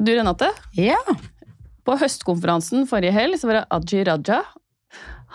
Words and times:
Du 0.00 0.12
Renate, 0.16 0.48
Ja. 0.76 0.96
på 1.84 1.96
høstkonferansen 2.00 2.86
forrige 2.88 3.12
helg 3.12 3.36
så 3.40 3.50
var 3.50 3.60
det 3.60 3.66
Aji 3.76 4.04
Raja. 4.08 4.40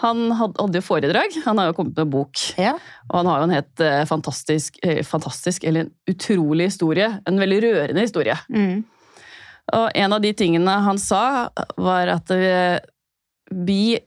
Han 0.02 0.26
hadde 0.36 0.76
jo 0.76 0.84
foredrag. 0.84 1.36
Han 1.46 1.58
har 1.62 1.70
jo 1.70 1.76
kommet 1.78 1.96
med 2.02 2.10
bok. 2.12 2.42
ja. 2.58 2.74
Og 3.10 3.20
han 3.22 3.30
har 3.30 3.40
jo 3.40 3.48
en 3.48 3.54
helt 3.56 3.84
eh, 3.86 4.02
fantastisk, 4.10 4.80
eh, 4.84 5.04
fantastisk, 5.08 5.64
eller 5.64 5.86
en 5.86 5.94
utrolig 6.12 6.68
historie. 6.72 7.08
En 7.26 7.40
veldig 7.40 7.62
rørende 7.64 8.04
historie. 8.04 8.36
Mm. 8.50 8.84
Og 9.74 9.88
en 9.96 10.14
av 10.14 10.22
de 10.22 10.34
tingene 10.34 10.76
han 10.86 11.00
sa, 11.02 11.50
var 11.78 12.12
at 12.18 12.34
eh, 12.36 12.80
vi 13.52 13.98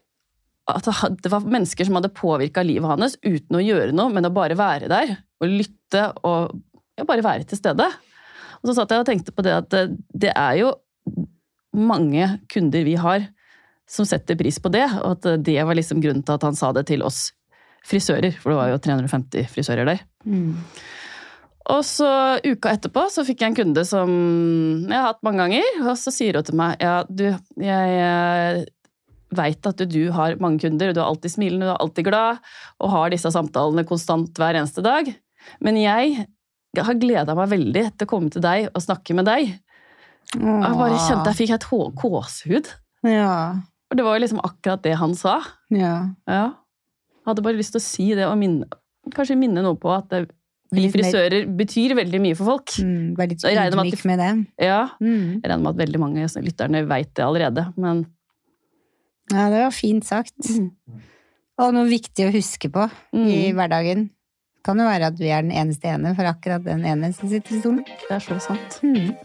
at 0.68 0.84
det 0.84 1.22
det 1.24 1.30
var 1.32 1.46
mennesker 1.48 1.86
som 1.88 1.96
hadde 1.96 2.12
påvirka 2.12 2.60
livet 2.66 2.84
hans 2.90 3.16
uten 3.24 3.56
å 3.56 3.62
gjøre 3.64 3.94
noe, 3.96 4.12
men 4.12 4.26
å 4.28 4.34
bare 4.34 4.58
være 4.58 4.90
der 4.90 5.14
og 5.40 5.48
lytte 5.48 6.02
og 6.28 6.58
ja, 6.98 7.06
bare 7.08 7.24
være 7.24 7.46
til 7.48 7.56
stede. 7.56 7.86
Og 8.62 8.70
så 8.70 8.76
satt 8.78 8.94
jeg 8.94 9.04
og 9.04 9.08
tenkte 9.08 9.34
på 9.34 9.44
det 9.46 9.54
at 9.54 9.72
det, 9.74 9.82
det 10.26 10.32
er 10.34 10.60
jo 10.62 10.72
mange 11.76 12.30
kunder 12.50 12.86
vi 12.86 12.96
har 12.98 13.28
som 13.88 14.04
setter 14.08 14.36
pris 14.36 14.58
på 14.60 14.70
det, 14.72 14.84
og 15.00 15.16
at 15.16 15.44
det 15.46 15.56
var 15.64 15.76
liksom 15.76 16.02
grunnen 16.04 16.24
til 16.26 16.36
at 16.36 16.44
han 16.44 16.56
sa 16.58 16.74
det 16.76 16.84
til 16.90 17.04
oss 17.06 17.30
frisører, 17.88 18.34
for 18.36 18.52
det 18.52 18.58
var 18.58 18.72
jo 18.72 18.80
350 18.84 19.48
frisører 19.54 19.88
der. 19.88 20.02
Mm. 20.28 20.58
Og 21.72 21.84
så 21.84 22.08
uka 22.44 22.72
etterpå 22.72 23.04
så 23.12 23.24
fikk 23.28 23.42
jeg 23.42 23.52
en 23.52 23.58
kunde 23.58 23.84
som 23.88 24.10
jeg 24.88 24.96
har 24.96 25.10
hatt 25.10 25.24
mange 25.24 25.44
ganger, 25.44 25.70
og 25.84 25.94
så 26.00 26.12
sier 26.12 26.36
hun 26.36 26.48
til 26.48 26.58
meg 26.60 26.84
ja, 26.84 27.00
du, 27.08 27.26
jeg 27.60 28.66
veit 29.36 29.68
at 29.68 29.84
du 29.92 30.02
har 30.16 30.38
mange 30.40 30.64
kunder, 30.64 30.90
og 30.90 30.96
du 30.96 31.02
er 31.02 31.08
alltid 31.08 31.34
smilende, 31.34 31.68
du 31.68 31.72
er 31.74 31.82
alltid 31.84 32.08
glad, 32.08 32.40
og 32.80 32.92
har 32.94 33.12
disse 33.12 33.32
samtalene 33.32 33.84
konstant 33.88 34.40
hver 34.40 34.56
eneste 34.56 34.84
dag, 34.84 35.12
men 35.64 35.80
jeg 35.80 36.26
har 36.84 36.94
gleda 37.00 37.34
meg 37.34 37.48
veldig 37.50 37.84
til 37.98 38.06
å 38.06 38.10
komme 38.10 38.30
til 38.30 38.42
deg 38.44 38.68
og 38.74 38.82
snakke 38.84 39.14
med 39.16 39.24
deg. 39.26 39.54
Og 40.36 40.44
jeg 40.44 40.76
bare 40.76 40.98
kjente 41.08 41.30
jeg 41.32 41.38
fikk 41.40 41.52
helt 41.54 41.68
gåsehud. 41.96 42.66
Ja. 43.08 43.34
Og 43.90 43.96
det 43.96 44.04
var 44.04 44.18
jo 44.18 44.22
liksom 44.26 44.40
akkurat 44.44 44.82
det 44.84 44.96
han 45.00 45.14
sa. 45.14 45.38
ja. 45.70 46.10
Ja. 46.28 46.54
Jeg 47.28 47.34
hadde 47.34 47.42
bare 47.44 47.56
lyst 47.58 47.72
til 47.74 47.80
å 47.80 47.84
si 47.84 48.14
det, 48.16 48.24
og 48.24 48.38
minne, 48.40 48.64
kanskje 49.12 49.34
minne 49.36 49.60
noe 49.60 49.76
på 49.76 49.90
at 49.92 50.08
det, 50.08 50.30
vi 50.72 50.86
frisører 50.88 51.44
betyr 51.56 51.92
veldig 51.96 52.20
mye 52.24 52.36
for 52.38 52.48
folk. 52.54 52.72
Mm, 52.80 53.16
Vær 53.18 53.28
litt 53.28 53.42
jeg 53.44 53.56
ydmyk 53.72 54.04
med 54.08 54.18
det. 54.18 54.30
Ja, 54.64 54.88
Mm. 55.00 55.40
jeg 55.42 55.44
regner 55.44 55.62
med 55.62 55.68
at 55.74 55.80
veldig 55.88 56.00
mange 56.00 56.24
lytterne 56.24 56.86
veit 56.88 57.12
det 57.14 57.24
allerede, 57.24 57.66
men 57.76 58.06
Ja, 59.30 59.50
det 59.52 59.60
var 59.60 59.70
fint 59.76 60.04
sagt. 60.08 60.40
Og 61.58 61.72
noe 61.74 61.84
viktig 61.90 62.28
å 62.28 62.32
huske 62.32 62.70
på 62.72 62.86
i 63.12 63.52
Mm. 63.52 63.56
Hverdagen. 64.58 64.64
Kan 64.64 64.78
jo 64.78 64.84
være 64.86 65.06
at 65.06 65.18
vi 65.18 65.28
er 65.28 65.42
den 65.42 65.52
eneste 65.52 65.88
ene 65.88 66.14
for 66.14 66.24
akkurat 66.24 66.64
den 66.64 66.84
ene 66.84 67.12
som 67.12 67.28
sitter 67.28 67.56
i 67.56 67.60
stolen. 67.60 67.84
det 67.84 68.10
er 68.10 68.18
så 68.18 68.38
sant. 68.38 68.80
Mm. 68.82 69.12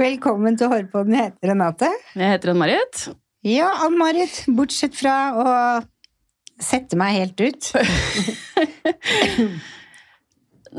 Velkommen 0.00 0.56
til 0.56 0.66
Hårpodden. 0.68 1.14
Jeg 1.14 1.24
heter 1.24 1.48
Renate. 1.52 1.88
Jeg 2.16 2.30
heter 2.32 2.50
Ann-Marit. 2.50 3.08
Ja, 3.44 3.68
Ann-Marit, 3.86 4.44
bortsett 4.56 4.96
fra 4.96 5.32
å 5.36 5.44
sette 6.60 6.96
meg 6.96 7.12
helt 7.16 7.40
ut. 7.40 7.72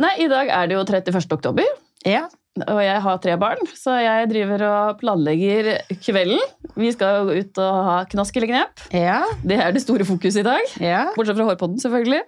Nei, 0.02 0.14
i 0.23 0.28
dag 0.32 0.48
er 0.48 0.67
det 0.70 0.76
jo 0.78 0.84
31. 0.86 1.34
oktober, 1.36 1.66
Ja. 2.08 2.26
og 2.68 2.80
jeg 2.84 3.02
har 3.06 3.20
tre 3.24 3.36
barn, 3.40 3.62
så 3.78 3.94
jeg 4.02 4.30
driver 4.32 4.64
og 4.68 5.00
planlegger 5.00 5.70
kvelden. 6.02 6.42
Vi 6.76 6.92
skal 6.96 7.22
jo 7.30 7.40
ut 7.42 7.62
og 7.62 7.78
ha 7.88 7.98
knask 8.12 8.36
eller 8.36 8.52
knep. 8.52 8.84
Ja. 8.96 9.22
Det 9.46 9.60
er 9.62 9.72
det 9.76 9.84
store 9.84 10.08
fokuset 10.08 10.42
i 10.44 10.48
dag. 10.50 10.74
ja. 10.82 11.04
Bortsett 11.16 11.38
fra 11.38 11.48
hårpodden, 11.52 11.80
selvfølgelig. 11.84 12.24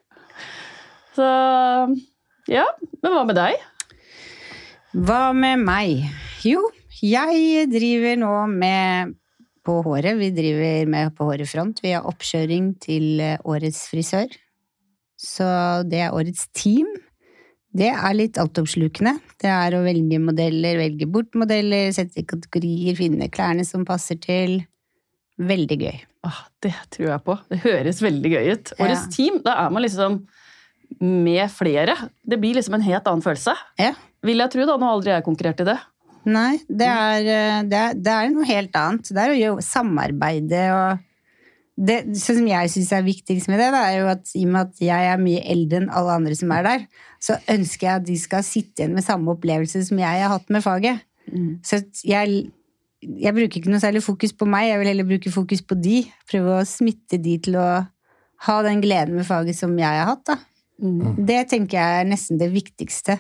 Så 1.17 1.25
ja, 2.49 2.63
men 3.03 3.13
hva 3.13 3.25
med 3.27 3.37
deg? 3.37 3.59
Hva 4.93 5.33
med 5.33 5.61
meg? 5.65 6.05
Jo, 6.45 6.61
jeg 7.01 7.67
driver 7.71 8.17
nå 8.21 8.33
med 8.51 9.13
på 9.63 9.77
håret. 9.85 10.17
Vi 10.19 10.29
driver 10.35 10.89
med 10.91 11.13
på 11.17 11.27
håret 11.29 11.49
front. 11.49 11.79
Vi 11.83 11.93
har 11.95 12.05
oppkjøring 12.09 12.73
til 12.83 13.21
eh, 13.23 13.37
årets 13.47 13.85
frisør. 13.91 14.27
Så 15.19 15.47
det 15.87 16.01
er 16.03 16.15
årets 16.15 16.49
team. 16.55 16.89
Det 17.73 17.89
er 17.89 18.13
litt 18.13 18.37
altoppslukende. 18.37 19.15
Det 19.41 19.49
er 19.49 19.73
å 19.73 19.81
velge 19.85 20.19
modeller, 20.21 20.77
velge 20.77 21.07
bort 21.09 21.33
modeller, 21.39 21.89
sette 21.95 22.21
i 22.21 22.27
kategorier, 22.29 22.93
finne 22.97 23.31
klærne 23.33 23.65
som 23.65 23.85
passer 23.87 24.19
til. 24.21 24.59
Veldig 25.41 25.77
gøy. 25.81 25.95
Ah, 26.23 26.43
det 26.61 26.75
tror 26.93 27.07
jeg 27.09 27.23
på. 27.25 27.35
Det 27.49 27.59
høres 27.63 28.01
veldig 28.05 28.31
gøy 28.35 28.51
ut. 28.53 28.73
Årets 28.77 29.07
team, 29.15 29.39
da 29.43 29.57
er 29.63 29.73
man 29.73 29.83
liksom 29.83 30.21
med 31.01 31.47
flere. 31.51 31.95
Det 32.21 32.37
blir 32.39 32.59
liksom 32.59 32.77
en 32.77 32.85
helt 32.85 33.09
annen 33.09 33.25
følelse. 33.25 33.55
Ja. 33.81 33.95
Vil 34.23 34.39
jeg 34.39 34.53
tro, 34.53 34.67
da. 34.69 34.77
Nå 34.77 34.87
har 34.87 34.99
aldri 34.99 35.15
jeg 35.15 35.25
konkurrert 35.25 35.63
i 35.65 35.67
det. 35.71 35.79
Nei, 36.29 36.51
det 36.69 36.87
er, 36.87 37.25
eh, 37.27 37.63
det 37.67 37.79
er, 37.79 37.97
det 37.99 38.13
er 38.13 38.29
noe 38.31 38.47
helt 38.47 38.77
annet. 38.79 39.09
Det 39.09 39.23
er 39.23 39.33
å 39.33 39.39
gjøre 39.41 39.65
samarbeide 39.65 40.61
og 40.77 41.01
det 41.73 42.03
sånn 42.21 42.43
som 42.43 42.49
jeg 42.51 42.69
syns 42.69 42.91
er 42.93 43.05
viktigst 43.05 43.49
med 43.49 43.57
det, 43.57 43.69
da, 43.73 43.81
er 43.89 44.03
jo 44.03 44.09
at 44.11 44.33
i 44.37 44.43
og 44.45 44.51
med 44.53 44.67
at 44.67 44.81
jeg 44.83 45.07
er 45.09 45.21
mye 45.21 45.41
eldre 45.55 45.79
enn 45.81 45.89
alle 45.89 46.17
andre 46.19 46.35
som 46.37 46.51
er 46.53 46.67
der, 46.67 46.83
så 47.23 47.39
ønsker 47.49 47.87
jeg 47.87 48.01
at 48.01 48.05
de 48.05 48.17
skal 48.21 48.45
sitte 48.45 48.83
igjen 48.83 48.93
med 48.93 49.05
samme 49.05 49.33
opplevelse 49.33 49.81
som 49.87 50.01
jeg 50.01 50.21
har 50.21 50.29
hatt 50.35 50.53
med 50.53 50.61
faget. 50.65 51.01
Så 51.65 51.79
jeg, 52.05 52.43
jeg 53.01 53.35
bruker 53.35 53.59
ikke 53.59 53.73
noe 53.73 53.81
særlig 53.81 54.03
fokus 54.05 54.35
på 54.37 54.45
meg, 54.45 54.69
jeg 54.69 54.81
vil 54.83 54.91
heller 54.91 55.09
bruke 55.09 55.33
fokus 55.33 55.63
på 55.65 55.77
de. 55.81 56.03
Prøve 56.29 56.59
å 56.59 56.67
smitte 56.67 57.17
de 57.17 57.37
til 57.47 57.57
å 57.57 57.67
ha 58.43 58.57
den 58.67 58.81
gleden 58.83 59.17
med 59.17 59.27
faget 59.27 59.57
som 59.57 59.73
jeg 59.79 59.87
har 59.87 60.11
hatt. 60.13 60.25
Da. 60.29 60.37
Det 61.17 61.43
tenker 61.49 61.79
jeg 61.79 62.01
er 62.03 62.09
nesten 62.09 62.41
det 62.41 62.51
viktigste. 62.53 63.17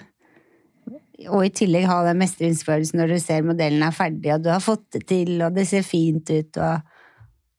Og 1.31 1.45
i 1.47 1.53
tillegg 1.55 1.87
ha 1.87 2.01
den 2.05 2.19
mestringsfølelsen 2.19 2.99
når 2.99 3.15
du 3.15 3.19
ser 3.23 3.45
modellen 3.47 3.85
er 3.85 3.95
ferdig, 3.95 4.33
og 4.35 4.43
du 4.43 4.51
har 4.51 4.63
fått 4.63 4.89
det 4.97 5.05
til, 5.09 5.37
og 5.41 5.55
det 5.55 5.65
ser 5.69 5.85
fint 5.87 6.27
ut, 6.33 6.59
og 6.59 6.92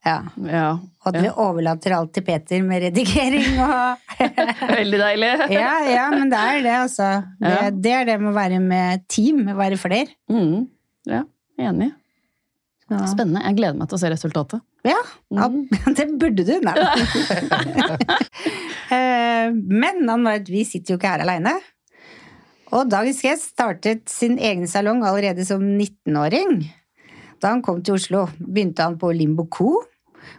ja. 0.04 0.16
Ja. 0.48 0.66
Og 1.04 1.16
vi 1.16 1.28
overlater 1.30 1.94
alt 1.96 2.12
til 2.16 2.24
Peter 2.26 2.62
med 2.64 2.82
redigering 2.86 3.58
og 3.64 4.14
Veldig 4.78 5.00
deilig. 5.00 5.32
Ja, 5.58 5.72
ja, 5.88 6.06
men 6.14 6.30
det 6.32 6.38
er 6.40 6.62
det, 6.64 6.74
altså. 6.84 7.08
Det, 7.40 7.58
det 7.84 7.92
er 7.98 8.08
det 8.12 8.16
med 8.22 8.32
å 8.32 8.36
være 8.36 8.60
med 8.64 9.04
team, 9.12 9.44
være 9.56 9.78
flere. 9.80 10.12
Mm. 10.32 10.64
Ja, 11.10 11.22
enig. 11.60 11.90
Ja. 12.92 13.00
Spennende. 13.08 13.40
Jeg 13.48 13.56
gleder 13.58 13.78
meg 13.80 13.88
til 13.88 13.96
å 13.96 14.00
se 14.02 14.10
resultatet. 14.12 14.60
ja, 14.84 14.98
ja, 15.32 15.46
det 15.96 16.04
burde 16.20 16.44
du. 16.44 16.52
Nei. 16.64 16.74
Eh, 18.92 19.48
Men 19.52 20.04
Ann 20.12 20.22
Marit, 20.24 20.48
vi 20.52 20.64
sitter 20.68 20.94
jo 20.94 20.98
ikke 21.00 21.14
her 21.14 21.24
aleine. 21.24 21.54
Og 22.74 22.88
dagens 22.90 23.20
gjest 23.24 23.52
startet 23.54 24.08
sin 24.10 24.36
egen 24.38 24.66
salong 24.68 25.04
allerede 25.06 25.44
som 25.46 25.62
19-åring. 25.64 26.58
Da 27.42 27.52
han 27.54 27.62
kom 27.64 27.82
til 27.84 27.96
Oslo, 27.98 28.24
begynte 28.40 28.84
han 28.86 28.96
på 29.00 29.12
Limbo 29.14 29.46
Co., 29.52 29.74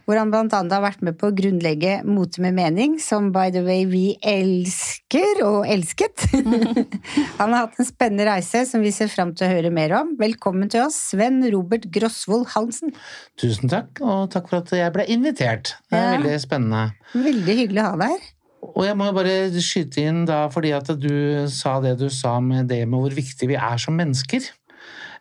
hvor 0.06 0.20
han 0.20 0.34
annet 0.36 0.74
har 0.74 0.84
vært 0.84 1.04
med 1.06 1.18
på 1.20 1.30
å 1.30 1.36
grunnlegge 1.36 2.00
Mote 2.08 2.42
med 2.44 2.56
mening, 2.58 2.98
som 3.02 3.32
by 3.36 3.50
the 3.54 3.64
way 3.66 3.86
vi 3.90 4.18
elsker 4.26 5.42
og 5.46 5.66
elsket. 5.72 6.28
han 7.40 7.54
har 7.56 7.66
hatt 7.66 7.80
en 7.82 7.90
spennende 7.90 8.28
reise 8.30 8.66
som 8.70 8.84
vi 8.86 8.94
ser 8.96 9.12
fram 9.12 9.34
til 9.36 9.48
å 9.48 9.54
høre 9.56 9.74
mer 9.74 9.96
om. 10.02 10.14
Velkommen 10.20 10.72
til 10.72 10.86
oss, 10.86 10.98
Sven 11.12 11.42
Robert 11.54 11.90
Grosvold 11.94 12.50
Hansen. 12.56 12.96
Tusen 13.42 13.72
takk, 13.72 14.02
og 14.04 14.30
takk 14.34 14.50
for 14.52 14.62
at 14.64 14.76
jeg 14.76 14.94
ble 14.96 15.08
invitert. 15.12 15.76
Det 15.90 16.00
er 16.00 16.06
Ja. 16.06 16.16
veldig 16.18 16.40
spennende. 16.44 16.86
Veldig 17.14 17.60
hyggelig 17.64 17.84
å 17.84 17.92
ha 17.92 18.00
deg 18.02 18.16
her. 18.16 18.32
Og 18.66 18.84
jeg 18.88 18.98
må 18.98 19.08
jo 19.10 19.16
bare 19.20 19.34
skyte 19.62 20.02
inn 20.02 20.24
da, 20.26 20.48
fordi 20.50 20.72
at 20.76 20.90
du 21.00 21.46
sa 21.54 21.78
det 21.84 21.98
du 22.00 22.08
sa 22.10 22.40
med 22.42 22.68
det 22.72 22.88
med 22.90 23.00
hvor 23.00 23.14
viktig 23.14 23.48
vi 23.52 23.58
er 23.60 23.78
som 23.82 23.96
mennesker. 23.98 24.48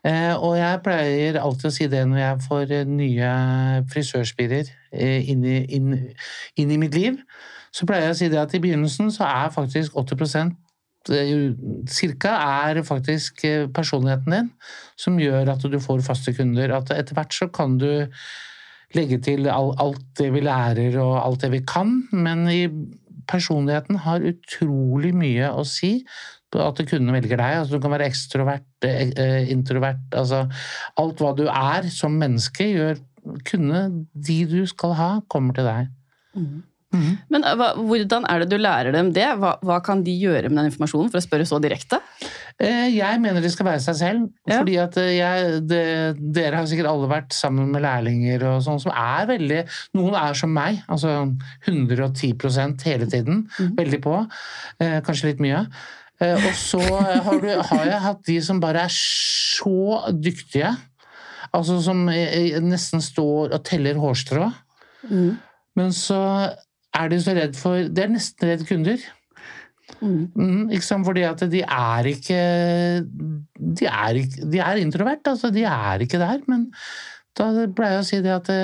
Eh, 0.04 0.34
og 0.37 0.59
jeg 0.59 0.81
pleier 0.84 1.38
alltid 1.41 1.70
å 1.70 1.72
si 1.72 1.87
det 1.88 2.03
når 2.10 2.20
jeg 2.20 2.41
får 2.44 2.72
eh, 2.76 2.88
nye 2.88 3.28
frisørspirer 3.92 4.69
eh, 4.92 5.31
inn, 5.32 5.44
i, 5.49 5.62
inn, 5.73 5.94
inn 6.61 6.75
i 6.75 6.81
mitt 6.81 6.96
liv. 6.99 7.17
Så 7.75 7.88
pleier 7.88 8.11
jeg 8.11 8.17
å 8.17 8.19
si 8.19 8.29
det 8.32 8.43
at 8.43 8.52
i 8.55 8.61
begynnelsen 8.62 9.08
så 9.14 9.25
er 9.26 9.55
faktisk 9.55 9.96
80 9.96 10.52
eh, 11.08 11.32
cirka 11.88 12.34
er 12.37 12.82
faktisk 12.84 13.46
personligheten 13.76 14.37
din 14.37 14.50
som 15.00 15.17
gjør 15.20 15.55
at 15.55 15.64
du 15.73 15.79
får 15.81 16.05
faste 16.05 16.37
kunder. 16.37 16.76
At 16.76 16.93
etter 16.93 17.17
hvert 17.17 17.32
så 17.32 17.49
kan 17.49 17.79
du 17.81 18.05
legge 18.94 19.19
til 19.25 19.49
alt 19.50 20.05
det 20.20 20.29
vi 20.37 20.44
lærer 20.44 21.00
og 21.02 21.17
alt 21.19 21.46
det 21.46 21.50
vi 21.56 21.64
kan, 21.67 21.96
men 22.12 22.44
personligheten 23.26 24.05
har 24.05 24.26
utrolig 24.29 25.11
mye 25.17 25.49
å 25.50 25.64
si 25.67 25.96
at 26.55 26.81
kundene 26.87 27.17
velger 27.17 27.40
deg. 27.40 27.56
Altså, 27.61 27.75
du 27.75 27.82
kan 27.82 27.94
være 27.94 28.06
ekstrovert, 28.11 28.67
introvert, 29.52 30.04
altså 30.14 30.44
alt 31.00 31.22
hva 31.22 31.34
du 31.36 31.44
er 31.48 31.90
som 31.92 32.16
menneske 32.20 32.69
gjør 32.70 33.02
kunne 33.48 33.86
de 34.12 34.38
du 34.48 34.60
skal 34.69 34.94
ha, 34.98 35.10
kommer 35.32 35.56
til 35.56 35.69
deg. 35.69 35.92
Mhm. 36.36 36.62
Men 37.32 37.42
eh, 37.42 37.56
hva, 37.58 37.72
hvordan 37.75 38.26
er 38.31 38.42
det 38.42 38.50
du 38.52 38.60
lærer 38.60 38.94
dem 38.94 39.10
det? 39.14 39.26
Hva, 39.40 39.56
hva 39.66 39.81
kan 39.84 40.04
de 40.06 40.14
gjøre 40.14 40.50
med 40.50 40.60
den 40.60 40.70
informasjonen, 40.70 41.10
for 41.12 41.20
å 41.20 41.25
spørre 41.25 41.46
så 41.48 41.58
direkte? 41.62 41.98
Eh, 42.62 42.92
Jeg 42.94 43.20
mener 43.22 43.42
de 43.42 43.50
skal 43.50 43.66
være 43.66 43.82
seg 43.82 43.98
selv. 43.98 44.28
Ja. 44.46 44.60
Fordi 44.60 44.76
at 44.82 44.98
eh, 45.02 45.10
jeg, 45.16 45.58
det, 45.70 45.82
Dere 46.36 46.60
har 46.60 46.70
sikkert 46.70 46.92
alle 46.92 47.10
vært 47.10 47.34
sammen 47.36 47.72
med 47.75 47.84
lærlinger 47.84 48.46
og 48.52 48.62
sånn 48.66 48.78
som 48.84 48.94
er 48.94 49.26
veldig 49.32 49.60
Noen 49.98 50.14
er 50.20 50.38
som 50.38 50.54
meg, 50.54 50.84
altså 50.86 51.16
110% 51.66 52.86
hele 52.86 53.10
tiden. 53.10 53.44
Mm. 53.58 53.75
Veldig 53.82 54.02
på. 54.04 54.16
Eh, 54.78 54.98
kanskje 55.06 55.32
litt 55.32 55.42
mye. 55.44 55.66
Eh, 56.22 56.34
og 56.38 56.52
så 56.58 56.81
har, 56.81 57.40
du, 57.43 57.49
har 57.70 57.88
jeg 57.88 58.02
hatt 58.05 58.26
de 58.28 58.37
som 58.44 58.61
bare 58.62 58.87
er 58.87 58.94
så 58.94 60.02
dyktige. 60.14 60.70
Altså 61.55 61.81
som 61.84 62.06
eh, 62.12 62.55
nesten 62.62 63.02
står 63.05 63.55
og 63.55 63.64
teller 63.66 63.99
hårstrå. 64.00 64.50
Mm. 65.11 65.34
Men 65.78 65.93
så 65.94 66.20
er 66.94 67.11
de 67.11 67.19
så 67.20 67.34
redd 67.37 67.56
for 67.58 67.90
De 67.90 68.05
er 68.05 68.12
nesten 68.12 68.50
redd 68.50 68.64
kunder. 68.69 69.02
Mm. 70.00 70.31
Mm, 70.32 70.70
sant? 70.81 71.05
Fordi 71.06 71.25
at 71.28 71.43
de 71.52 71.61
er 71.61 72.06
ikke 72.08 72.38
De 73.05 73.88
er, 73.88 74.20
ikke, 74.20 74.46
de 74.52 74.62
er 74.64 74.81
introvert, 74.81 75.26
altså. 75.28 75.50
De 75.55 75.67
er 75.69 76.06
ikke 76.06 76.20
der. 76.22 76.40
Men 76.50 76.69
da 77.34 77.50
pleier 77.75 77.99
jeg 77.99 78.05
å 78.05 78.08
si 78.08 78.20
det 78.25 78.34
at 78.34 78.49
det, 78.49 78.58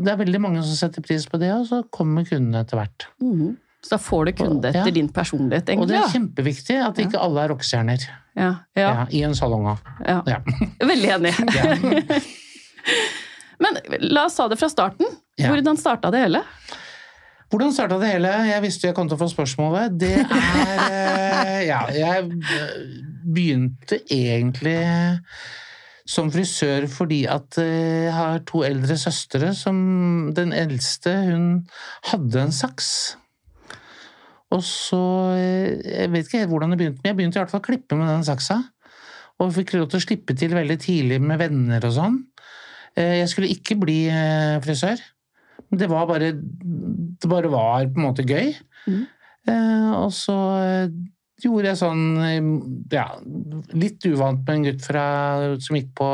det 0.00 0.12
er 0.12 0.20
veldig 0.22 0.40
mange 0.40 0.62
som 0.64 0.76
setter 0.78 1.04
pris 1.04 1.26
på 1.28 1.40
det, 1.40 1.52
og 1.52 1.66
så 1.68 1.82
kommer 1.92 2.24
kundene 2.28 2.64
etter 2.64 2.80
hvert. 2.80 3.10
Mhm. 3.22 3.58
Så 3.80 3.94
da 3.94 3.98
får 3.98 4.24
du 4.28 4.32
kunde 4.42 4.72
Ja. 4.74 4.80
etter 4.82 4.92
din 4.92 5.08
personlighet, 5.08 5.70
Og 5.78 5.88
det 5.88 5.96
er 5.96 6.10
kjempeviktig 6.12 6.76
at 6.84 6.98
ikke 7.00 7.18
alle 7.20 7.44
er 7.44 7.48
rockestjerner 7.54 8.04
Ja. 8.36 8.50
Ja. 8.76 8.82
ja, 8.82 9.06
i 9.10 9.22
en 9.26 9.34
salong 9.34 9.64
òg. 9.72 9.78
Ja. 10.06 10.22
Ja. 10.26 10.38
Veldig 10.92 11.10
enig. 11.16 11.34
Men 13.60 13.76
la 14.00 14.24
oss 14.26 14.36
ta 14.36 14.48
det 14.48 14.56
fra 14.60 14.68
starten. 14.72 15.06
Ja. 15.36 15.48
Hvordan 15.52 15.76
starta 15.80 16.10
det 16.12 16.22
hele? 16.24 16.42
Hvordan 17.50 17.72
starta 17.74 17.98
det 17.98 18.12
hele? 18.12 18.30
Jeg 18.46 18.62
visste 18.62 18.86
jeg 18.88 18.94
kom 18.96 19.08
til 19.10 19.18
å 19.18 19.20
få 19.24 19.30
spørsmålet. 19.32 19.96
Det 19.98 20.12
er 20.22 20.84
eh, 20.86 21.64
Ja, 21.66 21.80
jeg 21.92 22.28
eh, 22.30 22.76
begynte 23.26 23.98
egentlig 24.06 24.78
som 26.10 26.30
frisør 26.32 26.86
fordi 26.90 27.24
at 27.30 27.58
eh, 27.60 28.06
jeg 28.06 28.14
har 28.16 28.40
to 28.48 28.62
eldre 28.66 28.96
søstre 28.98 29.52
som 29.54 30.30
Den 30.34 30.54
eldste, 30.56 31.12
hun 31.28 31.44
hadde 32.12 32.46
en 32.46 32.54
saks. 32.54 33.16
Og 34.50 34.62
så 34.66 35.00
eh, 35.36 35.78
Jeg 35.84 36.10
vet 36.12 36.26
ikke 36.26 36.42
helt 36.42 36.50
hvordan 36.52 36.74
det 36.74 36.80
begynte, 36.80 37.00
men 37.02 37.12
jeg 37.12 37.18
begynte 37.20 37.38
i 37.38 37.42
hvert 37.42 37.52
fall 37.52 37.62
å 37.62 37.68
klippe 37.68 37.98
med 37.98 38.10
den 38.10 38.26
saksa. 38.26 38.58
Og 39.40 39.54
fikk 39.56 39.76
lov 39.76 39.88
til 39.92 40.00
å 40.00 40.04
slippe 40.04 40.36
til 40.36 40.52
veldig 40.56 40.76
tidlig 40.82 41.20
med 41.22 41.40
venner 41.40 41.86
og 41.86 41.94
sånn. 41.96 42.18
Eh, 42.98 43.20
Jeg 43.22 43.30
skulle 43.32 43.52
ikke 43.52 43.78
bli 43.80 44.02
eh, 44.10 44.58
frisør. 44.64 45.00
Det 45.70 45.86
var 45.90 46.08
bare 46.10 46.32
Det 46.34 47.30
bare 47.30 47.52
var 47.52 47.86
på 47.86 48.00
en 48.00 48.08
måte 48.08 48.26
gøy. 48.26 48.52
Eh, 49.48 49.90
og 49.96 50.10
så 50.12 50.34
gjorde 51.40 51.70
jeg 51.70 51.78
sånn 51.80 52.02
Ja, 52.92 53.06
litt 53.72 54.04
uvant 54.04 54.42
med 54.44 54.54
en 54.58 54.66
gutt 54.66 54.84
fra, 54.84 55.04
som 55.62 55.78
gikk 55.78 55.94
på 55.96 56.08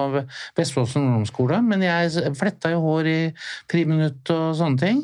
Vestfossen 0.54 1.02
ungdomsskole, 1.02 1.58
men 1.66 1.82
jeg 1.82 2.36
fletta 2.38 2.70
jo 2.74 2.84
hår 2.84 3.10
i 3.10 3.18
friminutt 3.72 4.30
og 4.34 4.52
sånne 4.60 4.78
ting. 4.84 5.02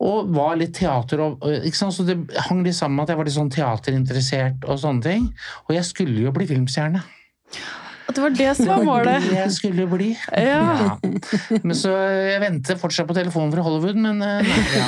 Og 0.00 0.28
var 0.30 0.54
litt 0.60 0.76
teater 0.78 1.18
og? 1.24 1.42
Så 1.74 2.04
det 2.06 2.14
hang 2.46 2.60
litt 2.62 2.76
sammen 2.78 2.96
med 3.00 3.08
at 3.08 3.14
jeg 3.14 3.18
var 3.18 3.26
litt 3.26 3.34
sånn 3.34 3.50
teaterinteressert 3.50 4.66
og 4.70 4.78
sånne 4.78 5.02
ting. 5.02 5.24
Og 5.66 5.74
jeg 5.74 5.84
skulle 5.88 6.20
jo 6.28 6.30
bli 6.36 6.46
filmstjerne. 6.46 7.02
At 8.08 8.14
det 8.16 8.22
var 8.24 8.30
det 8.38 8.52
som 8.56 8.68
var 8.70 8.84
målet. 8.86 9.26
Det 9.26 9.34
jeg 9.36 9.50
skulle 9.52 9.84
bli. 9.90 10.12
Ja. 10.32 10.60
Ja. 10.62 11.58
Men 11.60 11.74
så 11.76 11.90
jeg 11.98 12.38
venter 12.40 12.78
fortsatt 12.80 13.08
på 13.10 13.16
telefonen 13.18 13.50
fra 13.52 13.64
Hollywood, 13.66 13.98
men 14.00 14.22
eh, 14.24 14.46
nei. 14.46 14.62
Ja. 14.78 14.86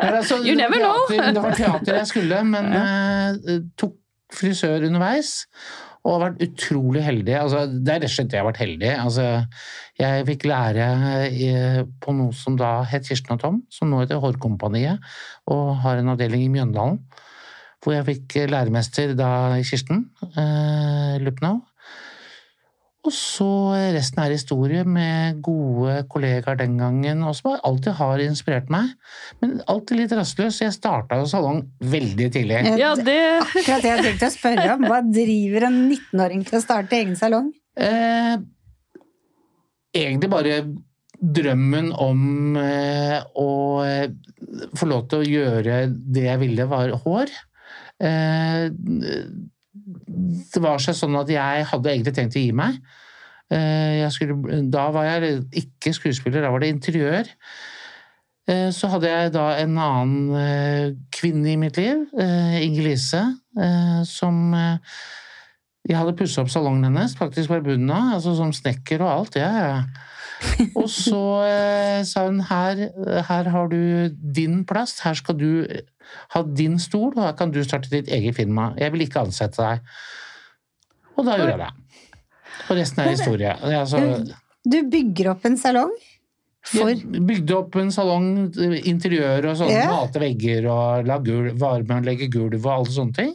Nei, 0.00 0.08
altså, 0.16 0.40
You 0.42 0.56
det 0.58 0.66
var 0.72 0.80
know. 0.80 1.04
teater- 1.12 1.36
Det 1.36 1.44
var 1.44 1.54
teater 1.60 2.00
jeg 2.00 2.08
skulle, 2.10 2.40
men 2.50 2.72
eh, 2.80 3.60
tok 3.78 3.94
frisør 4.34 4.88
underveis. 4.88 5.44
Og 6.00 6.14
har 6.14 6.22
vært 6.22 6.44
utrolig 6.46 7.02
heldig. 7.04 7.34
Altså, 7.36 7.64
det 7.68 7.92
er 7.92 7.98
rett 8.00 8.08
og 8.08 8.14
slett 8.14 8.34
jeg 8.34 8.40
har 8.40 8.48
vært 8.48 8.62
heldig. 8.62 8.92
Altså, 9.02 9.26
jeg 10.00 10.26
fikk 10.30 10.46
lære 10.48 10.86
i, 11.28 11.50
på 12.00 12.14
noe 12.16 12.36
som 12.36 12.56
da 12.60 12.78
het 12.88 13.08
Kirsten 13.08 13.36
og 13.36 13.42
Tom, 13.42 13.58
som 13.72 13.92
nå 13.92 14.00
heter 14.00 14.22
Hårkompaniet, 14.22 15.04
og 15.52 15.74
har 15.84 16.00
en 16.00 16.14
avdeling 16.14 16.46
i 16.46 16.52
Mjøndalen. 16.54 17.02
Hvor 17.80 17.96
jeg 17.96 18.08
fikk 18.08 18.38
læremester 18.52 19.12
da 19.16 19.30
i 19.60 19.64
Kirsten 19.64 20.06
eh, 20.36 21.20
Lupnau. 21.20 21.60
Og 23.00 23.12
så 23.16 23.48
resten 23.94 24.20
er 24.20 24.34
historie 24.34 24.82
med 24.84 25.38
gode 25.44 26.02
kollegaer 26.12 26.58
den 26.60 26.74
gangen, 26.76 27.22
og 27.24 27.32
som 27.38 27.54
alltid 27.56 27.96
har 27.96 28.20
inspirert 28.20 28.68
meg. 28.72 28.90
Men 29.40 29.56
alltid 29.72 30.02
litt 30.02 30.12
rastløs. 30.18 30.58
Jeg 30.60 30.74
starta 30.76 31.16
jo 31.22 31.28
salong 31.30 31.62
veldig 31.80 32.28
tidlig. 32.34 32.60
Ja, 32.80 32.92
det 32.98 33.16
Akkurat 33.40 33.86
det 33.86 33.94
jeg 33.94 34.04
tenkte 34.04 34.28
å 34.28 34.34
spørre 34.34 34.68
om. 34.74 34.84
Hva 34.90 35.00
driver 35.06 35.68
en 35.70 35.78
19-åring 35.86 36.44
til 36.50 36.60
å 36.60 36.62
starte 36.64 36.98
egen 36.98 37.16
salong? 37.16 37.48
Eh, 37.80 38.36
egentlig 39.96 40.32
bare 40.32 40.60
drømmen 41.20 41.92
om 41.96 42.58
eh, 42.60 43.16
å 43.40 43.48
få 44.76 44.90
lov 44.90 45.08
til 45.08 45.22
å 45.22 45.30
gjøre 45.30 45.86
det 45.88 46.26
jeg 46.26 46.42
ville, 46.44 46.68
var 46.68 46.92
hår. 47.06 47.32
Eh, 48.00 48.68
det 50.54 50.62
var 50.62 50.80
seg 50.82 50.96
sånn 50.98 51.18
at 51.20 51.30
jeg 51.32 51.66
hadde 51.70 51.92
egentlig 51.92 52.14
tenkt 52.16 52.38
å 52.38 52.42
gi 52.42 52.52
meg. 52.56 52.80
Eh, 53.50 54.06
skulle, 54.14 54.62
da 54.70 54.86
var 54.94 55.08
jeg 55.08 55.40
ikke 55.64 55.92
skuespiller, 55.96 56.44
da 56.44 56.52
var 56.54 56.62
det 56.62 56.70
interiør. 56.74 57.30
Eh, 58.50 58.68
Så 58.74 58.90
hadde 58.92 59.10
jeg 59.10 59.32
da 59.34 59.48
en 59.58 59.78
annen 59.78 60.36
eh, 60.38 60.92
kvinne 61.14 61.50
i 61.52 61.58
mitt 61.58 61.80
liv, 61.80 62.06
Inger 62.14 62.86
Lise, 62.86 63.24
som 64.06 64.54
jeg 64.54 65.96
hadde 65.96 66.14
pussa 66.14 66.44
opp 66.44 66.52
salongen 66.52 66.86
hennes, 66.86 67.16
faktisk 67.18 67.50
fra 67.50 67.60
bunnen 67.64 67.90
av, 67.90 68.14
altså 68.18 68.36
som 68.38 68.52
snekker 68.54 69.02
og 69.02 69.10
alt. 69.10 69.38
Ja, 69.40 69.50
ja. 69.58 69.76
Og 70.78 70.86
så 70.88 71.20
eh, 71.44 72.00
sa 72.08 72.24
hun 72.26 72.40
her, 72.48 72.86
her 73.28 73.50
har 73.52 73.68
du 73.72 73.80
din 74.34 74.62
plass, 74.68 74.98
her 75.04 75.18
skal 75.18 75.36
du 75.36 75.50
ha 76.34 76.42
din 76.42 76.78
stol, 76.80 77.12
og 77.16 77.22
her 77.26 77.34
kan 77.38 77.52
du 77.52 77.60
starte 77.64 77.92
ditt 77.92 78.08
eget 78.08 78.38
firma. 78.38 78.70
Jeg 78.80 78.94
vil 78.94 79.04
ikke 79.04 79.24
ansette 79.26 79.60
deg. 79.60 79.82
Og 81.16 81.26
da 81.28 81.36
gjorde 81.36 81.56
jeg 81.56 81.60
det. 81.66 82.06
Og 82.70 82.78
resten 82.78 83.02
er 83.04 83.12
historie. 83.12 83.52
Altså, 83.60 84.00
Du 84.64 84.80
bygger 84.92 85.34
opp 85.34 85.44
en 85.48 85.60
salong 85.60 85.92
for 86.68 86.90
jeg 86.92 87.24
bygde 87.24 87.54
opp 87.56 87.76
en 87.80 87.90
salong, 87.92 88.26
interiør 88.84 89.50
og 89.50 89.56
sånn, 89.62 89.70
Yeah. 89.72 89.88
malte 89.88 90.20
vegger 90.20 90.66
og 90.68 91.06
la 91.08 91.16
gulv, 91.24 91.54
varmeanlegge 91.58 92.28
gulv 92.30 92.58
og 92.60 92.72
alle 92.74 92.92
sånne 92.92 93.16
ting. 93.16 93.34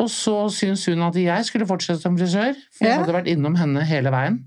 Og 0.00 0.08
så 0.10 0.34
syntes 0.50 0.86
hun 0.90 1.02
at 1.06 1.14
jeg 1.14 1.44
skulle 1.46 1.68
fortsette 1.68 2.02
som 2.02 2.16
frisør, 2.18 2.56
for 2.72 2.88
jeg 2.88 2.98
hadde 2.98 3.14
vært 3.14 3.30
innom 3.30 3.56
henne 3.56 3.84
hele 3.84 4.10
veien. 4.10 4.40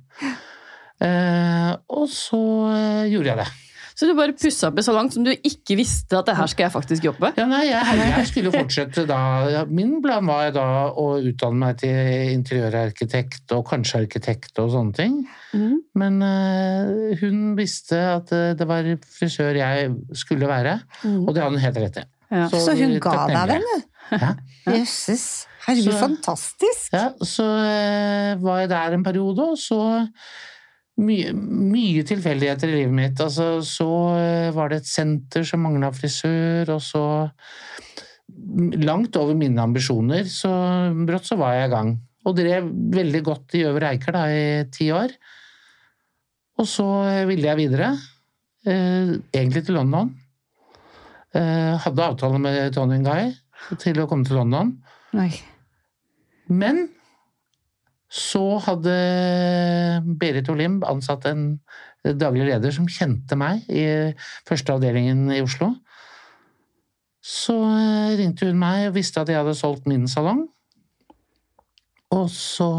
Eh, 1.01 1.73
og 1.93 2.07
så 2.11 2.41
eh, 2.73 3.11
gjorde 3.11 3.33
jeg 3.33 3.41
det. 3.43 3.51
Så 3.93 4.07
du 4.09 4.15
bare 4.17 4.33
pussa 4.33 4.71
opp 4.71 4.79
i 4.81 4.83
langt 4.89 5.13
som 5.13 5.25
du 5.25 5.29
ikke 5.31 5.75
visste 5.77 6.17
at 6.17 6.25
det 6.25 6.33
her 6.33 6.49
skal 6.49 6.65
jeg 6.65 6.73
faktisk 6.73 7.05
jobbe? 7.05 7.29
Ja, 7.37 7.45
nei, 7.45 7.67
jeg, 7.67 7.99
jeg 8.01 8.29
skulle 8.31 8.53
fortsette 8.55 9.03
da 9.05 9.19
Min 9.69 9.99
plan 10.01 10.25
var 10.25 10.49
da 10.55 10.65
å 10.89 11.05
utdanne 11.21 11.61
meg 11.61 11.77
til 11.83 12.33
interiørarkitekt 12.33 13.53
og 13.53 13.67
kanskje 13.69 14.01
arkitekt 14.07 14.57
og 14.63 14.73
sånne 14.73 14.97
ting. 14.97 15.19
Mm. 15.53 15.77
Men 16.01 16.19
eh, 16.25 17.13
hun 17.21 17.53
visste 17.59 18.01
at 18.15 18.33
det 18.33 18.67
var 18.69 18.89
frisør 19.19 19.61
jeg 19.61 19.93
skulle 20.17 20.49
være, 20.49 20.79
mm. 21.03 21.21
og 21.27 21.31
det 21.31 21.45
hadde 21.45 21.55
hun 21.59 21.65
helt 21.67 21.81
rett 21.85 22.01
i. 22.01 22.07
Ja. 22.33 22.47
Så 22.49 22.73
hun 22.73 22.97
ga 22.97 23.17
deg 23.29 23.51
den, 23.53 23.67
du? 23.69 23.89
Ja. 24.13 24.33
Jøsses. 24.73 25.27
Herregud, 25.63 25.95
fantastisk. 25.95 26.89
Ja, 26.91 27.11
så 27.23 27.45
eh, 27.61 28.33
var 28.41 28.63
jeg 28.63 28.71
der 28.73 28.97
en 28.97 29.05
periode, 29.05 29.45
og 29.53 29.59
så 29.59 29.79
mye, 31.01 31.33
mye 31.33 32.03
tilfeldigheter 32.07 32.69
i 32.69 32.77
livet 32.77 32.95
mitt. 32.95 33.21
Altså, 33.23 33.57
så 33.65 33.89
eh, 34.19 34.51
var 34.55 34.71
det 34.71 34.81
et 34.81 34.89
senter 34.89 35.45
som 35.47 35.63
mangla 35.65 35.93
frisør, 35.95 36.75
og 36.77 36.83
så 36.83 37.05
Langt 38.33 39.13
over 39.19 39.35
mine 39.37 39.61
ambisjoner, 39.61 40.25
så 40.31 40.49
brått 41.05 41.27
så 41.27 41.35
var 41.37 41.53
jeg 41.53 41.67
i 41.67 41.71
gang. 41.73 41.89
Og 42.25 42.35
drev 42.37 42.69
veldig 42.95 43.21
godt 43.23 43.55
i 43.59 43.61
Øvre 43.67 43.91
Eiker 43.93 44.15
da, 44.15 44.23
i 44.31 44.63
ti 44.73 44.87
år. 44.95 45.13
Og 46.57 46.67
så 46.69 46.87
eh, 47.11 47.27
ville 47.29 47.49
jeg 47.49 47.59
videre. 47.59 47.91
Eh, 48.65 49.13
egentlig 49.35 49.65
til 49.67 49.77
London. 49.77 50.13
Eh, 51.35 51.73
hadde 51.83 52.07
avtale 52.07 52.41
med 52.41 52.73
Tony 52.75 52.99
Guy 53.05 53.33
til 53.81 54.01
å 54.01 54.07
komme 54.09 54.25
til 54.27 54.39
London. 54.39 54.75
Nei. 55.17 55.29
Men 56.49 56.87
så 58.13 58.43
hadde 58.61 58.93
Berit 60.21 60.49
Olimb 60.53 60.83
ansatt 60.85 61.25
en 61.25 61.47
daglig 62.03 62.45
leder 62.51 62.73
som 62.75 62.89
kjente 62.91 63.37
meg 63.39 63.63
i 63.71 63.85
førsteavdelingen 64.45 65.31
i 65.33 65.41
Oslo. 65.41 65.71
Så 67.23 67.55
eh, 67.71 68.13
ringte 68.19 68.49
hun 68.49 68.59
meg 68.59 68.89
og 68.89 68.97
visste 68.97 69.23
at 69.23 69.31
jeg 69.31 69.39
hadde 69.39 69.55
solgt 69.57 69.87
min 69.89 70.05
salong. 70.11 70.43
Og 72.13 72.27
så 72.29 72.69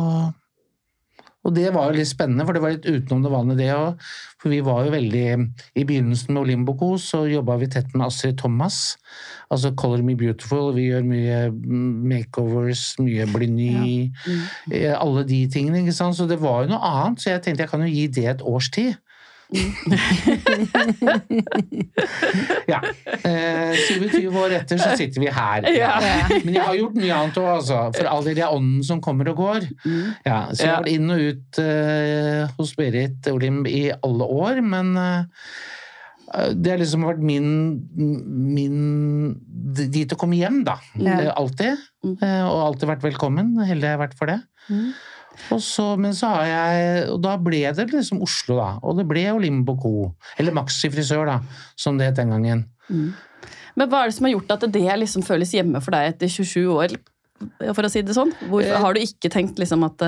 Og 1.45 1.53
det 1.57 1.67
var 1.75 1.91
jo 1.91 1.99
litt 1.99 2.09
spennende, 2.09 2.47
for 2.49 2.57
det 2.57 2.63
var 2.65 2.73
litt 2.73 2.87
utenom 2.89 3.23
det 3.25 3.33
vanlige 3.33 3.59
det 3.61 3.71
òg. 3.75 4.05
For 4.41 4.53
vi 4.53 4.61
var 4.65 4.85
jo 4.87 4.93
veldig 4.95 5.25
I 5.77 5.85
begynnelsen 5.85 6.33
med 6.35 6.43
Olimboco 6.43 6.95
så 7.01 7.23
jobba 7.29 7.59
vi 7.61 7.69
tett 7.73 7.93
med 7.95 8.07
Astrid 8.07 8.39
Thomas. 8.41 8.97
Altså 9.53 9.75
Color 9.77 10.03
Me 10.05 10.17
Beautiful. 10.17 10.73
Vi 10.77 10.87
gjør 10.89 11.05
mye 11.09 11.39
makeovers, 12.15 12.95
mye 13.01 13.27
bli 13.31 13.49
ny. 13.53 13.71
eh, 14.73 14.95
Alle 14.97 15.25
de 15.29 15.43
tingene. 15.53 15.83
ikke 15.85 15.93
sant? 15.97 16.17
Så 16.17 16.27
det 16.29 16.41
var 16.41 16.65
jo 16.65 16.73
noe 16.75 16.81
annet, 16.91 17.21
så 17.21 17.31
jeg 17.35 17.43
tenkte 17.45 17.65
jeg 17.67 17.71
kan 17.73 17.85
jo 17.87 17.93
gi 17.93 18.07
det 18.09 18.27
et 18.35 18.43
års 18.43 18.71
tid. 18.75 18.97
ja. 22.73 22.81
Eh, 23.23 23.73
27 23.89 24.39
år 24.41 24.51
etter 24.61 24.79
så 24.81 24.89
sitter 24.99 25.21
vi 25.21 25.29
her. 25.33 25.63
Ja. 25.75 26.01
Men 26.45 26.55
jeg 26.55 26.63
har 26.65 26.75
gjort 26.79 26.95
mye 26.99 27.15
annet 27.17 27.39
òg, 27.41 27.49
altså. 27.59 27.79
For 27.97 28.05
all 28.11 28.25
del, 28.27 28.37
det 28.39 28.45
er 28.47 28.55
ånden 28.55 28.83
som 28.87 29.01
kommer 29.05 29.27
og 29.33 29.37
går. 29.43 29.61
Ja, 30.25 30.39
så 30.53 30.61
jeg 30.63 30.71
har 30.71 30.83
vært 30.85 30.95
inn 30.95 31.13
og 31.13 31.19
ut 31.29 31.53
eh, 31.63 32.43
hos 32.59 32.71
Berit 32.79 33.21
Olim 33.33 33.59
i 33.71 33.83
alle 33.95 34.25
år, 34.45 34.55
men 34.65 34.87
eh, 35.01 35.23
det 36.59 36.71
har 36.73 36.79
liksom 36.81 37.05
vært 37.07 37.21
min, 37.23 37.49
min 38.55 39.35
Dit 39.75 40.13
å 40.15 40.19
komme 40.21 40.37
hjem, 40.39 40.63
da. 40.67 40.77
Ja. 41.01 41.17
Eh, 41.21 41.33
Alltid. 41.35 41.81
Mm. 42.05 42.17
Eh, 42.23 42.43
Og 42.47 42.61
alltid 42.69 42.91
vært 42.91 43.05
velkommen. 43.07 43.55
Heldig 43.67 43.89
jeg 43.89 43.97
har 43.97 44.03
vært 44.05 44.17
for 44.19 44.31
det. 44.31 44.41
Mm. 44.69 44.93
Og 45.51 45.61
så, 45.67 45.87
men 45.99 46.13
så 46.15 46.29
har 46.31 46.45
jeg 46.47 47.09
Og 47.11 47.19
da 47.25 47.33
ble 47.43 47.65
det 47.75 47.89
liksom 47.91 48.21
Oslo, 48.23 48.57
da. 48.61 48.69
Og 48.87 48.99
det 49.01 49.07
ble 49.11 49.25
Olimbo 49.35 49.75
Co. 49.83 49.95
Eller 50.39 50.55
Maxi 50.55 50.91
frisør, 50.95 51.27
da, 51.27 51.41
som 51.77 51.99
det 51.99 52.13
het 52.13 52.21
den 52.21 52.31
gangen. 52.35 52.67
Men 53.75 53.91
hva 53.91 54.05
er 54.05 54.13
det 54.13 54.15
som 54.19 54.29
har 54.29 54.37
gjort 54.37 54.53
at 54.55 54.69
det 54.75 54.85
liksom 55.01 55.25
føles 55.27 55.51
hjemme 55.57 55.81
for 55.83 55.91
deg 55.97 56.13
etter 56.15 56.31
27 56.31 56.71
år? 56.77 56.95
For 57.75 57.83
å 57.83 57.91
si 57.91 58.03
det 58.07 58.15
sånn. 58.15 58.31
Hvorfor 58.47 58.71
Eh. 58.77 58.81
har 58.85 58.95
du 58.95 59.01
ikke 59.03 59.31
tenkt 59.35 59.59
liksom 59.59 59.83
at 59.89 59.99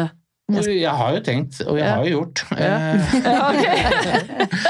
jeg, 0.47 0.79
Jeg 0.79 0.95
har 0.95 1.11
jo 1.17 1.21
tenkt, 1.27 1.59
og 1.67 1.75
jeg 1.77 1.87
Ja. 1.89 1.95
har 1.97 2.05
jo 2.07 2.21
gjort. 2.21 2.45
Ja. 2.55 2.77
Eh, 2.95 3.01
ja, 3.27 3.41
ok. 3.51 3.67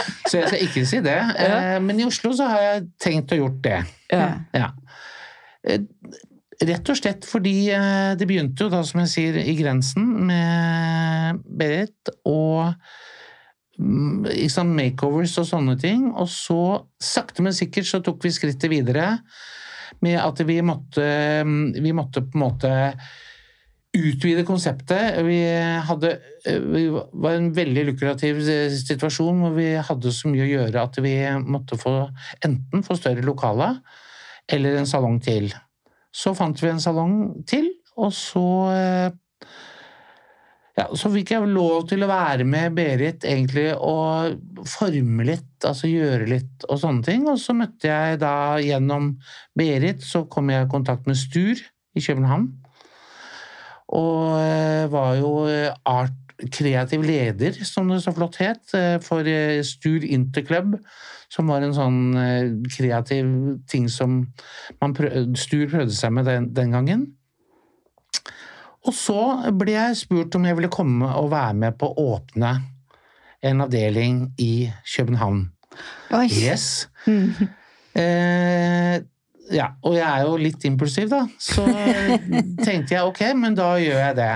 Så 0.27 0.41
jeg 0.41 0.49
skal 0.51 0.63
ikke 0.67 0.85
si 0.89 1.01
det. 1.05 1.19
Eh, 1.39 1.77
Men 1.83 2.01
i 2.01 2.07
Oslo 2.07 2.33
så 2.37 2.49
har 2.51 2.65
jeg 2.65 2.87
tenkt 3.03 3.35
å 3.35 3.41
gjort 3.43 3.61
det. 3.67 3.83
ja. 4.13 4.31
Ja. 4.57 4.71
Eh, 5.67 5.83
Rett 6.57 6.89
og 6.89 6.97
slett 6.97 7.27
fordi 7.29 7.69
eh, 7.69 8.15
det 8.17 8.25
begynte 8.25 8.65
jo 8.65 8.71
da, 8.73 8.79
som 8.89 9.03
jeg 9.03 9.11
sier, 9.13 9.35
i 9.45 9.53
grensen 9.59 10.07
med 10.25 11.43
Berit 11.45 12.09
og 12.25 12.73
liksom 13.77 14.71
makeovers 14.73 15.35
og 15.43 15.49
sånne 15.51 15.75
ting. 15.83 16.07
Og 16.17 16.31
så, 16.33 16.61
sakte, 16.97 17.45
men 17.45 17.53
sikkert, 17.53 17.91
så 17.91 18.01
tok 18.01 18.25
vi 18.25 18.33
skrittet 18.33 18.73
videre 18.73 19.19
med 20.01 20.17
at 20.17 20.41
vi 20.49 20.57
måtte, 20.65 21.05
vi 21.77 21.93
måtte 21.93 22.25
på 22.25 22.39
en 22.39 22.45
måte 22.47 22.73
utvide 23.97 24.45
konseptet. 24.47 25.21
Vi 25.27 25.41
hadde 25.89 26.15
vi 26.47 26.87
var 26.93 27.35
en 27.35 27.51
veldig 27.57 27.87
lukrativ 27.89 28.39
situasjon 28.77 29.41
hvor 29.43 29.55
vi 29.57 29.73
hadde 29.89 30.13
så 30.15 30.31
mye 30.31 30.45
å 30.45 30.51
gjøre 30.51 30.85
at 30.87 30.99
vi 31.03 31.17
måtte 31.43 31.79
få 31.81 31.95
enten 32.47 32.85
få 32.87 32.99
større 32.99 33.25
lokale 33.27 33.73
eller 34.53 34.79
en 34.79 34.89
salong 34.89 35.19
til. 35.23 35.51
Så 36.15 36.33
fant 36.37 36.61
vi 36.63 36.71
en 36.71 36.83
salong 36.83 37.17
til, 37.49 37.69
og 37.97 38.13
så 38.15 38.45
eh, 38.73 39.09
ja, 40.77 40.85
Så 40.93 41.09
fikk 41.09 41.33
jeg 41.33 41.49
lov 41.49 41.87
til 41.89 42.05
å 42.05 42.11
være 42.11 42.45
med 42.45 42.75
Berit 42.77 43.25
egentlig 43.25 43.71
og 43.75 44.67
forme 44.69 45.25
litt, 45.25 45.55
altså 45.65 45.89
gjøre 45.89 46.29
litt 46.29 46.67
og 46.69 46.81
sånne 46.83 47.07
ting. 47.07 47.25
Og 47.33 47.41
så 47.41 47.57
møtte 47.57 47.89
jeg 47.89 48.21
da 48.21 48.59
gjennom 48.61 49.15
Berit, 49.57 50.05
så 50.05 50.27
kom 50.29 50.53
jeg 50.53 50.67
i 50.67 50.71
kontakt 50.73 51.09
med 51.09 51.17
Stur 51.17 51.57
i 51.57 52.05
København. 52.05 52.51
Og 53.95 54.39
eh, 54.41 54.87
var 54.91 55.17
jo 55.21 55.33
eh, 55.51 55.75
art 55.87 56.15
kreativ 56.53 57.05
leder, 57.07 57.55
som 57.65 57.89
det 57.89 58.03
så 58.05 58.13
flott 58.13 58.39
het, 58.43 58.65
eh, 58.77 58.97
for 59.03 59.27
Stur 59.65 60.05
Interclub, 60.05 60.75
som 61.33 61.51
var 61.51 61.65
en 61.65 61.75
sånn 61.75 62.01
kreativ 62.71 63.29
ting 63.71 63.89
som 63.91 64.21
man 64.81 64.95
prøv, 64.95 65.33
Stur 65.39 65.67
prøvde 65.71 65.95
seg 65.95 66.13
med 66.15 66.29
den, 66.29 66.51
den 66.55 66.75
gangen. 66.77 67.07
Og 68.87 68.95
så 68.95 69.21
ble 69.59 69.75
jeg 69.75 69.99
spurt 69.99 70.37
om 70.39 70.47
jeg 70.47 70.59
ville 70.59 70.71
komme 70.71 71.09
og 71.19 71.33
være 71.33 71.57
med 71.59 71.79
på 71.81 71.91
å 71.91 72.07
åpne 72.15 72.53
en 73.47 73.65
avdeling 73.65 74.21
i 74.43 74.69
København. 74.87 75.43
Oi. 76.15 76.27
Yes. 76.31 76.87
Mm. 77.07 77.35
Eh, 77.97 79.01
ja, 79.55 79.71
og 79.87 79.95
jeg 79.97 80.07
er 80.07 80.27
jo 80.27 80.37
litt 80.41 80.65
impulsiv, 80.69 81.09
da. 81.13 81.23
Så 81.39 81.65
tenkte 82.67 82.97
jeg 82.97 83.03
ok, 83.07 83.23
men 83.39 83.55
da 83.59 83.75
gjør 83.81 84.01
jeg 84.03 84.17
det. 84.19 84.31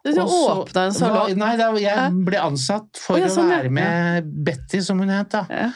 Du 0.00 0.16
åpna 0.22 0.86
en 0.88 0.94
salong. 0.96 1.34
Nei, 1.36 1.54
da, 1.60 1.70
jeg 1.76 2.12
ble 2.24 2.38
ansatt 2.40 2.96
for 2.96 3.18
Å, 3.18 3.20
ja, 3.20 3.28
sånn, 3.32 3.50
å 3.50 3.56
være 3.58 3.72
med 3.76 4.30
Betty, 4.46 4.80
som 4.84 5.02
hun 5.02 5.12
het. 5.12 5.34
da. 5.34 5.44
Ja. 5.52 5.70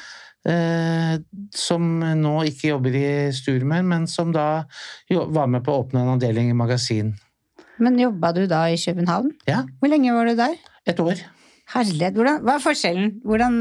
Eh, 0.44 1.18
som 1.56 1.84
nå 2.20 2.32
ikke 2.50 2.70
jobber 2.74 2.96
i 2.96 3.06
Stur 3.36 3.62
mer, 3.68 3.84
men 3.84 4.08
som 4.10 4.32
da 4.32 4.64
jo, 5.12 5.26
var 5.32 5.48
med 5.52 5.64
på 5.64 5.72
å 5.72 5.84
åpne 5.84 6.02
en 6.04 6.14
avdeling 6.16 6.50
i 6.52 6.56
magasin. 6.56 7.14
Men 7.82 7.96
jobba 7.98 8.32
du 8.36 8.44
da 8.48 8.66
i 8.70 8.76
København? 8.80 9.32
Ja, 9.50 9.64
Hvor 9.80 9.90
lenge 9.92 10.12
var 10.16 10.28
du 10.30 10.36
der? 10.38 10.56
et 10.86 11.00
år. 11.00 11.20
Herlighet. 11.72 12.12
Hvordan, 12.12 12.42
hva 12.44 12.58
er 12.58 12.60
forskjellen? 12.64 13.12
Hvordan, 13.24 13.54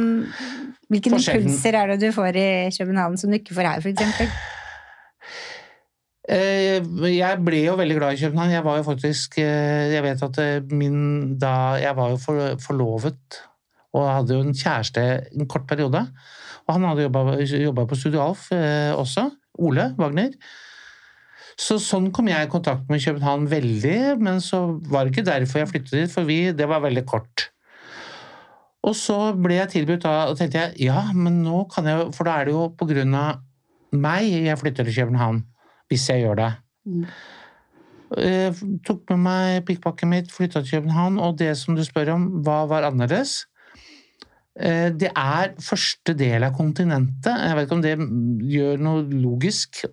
hvilke 0.92 1.14
impulser 1.14 1.78
er 1.80 1.94
det 1.94 2.02
du 2.02 2.10
får 2.16 2.40
i 2.40 2.50
København 2.76 3.16
som 3.20 3.32
du 3.32 3.38
ikke 3.40 3.56
får 3.56 3.70
her, 3.70 3.88
eksempel? 3.94 4.34
Eh, 6.24 6.80
Jeg 7.12 7.40
ble 7.44 7.64
jo 7.66 7.76
veldig 7.76 7.98
glad 7.98 8.16
i 8.16 8.22
København. 8.24 8.52
Jeg 8.56 8.64
var 8.64 8.78
jo 8.80 8.84
faktisk 8.88 9.38
eh, 9.44 9.92
Jeg 9.92 10.04
vet 10.06 10.22
at 10.24 10.38
eh, 10.40 10.62
min 10.72 11.38
da 11.40 11.76
Jeg 11.84 11.98
var 11.98 12.14
jo 12.14 12.20
forlovet 12.64 13.42
og 13.94 14.08
hadde 14.10 14.34
jo 14.34 14.42
en 14.42 14.56
kjæreste 14.58 15.02
en 15.38 15.48
kort 15.48 15.68
periode. 15.70 16.00
Og 16.66 16.72
han 16.74 16.86
hadde 16.88 17.04
jobba 17.62 17.86
på 17.86 17.96
Studio 17.96 18.24
Alf 18.24 18.48
også. 18.50 19.28
Ole 19.62 19.92
Wagner. 20.00 20.32
Så 21.60 21.78
sånn 21.78 22.08
kom 22.10 22.32
jeg 22.32 22.48
i 22.48 22.50
kontakt 22.50 22.90
med 22.90 23.04
København 23.04 23.46
veldig, 23.52 23.98
men 24.18 24.42
så 24.42 24.64
var 24.90 25.06
det 25.06 25.14
ikke 25.14 25.28
derfor 25.28 25.62
jeg 25.62 25.70
flyttet 25.70 25.94
dit, 25.94 26.14
for 26.14 26.26
vi, 26.26 26.40
det 26.58 26.66
var 26.70 26.82
veldig 26.82 27.06
kort. 27.06 27.52
Og 28.84 28.96
så 29.00 29.18
ble 29.40 29.62
jeg 29.62 29.72
tilbudt 29.78 30.04
da, 30.04 30.26
og 30.28 30.38
tenkte 30.40 30.60
jeg 30.60 30.90
ja, 30.90 31.06
men 31.16 31.42
nå 31.46 31.64
kan 31.72 31.88
jeg 31.88 32.10
For 32.16 32.28
da 32.28 32.40
er 32.40 32.50
det 32.50 32.56
jo 32.56 32.66
på 32.76 32.88
grunn 32.90 33.16
av 33.16 33.40
meg 33.94 34.26
jeg 34.28 34.60
flytter 34.60 34.88
til 34.90 34.98
København. 35.04 35.44
Hvis 35.92 36.10
jeg 36.10 36.24
gjør 36.24 36.40
det. 36.40 36.52
Mm. 36.90 37.06
Jeg 38.18 38.54
tok 38.86 39.10
med 39.14 39.22
meg 39.24 39.64
pikkpakken 39.68 40.10
mitt, 40.10 40.32
flytta 40.34 40.62
til 40.64 40.80
København, 40.80 41.20
og 41.22 41.38
det 41.40 41.52
som 41.58 41.78
du 41.78 41.84
spør 41.86 42.14
om, 42.16 42.28
hva 42.46 42.64
var 42.70 42.88
annerledes? 42.90 43.44
Eh, 44.60 44.90
Det 44.90 45.10
er 45.10 45.54
første 45.62 46.14
del 46.18 46.44
av 46.46 46.54
kontinentet. 46.58 47.32
Jeg 47.32 47.56
vet 47.56 47.66
ikke 47.68 47.78
om 47.78 47.86
det 47.86 47.96
gjør 48.54 48.84
noe 48.86 49.06
logisk 49.10 49.86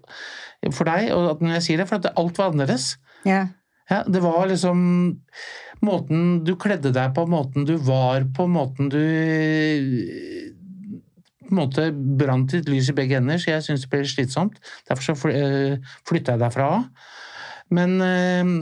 for 0.72 0.84
deg 0.88 1.08
når 1.12 1.56
jeg 1.58 1.66
sier 1.68 1.80
det, 1.80 1.88
for 1.88 2.00
at 2.00 2.12
alt 2.16 2.40
var 2.40 2.52
annerledes. 2.52 2.94
Yeah. 3.28 3.52
Ja, 3.90 4.04
det 4.06 4.20
var 4.22 4.46
liksom 4.46 4.82
måten 5.84 6.40
du 6.44 6.54
kledde 6.60 6.92
deg 6.94 7.14
på, 7.16 7.26
måten 7.30 7.66
du 7.68 7.76
var 7.80 8.26
på, 8.36 8.46
måten 8.50 8.90
du 8.92 9.00
på 11.50 11.56
en 11.56 11.58
måte 11.58 11.88
brant 12.20 12.52
ditt 12.52 12.68
lys 12.70 12.92
i 12.92 12.94
begge 12.94 13.18
ender, 13.18 13.40
så 13.42 13.56
jeg 13.56 13.64
syntes 13.66 13.82
det 13.82 13.90
ble 13.90 14.04
slitsomt. 14.06 14.60
Derfor 14.86 15.08
så 15.08 15.16
flytta 16.06 16.36
jeg 16.36 16.42
derfra. 16.44 16.68
Men 17.74 17.96
eh, 18.04 18.52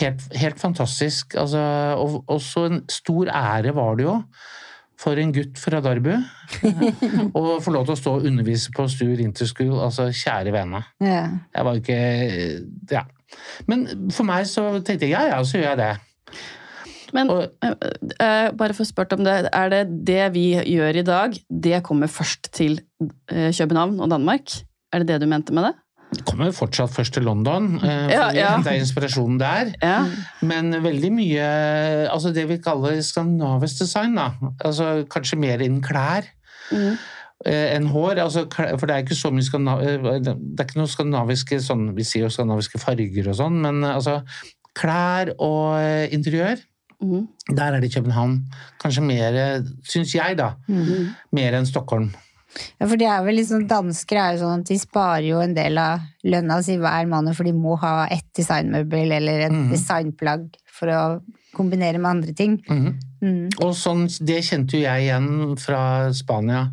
helt, 0.00 0.26
helt 0.36 0.60
fantastisk. 0.60 1.36
Altså, 1.40 1.62
og 1.96 2.22
også 2.28 2.66
en 2.68 2.82
stor 2.92 3.32
ære 3.32 3.72
var 3.76 3.96
det 3.96 4.08
jo 4.08 4.16
for 4.98 5.20
en 5.22 5.30
gutt 5.30 5.60
fra 5.62 5.78
Darbu 5.78 6.10
å 7.38 7.42
få 7.62 7.70
lov 7.70 7.86
til 7.86 7.94
å 7.94 7.98
stå 8.00 8.14
og 8.18 8.26
undervise 8.26 8.72
på 8.74 8.88
Stur 8.90 9.20
Interschool. 9.22 9.76
Altså, 9.78 10.08
kjære 10.10 10.54
vene. 10.56 10.82
ja. 11.04 11.22
Jeg 11.54 11.68
var 11.68 11.80
ikke 11.80 12.02
Ja. 12.90 13.06
Men 13.68 13.84
for 14.14 14.24
meg 14.24 14.46
så 14.48 14.70
tenkte 14.80 15.04
jeg 15.04 15.12
ja, 15.12 15.26
ja, 15.28 15.40
så 15.44 15.60
gjør 15.60 15.74
jeg 15.74 15.80
det. 15.82 15.90
Men 17.16 17.30
Og, 17.32 17.44
eh, 17.64 18.50
bare 18.52 18.76
for 18.76 18.84
å 18.84 18.88
spørre 18.88 19.18
om 19.18 19.26
det, 19.26 19.36
er 19.52 19.72
det 19.72 19.82
det 20.06 20.22
vi 20.34 20.46
gjør 20.58 21.00
i 21.00 21.06
dag, 21.06 21.36
det 21.48 21.82
kommer 21.86 22.10
først 22.10 22.50
til 22.56 22.80
uh, 23.02 23.50
København 23.54 24.00
og 24.00 24.10
Danmark? 24.12 24.52
Er 24.92 25.02
det 25.02 25.08
det 25.12 25.20
du 25.22 25.28
mente 25.30 25.54
med 25.56 25.68
det? 25.68 25.74
Det 26.08 26.24
kommer 26.24 26.54
fortsatt 26.56 26.92
først 26.94 27.18
til 27.18 27.26
London, 27.28 27.74
uh, 27.82 28.08
ja, 28.08 28.30
Ja, 28.36 28.54
det 28.64 28.72
er 28.72 28.80
inspirasjonen 28.80 29.38
der. 29.40 29.74
Ja. 29.82 30.00
Men 30.40 30.72
veldig 30.84 31.12
mye 31.12 31.46
Altså 32.08 32.32
det 32.32 32.48
vi 32.48 32.60
kaller 32.64 33.00
skandinavisk 33.04 33.84
design, 33.84 34.16
da. 34.16 34.32
Altså 34.64 35.04
kanskje 35.10 35.40
mer 35.40 35.64
innen 35.64 35.84
klær. 35.84 36.28
Mm. 36.72 36.98
enn 37.48 37.86
hår. 37.88 38.18
Altså, 38.20 38.42
for 38.50 38.84
det 38.84 38.94
er 38.94 39.04
ikke 39.04 39.16
så 39.16 39.30
mye 39.32 39.40
Det 40.20 40.32
er 40.34 40.64
ikke 40.66 40.80
noe 40.80 40.90
skandinaviske 40.90 41.60
sånn, 41.64 41.94
Vi 41.96 42.04
sier 42.04 42.26
jo 42.26 42.32
skandinaviske 42.34 42.80
farger 42.82 43.30
og 43.30 43.38
sånn, 43.38 43.60
men 43.64 43.84
altså 43.86 44.18
Klær 44.78 45.32
og 45.42 46.12
interiør, 46.14 46.60
Mm. 46.98 47.28
der 47.54 47.76
er 47.76 47.80
det 47.80 47.92
København. 47.94 48.40
Kanskje 48.82 49.02
mer, 49.06 49.36
syns 49.86 50.14
jeg, 50.16 50.38
da. 50.38 50.54
Mm. 50.66 51.12
Mer 51.32 51.58
enn 51.58 51.68
Stockholm. 51.68 52.10
Ja, 52.80 52.86
for 52.86 52.96
det 52.98 53.06
er 53.06 53.24
vel 53.26 53.36
liksom, 53.38 53.66
Dansker 53.70 54.18
er 54.18 54.34
jo 54.34 54.42
sånn 54.42 54.62
at 54.62 54.70
de 54.70 54.78
sparer 54.80 55.26
jo 55.28 55.40
en 55.42 55.54
del 55.54 55.78
av 55.78 56.06
lønna 56.26 56.58
si 56.64 56.78
hver 56.80 57.08
måned, 57.10 57.36
for 57.36 57.46
de 57.46 57.54
må 57.54 57.76
ha 57.82 58.08
ett 58.10 58.26
designmøbel 58.38 59.12
eller 59.18 59.44
et 59.46 59.54
mm. 59.54 59.68
designplagg 59.72 60.48
for 60.78 60.92
å 60.94 61.02
kombinere 61.54 62.00
med 62.00 62.10
andre 62.10 62.34
ting. 62.36 62.58
Mm. 62.68 62.88
Mm. 63.20 63.44
Og 63.64 63.74
sånn, 63.76 64.06
det 64.26 64.42
kjente 64.46 64.78
jo 64.78 64.84
jeg 64.84 65.06
igjen 65.08 65.58
fra 65.60 65.82
Spania. 66.16 66.68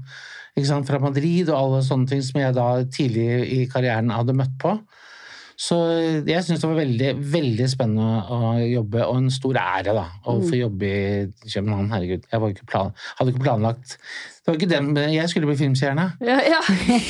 Ikke 0.56 0.70
sant? 0.70 0.88
Fra 0.88 1.02
Madrid 1.04 1.50
og 1.50 1.58
alle 1.58 1.82
sånne 1.86 2.10
ting 2.10 2.22
som 2.24 2.40
jeg 2.40 2.56
da 2.56 2.70
tidlig 2.88 3.30
i 3.58 3.64
karrieren 3.72 4.14
hadde 4.16 4.38
møtt 4.38 4.56
på. 4.62 4.78
Så 5.58 5.78
jeg 6.28 6.44
syns 6.44 6.62
det 6.62 6.70
var 6.70 6.80
veldig, 6.82 7.12
veldig 7.32 7.68
spennende 7.72 8.22
å 8.32 8.56
jobbe, 8.60 9.06
og 9.08 9.20
en 9.22 9.32
stor 9.32 9.60
ære 9.62 9.96
da, 9.96 10.06
å 10.28 10.38
få 10.44 10.60
jobbe 10.60 10.90
i 10.90 11.52
København. 11.54 11.92
Herregud, 11.94 12.26
jeg 12.32 12.44
var 12.44 12.56
ikke 12.56 12.68
plan, 12.72 12.92
hadde 13.20 13.34
ikke 13.34 13.46
planlagt 13.46 13.96
Det 13.96 14.50
var 14.52 14.60
ikke 14.60 14.72
den, 14.74 14.92
jeg 15.14 15.32
skulle 15.32 15.50
bli 15.50 15.58
filmstjerne. 15.60 16.10
Ja, 16.28 16.42
ja. 16.44 16.60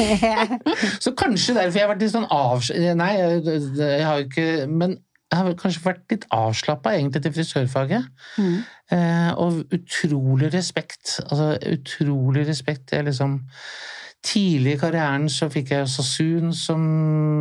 Så 1.03 1.15
kanskje 1.17 1.57
derfor 1.57 1.79
jeg 1.79 1.87
har 1.87 1.93
vært 1.95 2.05
litt 2.05 2.13
sånn 2.13 2.29
avs... 2.29 2.69
Nei, 2.75 3.11
jeg, 3.17 3.59
jeg 3.81 4.05
har 4.05 4.23
ikke 4.27 4.47
Men 4.69 4.99
jeg 5.33 5.41
har 5.41 5.57
kanskje 5.59 5.83
vært 5.83 6.13
litt 6.13 6.25
avslappa 6.33 6.93
egentlig 6.95 7.23
til 7.25 7.33
frisørfaget. 7.35 8.05
Mm. 8.37 8.57
Eh, 8.93 9.31
og 9.41 9.73
utrolig 9.73 10.51
respekt. 10.53 11.17
Altså 11.25 11.55
utrolig 11.73 12.45
respekt. 12.47 12.93
Jeg 12.93 13.07
liksom 13.07 13.39
Tidlig 14.25 14.75
i 14.75 14.81
karrieren 14.81 15.29
så 15.29 15.49
fikk 15.53 15.75
jeg 15.75 15.91
Sasun 15.91 16.53
som 16.57 16.81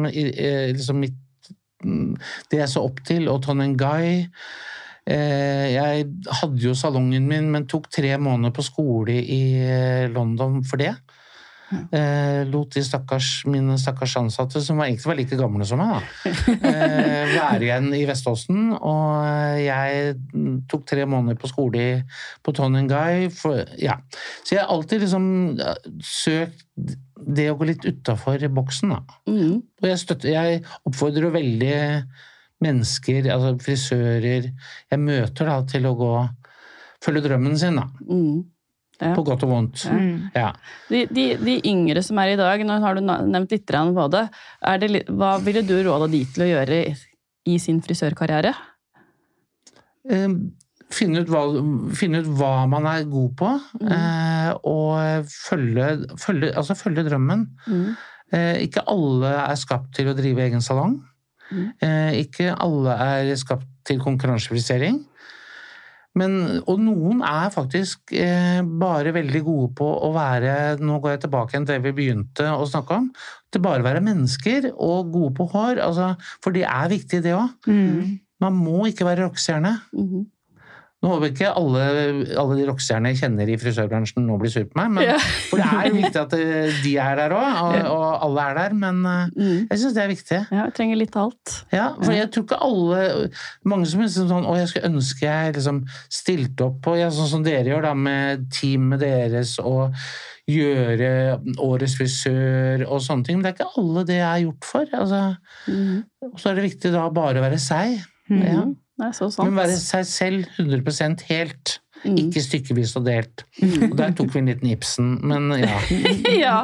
liksom 0.05 1.01
mitt 1.01 1.51
mm, 1.85 2.15
Det 2.51 2.61
jeg 2.61 2.73
så 2.73 2.85
opp 2.85 3.01
til, 3.09 3.29
og 3.33 3.43
Ton 3.45 3.65
Guy. 3.81 4.25
Eh, 5.05 5.75
jeg 5.75 6.07
hadde 6.41 6.63
jo 6.63 6.73
salongen 6.77 7.27
min, 7.29 7.51
men 7.53 7.67
tok 7.69 7.91
tre 7.93 8.15
måneder 8.17 8.55
på 8.57 8.65
skole 8.65 9.19
i 9.21 9.43
eh, 9.61 10.07
London 10.13 10.63
for 10.65 10.81
det. 10.81 10.95
Eh, 11.95 12.41
lot 12.51 12.75
de 12.75 12.83
stakkars, 12.85 13.31
mine 13.51 13.77
stakkars 13.81 14.17
ansatte, 14.21 14.63
som 14.65 14.81
var, 14.81 14.89
egentlig 14.89 15.11
var 15.11 15.19
like 15.19 15.39
gamle 15.39 15.67
som 15.69 15.81
meg, 15.83 16.09
eh, 16.27 17.35
være 17.39 17.67
igjen 17.67 17.89
i 17.97 18.05
Veståsen. 18.09 18.75
Og 18.77 19.63
jeg 19.63 20.15
mm, 20.35 20.61
tok 20.71 20.87
tre 20.91 21.07
måneder 21.09 21.41
på 21.41 21.51
skole 21.51 21.87
på 22.45 22.55
Ton 22.57 22.79
Guy. 22.91 23.29
For, 23.35 23.65
ja. 23.81 23.99
Så 24.43 24.57
jeg 24.57 24.63
har 24.63 24.75
alltid 24.75 25.05
liksom 25.07 25.27
søkt 26.05 26.65
det 27.25 27.49
å 27.51 27.59
gå 27.59 27.69
litt 27.71 27.85
utafor 27.87 28.43
boksen, 28.53 28.95
da. 28.95 29.19
Mm. 29.31 29.61
Og 29.63 29.89
jeg, 29.89 30.01
støtter, 30.03 30.35
jeg 30.35 30.65
oppfordrer 30.85 31.29
jo 31.29 31.35
veldig 31.35 31.77
mennesker, 32.65 33.29
altså 33.33 33.55
frisører 33.63 34.49
jeg 34.51 35.01
møter, 35.01 35.49
da, 35.51 35.61
til 35.69 35.87
å 35.89 35.95
gå 35.99 36.15
følge 37.05 37.25
drømmen 37.27 37.57
sin, 37.61 37.79
da. 37.81 37.89
Mm. 38.09 38.43
Ja. 39.05 39.13
På 39.17 39.25
godt 39.27 39.45
og 39.45 39.51
vondt. 39.53 39.85
Mm. 39.93 40.31
Ja. 40.35 40.51
De, 40.89 41.05
de, 41.13 41.25
de 41.45 41.57
yngre 41.69 42.03
som 42.07 42.19
er 42.23 42.33
i 42.33 42.39
dag, 42.41 42.65
nå 42.65 42.81
har 42.83 42.97
du 42.97 43.03
nevnt 43.05 43.53
litt 43.53 43.67
på 43.69 44.07
det, 44.15 44.25
er 44.65 44.79
det, 44.81 45.05
hva 45.13 45.37
ville 45.45 45.63
du 45.67 45.75
råda 45.85 46.09
de 46.11 46.25
til 46.35 46.47
å 46.47 46.51
gjøre 46.51 46.79
i, 46.89 46.95
i 47.55 47.59
sin 47.61 47.83
frisørkarriere? 47.85 48.55
Eh, 50.11 50.29
Finne 50.95 51.25
ut, 51.25 51.31
hva, 51.33 51.41
finne 51.97 52.21
ut 52.23 52.27
hva 52.39 52.67
man 52.71 52.85
er 52.87 53.07
god 53.11 53.33
på, 53.41 53.49
Mm. 53.81 53.89
eh, 53.91 54.51
og 54.69 55.25
følge, 55.27 55.87
følge, 56.21 56.53
altså 56.55 56.77
følge 56.79 57.03
drømmen. 57.09 57.47
Mm. 57.67 57.97
Eh, 58.33 58.61
ikke 58.69 58.85
alle 58.93 59.33
er 59.49 59.57
skapt 59.59 59.95
til 59.97 60.13
å 60.13 60.15
drive 60.15 60.45
egen 60.45 60.63
salong. 60.63 61.01
Mm. 61.51 61.73
Eh, 61.83 62.13
ikke 62.23 62.53
alle 62.63 62.95
er 63.01 63.33
skapt 63.41 63.67
til 63.89 63.99
konkurransefrisering. 63.99 65.01
Men, 66.19 66.35
og 66.71 66.79
noen 66.79 67.23
er 67.27 67.51
faktisk 67.51 68.13
eh, 68.15 68.61
bare 68.63 69.15
veldig 69.17 69.41
gode 69.43 69.71
på 69.81 69.89
å 70.07 70.13
være 70.15 70.77
Nå 70.79 71.01
går 71.03 71.17
jeg 71.17 71.25
tilbake 71.25 71.57
til 71.57 71.67
det 71.73 71.81
vi 71.89 71.95
begynte 71.97 72.47
å 72.55 72.69
snakke 72.71 73.01
om. 73.01 73.09
Til 73.51 73.65
bare 73.65 73.83
å 73.83 73.89
være 73.89 74.05
mennesker 74.05 74.71
og 74.73 75.11
gode 75.15 75.33
på 75.39 75.49
hår. 75.51 75.83
Altså, 75.83 76.13
for 76.45 76.55
det 76.55 76.67
er 76.69 76.93
viktig, 76.93 77.23
det 77.25 77.35
òg. 77.35 77.51
Mm. 77.67 78.21
Man 78.45 78.57
må 78.59 78.87
ikke 78.91 79.09
være 79.09 79.27
rockestjerne. 79.27 79.79
Mhm. 79.97 80.31
Nå 81.05 81.11
håper 81.13 81.29
jeg 81.29 81.35
ikke 81.37 81.51
alle, 81.61 81.83
alle 82.41 82.57
de 82.57 82.65
rockestjernene 82.71 83.11
jeg 83.13 83.19
kjenner 83.21 83.51
i 83.53 83.57
frisørbransjen 83.61 84.25
nå 84.25 84.39
blir 84.41 84.53
sur 84.55 84.65
på 84.71 84.79
meg, 84.81 84.91
men, 84.97 85.05
Ja. 85.11 85.19
for 85.51 85.61
det 85.61 85.67
er 85.69 85.89
jo 85.91 85.95
viktig 86.01 86.21
at 86.23 86.37
eh, 86.39 86.79
de 86.83 86.95
er 87.05 87.19
der 87.21 87.35
òg, 87.37 87.59
og, 87.61 87.77
og 87.93 88.25
alle 88.29 88.47
er 88.51 88.59
der. 88.63 88.75
Men 88.81 89.05
eh, 89.05 89.25
Mm. 89.35 89.67
jeg 89.71 89.79
syns 89.83 89.95
det 89.99 90.03
er 90.05 90.09
viktig. 90.15 90.39
Ja, 90.55 90.65
vi 90.71 90.75
trenger 90.81 90.97
litt 91.03 91.17
av 91.21 91.29
alt. 91.29 91.55
Ja, 91.75 91.87
for 92.01 92.13
jeg 92.17 92.31
tror 92.33 92.45
ikke 92.47 92.61
alle 92.65 93.31
Mange 93.69 93.87
som 93.91 94.01
er 94.05 94.09
sånn 94.15 94.47
Å, 94.49 94.55
jeg 94.59 94.69
skulle 94.71 94.91
ønske 94.93 95.27
jeg 95.27 95.55
liksom 95.57 95.81
stilte 96.13 96.69
opp 96.69 96.81
på 96.85 96.95
ja, 96.99 97.09
Sånn 97.15 97.29
som 97.31 97.45
dere 97.45 97.69
gjør, 97.73 97.83
da, 97.89 97.93
med 97.99 98.47
teamet 98.55 99.01
deres 99.05 99.57
og 99.61 99.93
gjøre 100.49 101.11
Årets 101.65 101.95
frisør 101.99 102.85
og 102.89 103.01
sånne 103.05 103.25
ting. 103.27 103.39
Men 103.41 103.47
det 103.47 103.53
er 103.53 103.59
ikke 103.59 103.81
alle 103.81 104.05
det 104.09 104.19
er 104.21 104.43
gjort 104.45 104.69
for. 104.69 104.91
Altså, 105.01 105.21
Mm. 105.69 106.05
og 106.23 106.39
så 106.41 106.51
er 106.51 106.55
det 106.59 106.65
viktig 106.71 106.93
da 106.93 107.09
bare 107.11 107.41
å 107.41 107.45
være 107.47 107.59
seg. 107.61 107.99
Mm. 108.31 108.43
Ja. 108.45 108.65
Det 109.01 109.11
så 109.17 109.31
sant. 109.33 109.49
Men 109.49 109.59
være 109.65 109.79
seg 109.81 110.07
selv 110.07 110.61
100% 110.61 111.25
helt. 111.31 111.79
Mm. 112.05 112.19
Ikke 112.27 112.43
stykkevis 112.45 112.93
og 112.99 113.07
delt. 113.09 113.47
Og 113.63 113.97
der 113.97 114.13
tok 114.17 114.35
vi 114.35 114.43
en 114.43 114.51
liten 114.53 114.71
Ibsen, 114.75 115.17
men 115.25 115.49
ja. 115.57 115.79
ja. 116.47 116.59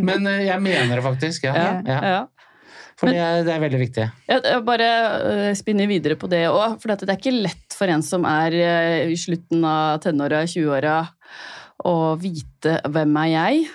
Men 0.00 0.26
eh, 0.30 0.46
jeg 0.48 0.64
mener 0.64 0.96
det 0.96 1.04
faktisk, 1.04 1.44
ja. 1.50 1.54
Ja, 1.84 1.98
ja. 2.14 2.20
For 2.98 3.12
det 3.12 3.20
er, 3.22 3.44
det 3.46 3.52
er 3.54 3.60
veldig 3.62 3.78
viktig. 3.78 4.04
Jeg 4.26 4.62
bare 4.66 4.86
øh, 5.30 5.50
spinner 5.54 5.86
videre 5.86 6.16
på 6.18 6.26
det 6.30 6.48
òg, 6.50 6.80
for 6.82 6.90
det 6.90 7.06
er 7.06 7.20
ikke 7.20 7.36
lett 7.44 7.76
for 7.78 7.90
en 7.92 8.02
som 8.02 8.26
er 8.26 8.56
øh, 8.58 9.12
i 9.12 9.18
slutten 9.18 9.62
av 9.68 10.00
tenåra, 10.02 10.42
20-åra, 10.50 10.96
å 11.86 11.94
vite 12.18 12.80
hvem 12.90 13.20
er 13.22 13.30
jeg. 13.36 13.68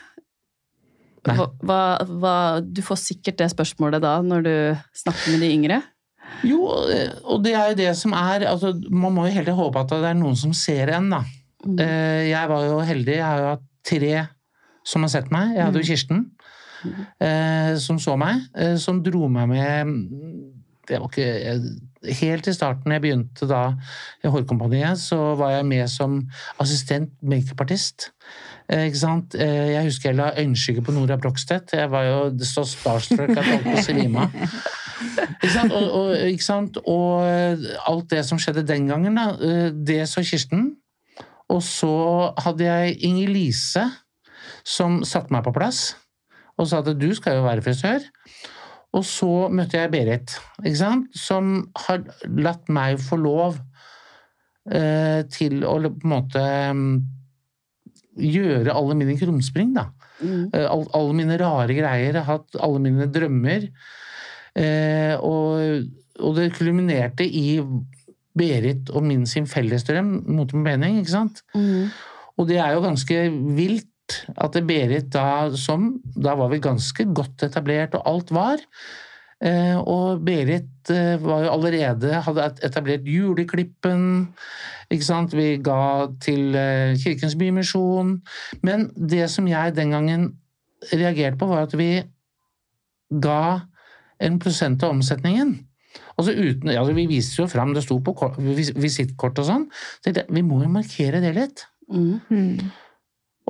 Hva, 1.24 1.86
hva, 2.04 2.36
du 2.60 2.82
får 2.84 3.00
sikkert 3.00 3.40
det 3.40 3.48
spørsmålet 3.54 4.04
da, 4.04 4.18
når 4.26 4.44
du 4.44 4.56
snakker 5.06 5.32
med 5.32 5.46
de 5.46 5.52
yngre. 5.56 5.80
Jo, 6.44 6.60
eh, 6.92 7.12
og 7.24 7.44
det 7.46 7.54
er 7.56 7.70
jo 7.72 7.78
det 7.80 7.92
som 8.00 8.14
er 8.18 8.48
altså, 8.50 8.74
Man 8.92 9.14
må 9.16 9.28
jo 9.28 9.36
heller 9.38 9.54
håpe 9.58 9.80
at 9.84 9.94
det 9.94 10.10
er 10.12 10.18
noen 10.20 10.36
som 10.40 10.54
ser 10.58 10.92
en, 10.98 11.10
da. 11.14 11.22
Mm. 11.66 11.78
Eh, 11.80 12.24
Jeg 12.32 12.50
var 12.52 12.66
jo 12.68 12.80
heldig. 12.84 13.16
Jeg 13.20 13.24
har 13.28 13.40
jo 13.44 13.52
hatt 13.54 13.68
tre 13.88 14.14
som 14.84 15.06
har 15.06 15.14
sett 15.14 15.32
meg. 15.32 15.54
Jeg 15.56 15.64
hadde 15.64 15.80
jo 15.80 15.88
Kirsten, 15.88 16.26
mm. 16.84 17.78
som 17.80 18.00
så 18.04 18.18
meg, 18.20 18.42
eh, 18.60 18.76
som 18.80 19.00
dro 19.04 19.30
meg 19.32 19.48
med 19.54 19.94
det 20.90 21.00
var 21.00 21.08
ikke, 21.08 21.24
jeg- 21.24 21.90
Helt 22.20 22.48
i 22.48 22.52
starten, 22.52 22.92
jeg 22.92 23.00
begynte 23.02 23.48
da 23.48 23.62
i 24.22 24.28
Hårkompaniet, 24.28 24.98
så 25.00 25.38
var 25.40 25.52
jeg 25.52 25.66
med 25.66 25.88
som 25.90 26.18
assistent 26.60 27.14
makeupartist. 27.24 28.10
Eh, 28.68 28.90
ikke 28.90 29.00
sant? 29.00 29.36
Eh, 29.36 29.72
Jeg 29.72 29.86
husker 29.86 30.10
jeg 30.10 30.18
la 30.18 30.32
øyenskygge 30.36 30.84
på 30.84 30.92
Nora 30.92 31.16
Brogstedt. 31.16 31.72
Jeg 31.72 31.90
var 31.90 32.04
jo 32.04 32.38
så 32.44 32.66
starstruck 32.68 33.30
at 33.30 33.38
jeg 33.38 33.46
holdt 33.46 33.64
på 33.64 33.78
å 33.78 33.84
svime 33.86 34.20
av. 34.20 34.32
Ikke 35.44 35.54
sant? 35.54 35.74
Og, 35.76 35.90
og, 36.00 36.14
ikke 36.30 36.46
sant? 36.46 36.80
og 36.84 37.26
eh, 37.28 37.68
alt 37.90 38.10
det 38.12 38.24
som 38.28 38.40
skjedde 38.42 38.66
den 38.68 38.88
gangen, 38.92 39.20
da, 39.20 39.34
eh, 39.38 39.70
det 39.74 40.04
så 40.12 40.24
Kirsten. 40.26 40.74
Og 41.52 41.62
så 41.66 41.94
hadde 42.42 42.66
jeg 42.66 42.98
Inger 43.06 43.34
Lise 43.34 43.84
som 44.64 45.02
satte 45.08 45.34
meg 45.34 45.44
på 45.46 45.54
plass 45.56 45.94
og 46.60 46.70
sa 46.70 46.80
at 46.84 46.92
du 47.00 47.10
skal 47.18 47.40
jo 47.40 47.48
være 47.48 47.64
frisør. 47.66 48.04
Og 48.94 49.02
så 49.10 49.30
møtte 49.50 49.80
jeg 49.80 49.90
Berit, 49.94 50.36
ikke 50.62 50.78
sant? 50.78 51.10
som 51.18 51.56
har 51.88 52.04
latt 52.30 52.70
meg 52.70 53.02
få 53.02 53.18
lov 53.18 53.58
eh, 54.70 55.26
til 55.34 55.64
å 55.66 55.80
på 55.82 56.06
en 56.06 56.12
måte 56.12 56.44
mm, 56.78 56.92
gjøre 58.22 58.76
alle 58.78 58.98
mine 59.00 59.18
krumspring, 59.18 59.74
da. 59.74 59.88
Mm. 60.22 60.52
Eh, 60.54 60.68
all, 60.70 60.86
alle 60.94 61.18
mine 61.18 61.40
rare 61.42 61.74
greier, 61.74 62.22
hatt 62.28 62.60
alle 62.62 62.84
mine 62.84 63.10
drømmer. 63.10 63.66
Eh, 64.60 65.16
og, 65.18 65.88
og 66.20 66.36
det 66.38 66.52
kulminerte 66.58 67.26
i 67.26 67.58
Berit 68.34 68.90
og 68.94 69.06
min 69.06 69.26
sin 69.30 69.48
fellesdrøm, 69.50 70.24
mot 70.34 70.54
min 70.54 70.66
mening, 70.66 71.00
ikke 71.02 71.14
sant? 71.14 71.44
Mm. 71.54 71.90
Og 72.38 72.50
det 72.50 72.58
er 72.58 72.74
jo 72.74 72.86
ganske 72.86 73.24
vilt 73.58 73.90
at 74.42 74.58
Berit 74.68 75.14
da 75.14 75.48
som 75.56 75.94
Da 76.04 76.36
var 76.36 76.52
vi 76.52 76.60
ganske 76.62 77.06
godt 77.16 77.46
etablert, 77.46 77.96
og 77.96 78.08
alt 78.10 78.34
var. 78.36 78.62
Eh, 79.44 79.78
og 79.80 80.24
Berit 80.24 80.92
eh, 80.92 81.18
var 81.22 81.46
jo 81.46 81.54
allerede 81.54 82.22
hadde 82.26 82.50
etablert 82.64 83.08
Juleklippen. 83.08 84.06
Ikke 84.92 85.08
sant? 85.08 85.36
Vi 85.36 85.58
ga 85.64 86.08
til 86.24 86.56
eh, 86.56 86.96
Kirkens 87.02 87.36
Bymisjon. 87.40 88.18
Men 88.64 88.90
det 88.96 89.30
som 89.32 89.48
jeg 89.48 89.76
den 89.76 89.92
gangen 89.96 90.30
reagerte 90.94 91.40
på, 91.40 91.48
var 91.52 91.68
at 91.68 91.78
vi 91.80 91.92
ga 93.24 93.44
en 94.24 94.40
prosent 94.42 94.84
av 94.86 94.96
omsetningen. 94.96 95.54
Altså 96.18 96.34
uten, 96.34 96.72
altså 96.74 96.94
vi 96.98 97.06
viste 97.10 97.42
jo 97.42 97.50
fram, 97.50 97.74
det 97.76 97.84
sto 97.86 98.00
på 98.02 98.14
visittkort 98.38 99.42
og 99.42 99.50
sånn. 99.50 99.66
Så 100.02 100.14
vi 100.14 100.44
må 100.46 100.62
jo 100.64 100.72
markere 100.74 101.22
det 101.24 101.34
litt. 101.38 101.66
Mm. 101.92 102.20
Mm. 102.30 102.72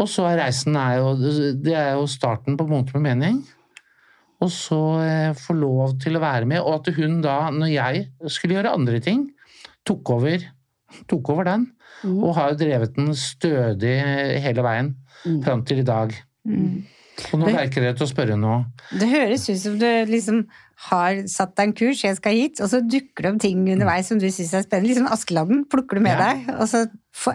Og 0.02 0.10
så 0.10 0.26
er 0.32 0.40
reisen 0.42 0.78
er 0.80 0.98
jo, 1.00 1.14
det 1.64 1.76
er 1.78 1.94
jo 2.00 2.08
starten 2.10 2.58
på 2.60 2.68
Måned 2.68 2.96
med 2.98 3.06
mening. 3.06 3.44
Og 4.44 4.50
så 4.52 4.80
eh, 5.04 5.38
få 5.40 5.56
lov 5.56 5.94
til 6.04 6.18
å 6.18 6.24
være 6.24 6.50
med, 6.50 6.60
og 6.64 6.82
at 6.82 6.90
hun 6.98 7.22
da, 7.24 7.38
når 7.54 7.70
jeg 7.72 8.04
skulle 8.34 8.58
gjøre 8.58 8.74
andre 8.76 9.00
ting, 9.04 9.28
tok 9.88 10.16
over, 10.18 10.44
tok 11.08 11.32
over 11.32 11.48
den. 11.48 11.70
Mm. 12.04 12.18
Og 12.18 12.34
har 12.36 12.58
drevet 12.60 12.98
den 12.98 13.14
stødig 13.16 13.96
hele 14.44 14.66
veien 14.66 14.96
Mm. 15.24 15.40
fram 15.44 15.62
til 15.64 15.80
i 15.80 15.88
dag. 15.88 16.12
Og 17.32 17.40
nå 17.42 17.50
verker 17.54 17.84
det 17.86 17.96
til 18.00 18.08
å 18.08 18.10
spørre 18.10 18.36
noe. 18.40 18.64
Det 18.92 19.08
høres 19.12 19.46
ut 19.50 19.60
som 19.62 19.76
du 19.82 19.88
liksom 20.10 20.44
har 20.90 21.20
satt 21.32 21.54
deg 21.56 21.70
en 21.70 21.74
kurs, 21.78 22.02
jeg 22.04 22.18
skal 22.18 22.34
hit, 22.36 22.60
og 22.60 22.68
så 22.72 22.80
dukker 22.82 23.24
det 23.24 23.30
opp 23.30 23.38
ting 23.44 23.62
underveis 23.72 24.10
som 24.10 24.18
du 24.20 24.26
syns 24.34 24.52
er 24.58 24.66
spennende. 24.66 24.98
Sånn 24.98 25.12
Askeladden 25.14 25.62
plukker 25.72 26.00
du 26.02 26.04
med 26.04 26.18
Ja. 26.18 26.34
deg, 26.34 26.50
og 26.58 26.66
så 26.68 26.82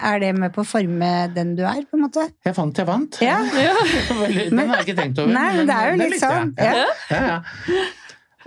er 0.03 0.19
det 0.21 0.33
med 0.37 0.53
på 0.53 0.65
å 0.65 0.69
forme 0.69 1.13
den 1.33 1.55
du 1.57 1.63
er, 1.65 1.81
på 1.89 1.97
en 1.97 2.05
måte. 2.09 2.27
Jeg 2.45 2.57
fant, 2.59 2.77
jeg 2.77 2.89
vant. 2.91 3.21
Ja. 3.25 3.39
Den 4.51 4.59
har 4.59 4.83
jeg 4.83 4.89
ikke 4.89 4.99
tenkt 4.99 5.23
over. 5.23 5.33
Nei, 5.33 5.47
men 5.57 5.71
det 5.71 5.79
er 5.79 5.95
jo 5.95 6.03
litt 6.03 6.21
sånn. 6.21 6.53
Ja. 6.59 6.85
Ja. 7.15 7.39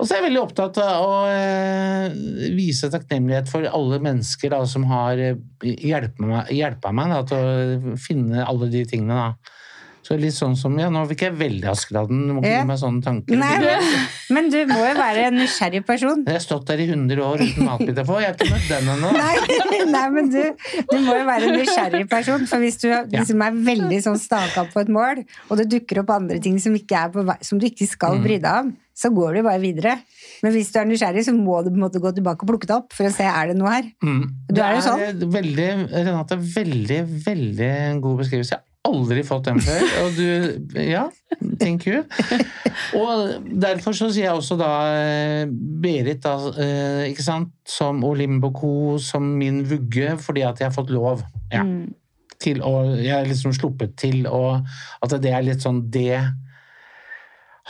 Og 0.00 0.06
så 0.08 0.14
er 0.16 0.18
jeg 0.22 0.24
veldig 0.30 0.40
opptatt 0.42 0.78
av 0.82 1.02
å 1.06 1.16
eh, 1.30 2.14
vise 2.56 2.88
takknemlighet 2.90 3.50
for 3.52 3.66
alle 3.68 3.98
mennesker 4.02 4.50
da, 4.50 4.62
som 4.66 4.84
har 4.90 5.20
eh, 5.20 5.36
hjulpet 5.62 6.18
meg, 6.26 6.48
hjulpet 6.56 6.96
meg 6.96 7.12
da, 7.12 7.20
til 7.28 7.92
å 7.92 7.98
finne 8.02 8.42
alle 8.46 8.68
de 8.72 8.82
tingene. 8.90 9.18
Da. 9.20 9.51
Så 10.02 10.16
litt 10.18 10.34
sånn 10.34 10.56
som, 10.58 10.74
ja, 10.80 10.88
Nå 10.90 11.04
fikk 11.06 11.20
jeg 11.28 11.34
veldig 11.38 11.68
Askeladden, 11.70 12.24
du 12.26 12.32
må 12.34 12.40
ikke 12.42 12.50
Ja. 12.50 12.62
gi 12.64 12.66
meg 12.66 12.78
sånne 12.80 13.02
tanker. 13.04 13.36
Nei, 13.38 13.52
men, 13.62 13.84
men 14.34 14.48
du 14.50 14.56
må 14.72 14.80
jo 14.82 14.94
være 14.98 15.28
en 15.28 15.36
nysgjerrig 15.38 15.84
person. 15.86 16.24
Jeg 16.26 16.34
har 16.34 16.42
stått 16.42 16.66
der 16.72 16.82
i 16.82 16.88
100 16.90 17.22
år 17.22 17.38
uten 17.44 17.68
matbit 17.68 18.00
å 18.02 18.04
få, 18.08 18.16
jeg 18.24 18.32
har 18.32 18.34
ikke 18.34 18.50
møtt 18.50 18.66
den 18.72 18.90
ennå. 18.96 19.12
Nei, 19.14 19.86
nei 19.94 20.04
men 20.16 20.30
du, 20.34 20.40
du 20.90 20.96
må 21.06 21.14
jo 21.20 21.24
være 21.28 21.52
en 21.52 21.58
nysgjerrig 21.60 22.08
person. 22.10 22.46
For 22.50 22.58
hvis 22.64 22.80
du 22.82 22.88
liksom 23.14 23.44
er 23.46 23.60
veldig 23.70 24.00
sånn 24.08 24.18
staka 24.18 24.66
på 24.74 24.82
et 24.82 24.90
mål, 24.90 25.22
og 25.48 25.62
det 25.62 25.68
dukker 25.76 26.02
opp 26.02 26.10
andre 26.18 26.40
ting 26.42 26.58
som, 26.58 26.74
ikke 26.74 27.04
er 27.06 27.14
på 27.14 27.22
som 27.46 27.62
du 27.62 27.68
ikke 27.70 27.86
skal 27.88 28.18
Mm. 28.18 28.24
bry 28.26 28.36
deg 28.42 28.58
om, 28.66 28.74
så 28.98 29.08
går 29.14 29.38
du 29.38 29.42
bare 29.46 29.60
videre. 29.62 29.94
Men 30.42 30.52
hvis 30.52 30.68
du 30.74 30.80
er 30.82 30.84
nysgjerrig, 30.90 31.22
så 31.24 31.32
må 31.32 31.62
du 31.64 31.70
på 31.70 31.78
en 31.78 31.84
måte 31.86 32.02
gå 32.02 32.10
tilbake 32.18 32.42
og 32.44 32.50
plukke 32.50 32.66
det 32.68 32.74
opp 32.76 32.92
for 32.92 33.06
å 33.08 33.14
se 33.14 33.24
er 33.24 33.48
det 33.48 33.56
noe 33.56 33.70
her. 33.72 33.86
Mm. 34.04 34.26
Du 34.50 34.60
er 34.60 34.74
jo 34.76 34.82
sånn. 34.84 35.00
Er 35.00 35.14
veldig, 35.38 35.70
Renate, 35.94 36.36
veldig, 36.58 37.00
veldig 37.24 37.72
god 38.04 38.20
beskrivelse. 38.24 38.58
Jeg 38.58 38.71
aldri 38.86 39.22
fått 39.26 39.46
den 39.48 39.60
før. 39.62 39.82
Og 40.02 40.16
du 40.16 40.78
Ja, 40.82 41.06
thank 41.60 41.86
you. 41.86 42.02
Og 42.98 43.48
derfor 43.62 43.94
så 43.96 44.10
sier 44.12 44.28
jeg 44.28 44.36
også 44.36 44.58
da 44.60 44.70
eh, 44.90 45.46
Berit, 45.48 46.22
da, 46.24 46.36
eh, 46.56 47.10
ikke 47.12 47.24
sant, 47.24 47.52
som 47.68 48.02
Olimboko, 48.06 48.98
som 49.02 49.26
min 49.38 49.62
vugge, 49.68 50.16
fordi 50.20 50.46
at 50.46 50.60
jeg 50.60 50.70
har 50.70 50.76
fått 50.76 50.92
lov. 50.94 51.24
Ja. 51.52 51.64
Mm. 51.66 51.92
Til 52.42 52.62
å 52.66 52.72
Jeg 52.98 53.12
har 53.14 53.28
liksom 53.28 53.54
sluppet 53.54 53.94
til, 54.00 54.26
å 54.26 54.58
at 54.58 55.20
det 55.22 55.30
er 55.30 55.44
litt 55.46 55.62
sånn 55.62 55.84
Det 55.94 56.18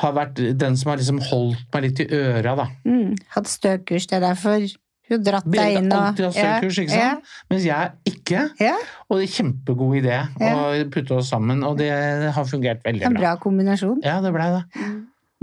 har 0.00 0.14
vært 0.16 0.38
den 0.56 0.78
som 0.80 0.88
har 0.88 1.00
liksom 1.00 1.18
holdt 1.28 1.66
meg 1.74 1.84
litt 1.84 2.00
i 2.00 2.06
øra, 2.08 2.54
da. 2.56 2.70
Mm. 2.88 3.18
Hatt 3.34 3.50
støkurs, 3.52 4.08
det 4.08 4.16
er 4.16 4.24
derfor 4.30 4.64
hun 5.12 5.24
dratt 5.26 5.44
deg 5.44 5.58
Berit 5.58 5.78
inn 5.82 5.90
har 5.92 5.98
og 5.98 6.06
alltid 6.08 6.26
hatt 6.28 6.38
støkurs, 6.38 6.78
ikke 6.82 7.00
Ja. 7.02 7.10
Mens 7.52 7.66
jeg 7.66 7.90
ikke. 8.22 8.42
Ja, 8.60 8.74
Og 9.10 9.18
det 9.20 9.28
er 9.28 9.32
kjempegod 9.36 9.96
idé 10.00 10.18
å 10.40 10.90
putte 10.90 11.18
oss 11.18 11.28
sammen, 11.30 11.62
og 11.66 11.76
det 11.78 11.90
har 12.32 12.44
fungert 12.48 12.82
veldig 12.84 13.02
veldig 13.02 13.06
En 13.06 13.14
bra. 13.18 13.20
bra 13.34 13.36
kombinasjon. 13.42 14.00
Ja, 14.06 14.20
det 14.24 14.32
blei 14.32 14.48
det. 14.54 14.64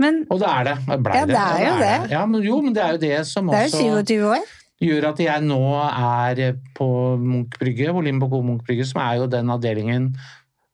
Men 0.00 0.24
Og 0.30 0.40
det 0.40 0.48
er 0.48 0.64
det. 0.64 0.76
det 0.88 0.98
ble 1.04 1.12
Ja, 1.14 1.26
det 1.26 1.36
er 1.36 1.60
jo 1.68 1.78
det. 1.78 2.10
Ja, 2.10 2.24
men 2.26 2.42
jo, 2.42 2.60
men 2.64 2.72
det 2.72 2.82
er 2.82 2.92
jo 2.96 2.98
det 3.02 3.26
som 3.28 3.46
det 3.52 3.58
er 3.58 3.68
jo 3.68 4.02
27 4.02 4.24
år. 4.32 4.44
gjør 4.80 5.08
at 5.10 5.18
jeg 5.20 5.42
nå 5.44 5.60
er 5.76 6.54
på 6.74 6.86
Munch 7.20 7.58
brygge. 7.60 7.92
Munch 7.92 8.64
brygge, 8.64 8.86
som 8.88 9.02
er 9.02 9.16
jo 9.20 9.26
den 9.26 9.50
avdelingen 9.52 10.14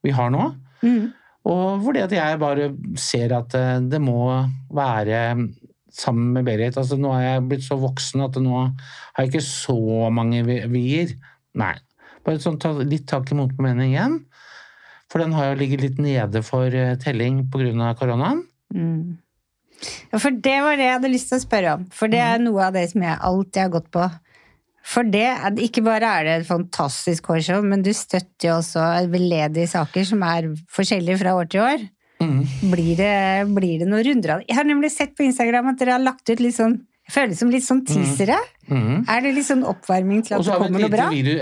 vi 0.05 0.11
har 0.15 0.31
nå. 0.31 0.55
Mm. 0.83 1.13
Og 1.47 1.83
fordi 1.83 2.01
at 2.05 2.13
jeg 2.13 2.39
bare 2.39 2.71
ser 2.97 3.33
at 3.35 3.55
eh, 3.55 3.81
det 3.81 4.01
må 4.01 4.47
være 4.71 5.49
sammen 5.91 6.33
med 6.35 6.45
Berit. 6.45 6.77
Altså, 6.77 6.97
nå 6.99 7.11
er 7.17 7.23
jeg 7.27 7.49
blitt 7.49 7.63
så 7.67 7.79
voksen 7.81 8.23
at 8.25 8.35
nå 8.43 8.55
har 9.17 9.25
jeg 9.25 9.33
ikke 9.33 9.43
så 9.43 10.11
mange 10.13 10.45
vi- 10.47 10.67
vier. 10.69 11.15
Nei. 11.55 11.75
Bare 12.27 12.43
sånn, 12.43 12.59
ta 12.63 12.73
litt 12.81 13.07
tak 13.09 13.31
i 13.31 13.39
motmening 13.39 13.95
igjen. 13.95 14.19
For 15.13 15.23
den 15.23 15.37
har 15.37 15.53
jo 15.53 15.61
ligget 15.61 15.85
litt 15.85 16.03
nede 16.03 16.43
for 16.43 16.67
eh, 16.75 16.97
telling 16.99 17.45
pga. 17.53 17.95
koronaen. 17.99 18.43
Mm. 18.75 19.19
Ja, 20.11 20.19
for 20.19 20.33
det 20.33 20.57
var 20.65 20.79
det 20.79 20.87
jeg 20.89 20.97
hadde 20.97 21.13
lyst 21.13 21.31
til 21.31 21.39
å 21.39 21.45
spørre 21.45 21.75
om. 21.79 21.85
For 21.95 22.11
det 22.11 22.23
er 22.25 22.41
noe 22.43 22.69
av 22.69 22.77
det 22.77 22.87
som 22.91 23.05
jeg 23.05 23.21
alltid 23.29 23.63
har 23.63 23.75
gått 23.77 23.91
på. 23.95 24.07
For 24.87 25.07
det, 25.07 25.27
ikke 25.67 25.83
bare 25.87 26.11
er 26.19 26.27
det 26.27 26.35
et 26.41 26.49
fantastisk 26.49 27.27
hårshow, 27.31 27.63
men 27.67 27.83
du 27.83 27.91
støtter 27.95 28.51
jo 28.51 28.59
også 28.61 28.85
veldedige 29.11 29.71
saker 29.73 30.07
som 30.07 30.23
er 30.27 30.53
forskjellige 30.73 31.21
fra 31.23 31.35
år 31.39 31.51
til 31.51 31.65
år. 31.65 31.87
Mm. 32.23 32.43
Blir 32.73 32.93
det, 32.99 33.15
blir 33.53 33.83
det 33.83 33.89
noen 33.91 34.07
runder 34.07 34.35
av 34.35 34.43
det? 34.43 34.51
Jeg 34.51 34.59
har 34.61 34.69
nemlig 34.69 34.93
sett 34.95 35.17
på 35.19 35.27
Instagram 35.27 35.73
at 35.73 35.81
dere 35.81 35.99
har 35.99 36.05
lagt 36.05 36.31
ut 36.31 36.43
litt 36.43 36.57
sånn 36.57 36.79
jeg 37.07 37.15
føler 37.15 37.31
det 37.31 37.39
som 37.39 37.51
litt 37.53 37.63
sånn 37.63 37.81
teasere. 37.87 38.37
Mhm. 38.67 39.05
Er 39.07 39.21
det 39.23 39.31
litt 39.37 39.47
sånn 39.47 39.63
oppvarming 39.63 40.25
til 40.27 40.35
at 40.35 40.43
det 40.43 40.57
kommer 40.59 40.73
noe 40.75 40.89
bra? 40.91 41.05
virus, 41.13 41.39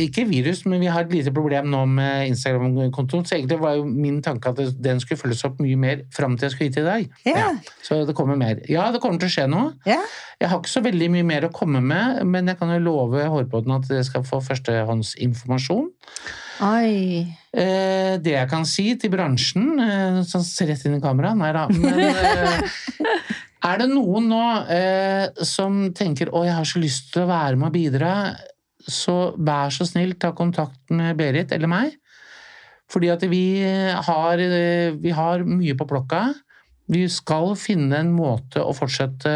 ikke 0.00 0.24
virus, 0.26 0.64
men 0.66 0.82
vi 0.82 0.88
har 0.90 1.04
et 1.06 1.12
lite 1.14 1.30
problem 1.30 1.68
nå 1.70 1.84
med 1.86 2.32
Instagram-kontoen. 2.32 3.22
Så 3.22 3.36
egentlig 3.36 3.60
var 3.62 3.76
jo 3.78 3.84
min 3.86 4.18
tanke 4.26 4.50
at 4.50 4.58
den 4.82 4.98
skulle 4.98 5.20
følges 5.20 5.44
opp 5.46 5.62
mye 5.62 5.78
mer 5.78 6.02
fram 6.10 6.34
til 6.34 6.48
jeg 6.48 6.56
skulle 6.56 6.70
hit 6.72 6.80
i 6.82 6.86
dag. 6.88 7.06
Ja. 7.30 7.52
Så 7.86 8.00
det 8.08 8.16
kommer 8.18 8.34
mer. 8.34 8.58
Ja, 8.66 8.90
det 8.90 9.00
kommer 9.04 9.22
til 9.22 9.30
å 9.30 9.34
skje 9.36 9.46
noe. 9.54 9.76
Ja. 9.86 10.00
Jeg 10.42 10.50
har 10.50 10.58
ikke 10.58 10.74
så 10.74 10.82
veldig 10.82 11.12
mye 11.14 11.30
mer 11.30 11.46
å 11.46 11.54
komme 11.54 11.78
med, 11.78 12.24
men 12.26 12.50
jeg 12.50 12.58
kan 12.58 12.74
jo 12.74 12.82
love 12.82 13.22
Hårpodden 13.30 13.78
at 13.78 13.86
dere 13.86 14.02
skal 14.02 14.26
få 14.26 14.42
førstehåndsinformasjon. 14.42 15.92
Oi. 16.64 17.22
Eh, 17.54 18.14
det 18.22 18.34
jeg 18.34 18.50
kan 18.50 18.66
si 18.66 18.84
til 18.98 19.10
bransjen 19.10 19.78
eh, 19.82 20.20
Sånn 20.26 20.44
rett 20.68 20.84
inn 20.86 20.96
i 20.98 21.02
kameraet, 21.02 21.38
nei 21.38 21.50
da. 21.54 21.64
Men 21.70 21.98
eh, 22.02 22.82
er 23.64 23.80
det 23.80 23.90
noen 23.90 24.28
nå 24.28 24.42
eh, 24.72 25.44
som 25.46 25.86
tenker 25.96 26.30
å, 26.32 26.44
jeg 26.44 26.56
har 26.56 26.68
så 26.68 26.82
lyst 26.82 27.12
til 27.14 27.24
å 27.24 27.30
være 27.30 27.56
med 27.56 27.70
og 27.70 27.76
bidra, 27.76 28.14
så 28.84 29.32
vær 29.40 29.72
så 29.72 29.86
snill, 29.88 30.16
ta 30.20 30.34
kontakt 30.36 30.92
med 30.92 31.16
Berit 31.16 31.54
eller 31.56 31.70
meg. 31.70 31.94
Fordi 32.92 33.08
at 33.14 33.24
vi 33.30 33.44
har, 33.64 34.40
eh, 34.44 34.92
vi 35.00 35.14
har 35.16 35.46
mye 35.48 35.76
på 35.78 35.88
plokka. 35.88 36.26
Vi 36.92 37.06
skal 37.08 37.54
finne 37.56 38.02
en 38.02 38.12
måte 38.12 38.60
å 38.60 38.74
fortsette, 38.76 39.32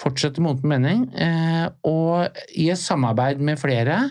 fortsette 0.00 0.40
Moten 0.40 0.72
mening, 0.72 1.04
eh, 1.14 1.68
og 1.84 2.32
i 2.56 2.70
et 2.72 2.80
samarbeid 2.80 3.40
med 3.40 3.60
flere. 3.60 4.10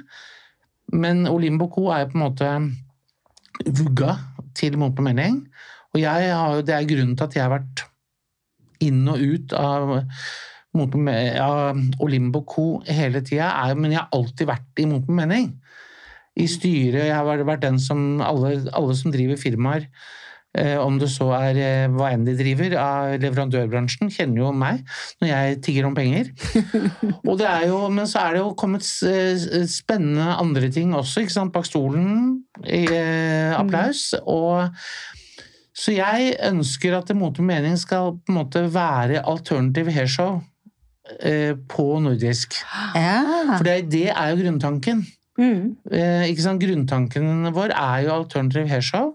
Men 0.94 1.26
Olimbo 1.26 1.68
Co. 1.74 1.90
er 1.90 2.06
jo 2.06 2.12
på 2.12 2.20
en 2.20 2.28
måte 2.30 2.52
vugga 3.66 4.20
til 4.54 4.78
Moten 4.78 5.04
mening. 5.04 5.42
Og 5.96 6.02
jeg 6.02 6.30
har 6.30 6.62
det 6.62 6.76
er 6.76 6.86
grunnen 6.86 7.18
til 7.18 7.26
at 7.26 7.34
jeg 7.34 7.44
har 7.44 7.58
vært 7.58 7.86
inn 8.82 9.08
og 9.08 9.20
ut 9.22 9.54
av, 9.54 10.04
Me- 10.76 11.40
Olimbo 12.04 12.42
Co. 12.44 12.82
hele 12.88 13.22
tida, 13.24 13.74
men 13.76 13.92
jeg 13.92 14.02
har 14.02 14.10
alltid 14.12 14.48
vært 14.50 14.82
i 14.84 14.86
Moten 14.90 15.16
mening. 15.16 15.54
I 16.36 16.48
styret, 16.52 17.06
jeg 17.08 17.16
har 17.16 17.24
vært- 17.48 17.62
den 17.62 17.80
som 17.80 18.20
alle, 18.22 18.68
alle 18.74 18.94
som 18.96 19.12
driver 19.12 19.38
firmaer, 19.40 19.86
eh, 20.58 20.76
om 20.78 20.98
det 21.00 21.08
så 21.10 21.30
er 21.34 21.56
eh, 21.56 21.88
hva 21.88 22.12
enn 22.12 22.26
de 22.26 22.36
driver 22.36 22.76
av 22.78 23.20
leverandørbransjen, 23.20 24.12
kjenner 24.12 24.38
jo 24.44 24.52
meg 24.52 24.84
når 25.22 25.28
jeg 25.32 25.62
tigger 25.64 25.86
om 25.88 25.96
penger. 25.96 26.30
Og 27.28 27.38
det 27.40 27.48
er 27.48 27.68
jo, 27.68 27.88
men 27.90 28.06
så 28.06 28.20
er 28.28 28.34
det 28.34 28.40
jo 28.44 28.54
kommet 28.60 28.84
spennende 28.84 30.36
andre 30.40 30.70
ting 30.72 30.92
også, 30.96 31.24
ikke 31.24 31.32
sant, 31.40 31.54
bak 31.56 31.66
stolen. 31.66 32.44
i, 32.68 32.84
Eh, 32.86 33.52
applaus. 33.56 34.14
Og 34.28 34.70
så 35.76 35.92
jeg 35.92 36.36
ønsker 36.48 36.96
at 36.96 37.12
Mot 37.18 37.40
og 37.40 37.48
mening 37.48 37.76
skal 37.80 38.16
på 38.16 38.32
en 38.32 38.38
måte 38.40 38.62
være 38.74 39.26
alternative 39.28 39.92
hairshow 39.92 40.38
eh, 41.20 41.52
på 41.70 41.88
nordisk. 42.00 42.56
Ja. 42.96 43.20
For 43.58 43.68
det, 43.68 43.92
det 43.92 44.08
er 44.14 44.32
jo 44.32 44.40
grunntanken. 44.44 45.04
Mm. 45.38 45.76
Eh, 45.92 46.30
ikke 46.32 46.46
sant? 46.46 46.64
Grunntanken 46.64 47.50
vår 47.56 47.76
er 47.76 48.06
jo 48.06 48.14
alternative 48.22 48.72
hairshow. 48.72 49.12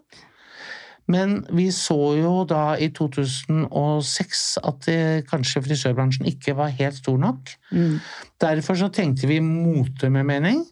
Men 1.11 1.41
vi 1.57 1.71
så 1.75 1.97
jo 2.21 2.45
da 2.47 2.77
i 2.79 2.91
2006 2.95 4.43
at 4.63 4.85
det, 4.87 5.01
kanskje 5.31 5.63
frisørbransjen 5.65 6.29
ikke 6.31 6.55
var 6.59 6.75
helt 6.77 7.01
stor 7.01 7.17
nok. 7.19 7.51
Mm. 7.73 7.97
Derfor 8.41 8.79
så 8.79 8.91
tenkte 8.95 9.31
vi 9.31 9.41
mote 9.43 10.11
med 10.13 10.29
mening. 10.29 10.63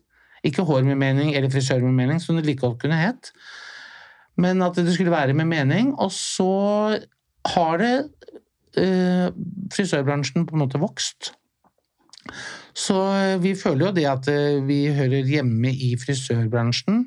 Ikke 0.46 0.62
hår 0.62 0.84
med 0.86 1.00
mening 1.00 1.32
eller 1.34 1.50
frisør 1.50 1.80
med 1.82 1.96
mening, 1.96 2.22
som 2.22 2.36
det 2.36 2.46
like 2.46 2.62
godt 2.62 2.78
kunne 2.84 3.00
het. 3.00 3.32
Men 4.38 4.62
at 4.62 4.78
det 4.78 4.92
skulle 4.94 5.14
være 5.14 5.34
med 5.34 5.48
mening. 5.50 5.94
Og 5.98 6.12
så 6.14 6.98
har 7.54 7.80
det 7.82 7.92
eh, 8.78 9.28
frisørbransjen 9.74 10.46
på 10.46 10.54
en 10.56 10.62
måte 10.62 10.80
vokst. 10.82 11.32
Så 12.78 12.96
eh, 13.16 13.36
vi 13.42 13.54
føler 13.58 13.88
jo 13.88 13.92
det 13.96 14.06
at 14.10 14.28
eh, 14.30 14.60
vi 14.68 14.84
hører 14.94 15.26
hjemme 15.26 15.72
i 15.74 15.94
frisørbransjen. 15.98 17.06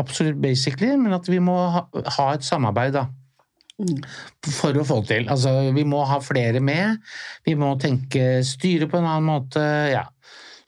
Absolutt 0.00 0.40
basically, 0.42 0.94
men 0.96 1.12
at 1.14 1.28
vi 1.28 1.38
må 1.44 1.54
ha, 1.74 1.84
ha 2.16 2.30
et 2.34 2.46
samarbeid, 2.46 2.96
da. 2.96 3.06
For 4.46 4.76
å 4.78 4.84
få 4.86 5.00
det 5.02 5.08
til. 5.10 5.28
Altså, 5.32 5.52
vi 5.74 5.82
må 5.88 6.02
ha 6.06 6.18
flere 6.22 6.60
med. 6.62 7.00
Vi 7.46 7.54
må 7.58 7.72
tenke 7.82 8.40
styre 8.46 8.86
på 8.90 8.98
en 9.00 9.08
annen 9.08 9.26
måte. 9.26 9.62
Ja. 9.92 10.04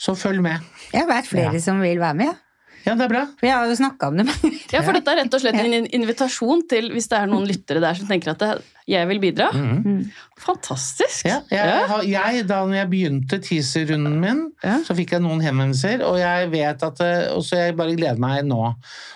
Så 0.00 0.16
følg 0.18 0.42
med. 0.44 0.62
Jeg 0.92 1.06
vet 1.08 1.28
flere 1.30 1.52
Ja. 1.54 1.62
som 1.62 1.80
vil 1.84 2.00
være 2.02 2.18
med. 2.18 2.40
Ja. 2.86 2.94
Det 2.94 3.04
er 3.06 3.08
bra. 3.08 3.24
For 3.40 3.46
jeg 3.48 3.54
har 3.56 3.66
jo 3.70 3.76
snakka 3.78 4.08
om 4.12 4.16
det. 4.20 4.26
men- 4.28 4.58
Ja, 4.72 4.82
for 4.82 4.92
dette 4.92 5.10
er 5.14 5.22
rett 5.22 5.34
og 5.34 5.40
slett 5.40 5.54
en 5.60 5.86
invitasjon 5.86 6.66
til, 6.68 6.90
hvis 6.92 7.08
det 7.08 7.18
er 7.18 7.26
noen 7.30 7.46
lyttere 7.48 7.80
der 7.80 7.94
som 7.94 8.06
tenker 8.10 8.34
at 8.34 8.62
jeg 8.86 9.08
vil 9.08 9.20
bidra. 9.22 9.50
Mhm. 9.52 10.10
Fantastisk! 10.42 11.24
Ja, 11.28 11.36
jeg, 11.52 11.68
ja. 11.86 11.98
jeg, 12.08 12.44
da 12.50 12.58
når 12.66 12.78
jeg 12.80 12.90
begynte 12.90 13.38
teaser-runden 13.44 14.16
min, 14.20 14.40
Ja. 14.64 14.80
så 14.84 14.96
fikk 14.98 15.14
jeg 15.14 15.22
noen 15.22 15.42
henvendelser, 15.44 16.02
og 16.06 16.18
jeg 16.18 16.50
vet 16.52 16.82
at 16.82 17.00
eh, 17.04 17.28
Og 17.36 17.44
så 17.46 17.60
jeg 17.60 17.76
bare 17.78 17.94
gleder 17.94 18.18
meg 18.22 18.42
nå. 18.48 18.58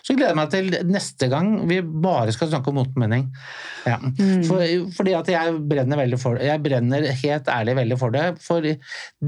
Så 0.07 0.15
gleder 0.15 0.33
jeg 0.35 0.39
meg 0.39 0.51
til 0.55 0.71
neste 0.93 1.29
gang 1.33 1.53
vi 1.69 1.81
bare 1.83 2.33
skal 2.37 2.53
snakke 2.53 2.71
om 2.71 2.79
motmening. 2.81 3.29
Ja. 3.89 3.99
For, 4.47 4.63
fordi 4.97 5.15
at 5.19 5.31
jeg 5.35 5.59
brenner 5.69 6.01
veldig 6.05 6.21
for 6.23 6.39
det. 6.39 6.49
Jeg 6.53 6.63
brenner 6.65 7.09
helt 7.23 7.49
ærlig 7.53 7.79
veldig 7.83 7.99
for 8.01 8.15
det. 8.15 8.27
For 8.45 8.69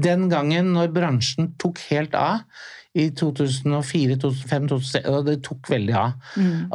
den 0.07 0.29
gangen 0.31 0.71
når 0.77 0.93
bransjen 0.95 1.51
tok 1.61 1.81
helt 1.89 2.15
av, 2.15 2.45
i 2.91 3.05
2004, 3.15 4.17
2005, 4.19 4.65
2006, 4.67 5.05
og 5.07 5.21
det 5.29 5.37
tok 5.47 5.69
veldig 5.71 5.93
av. 5.95 6.25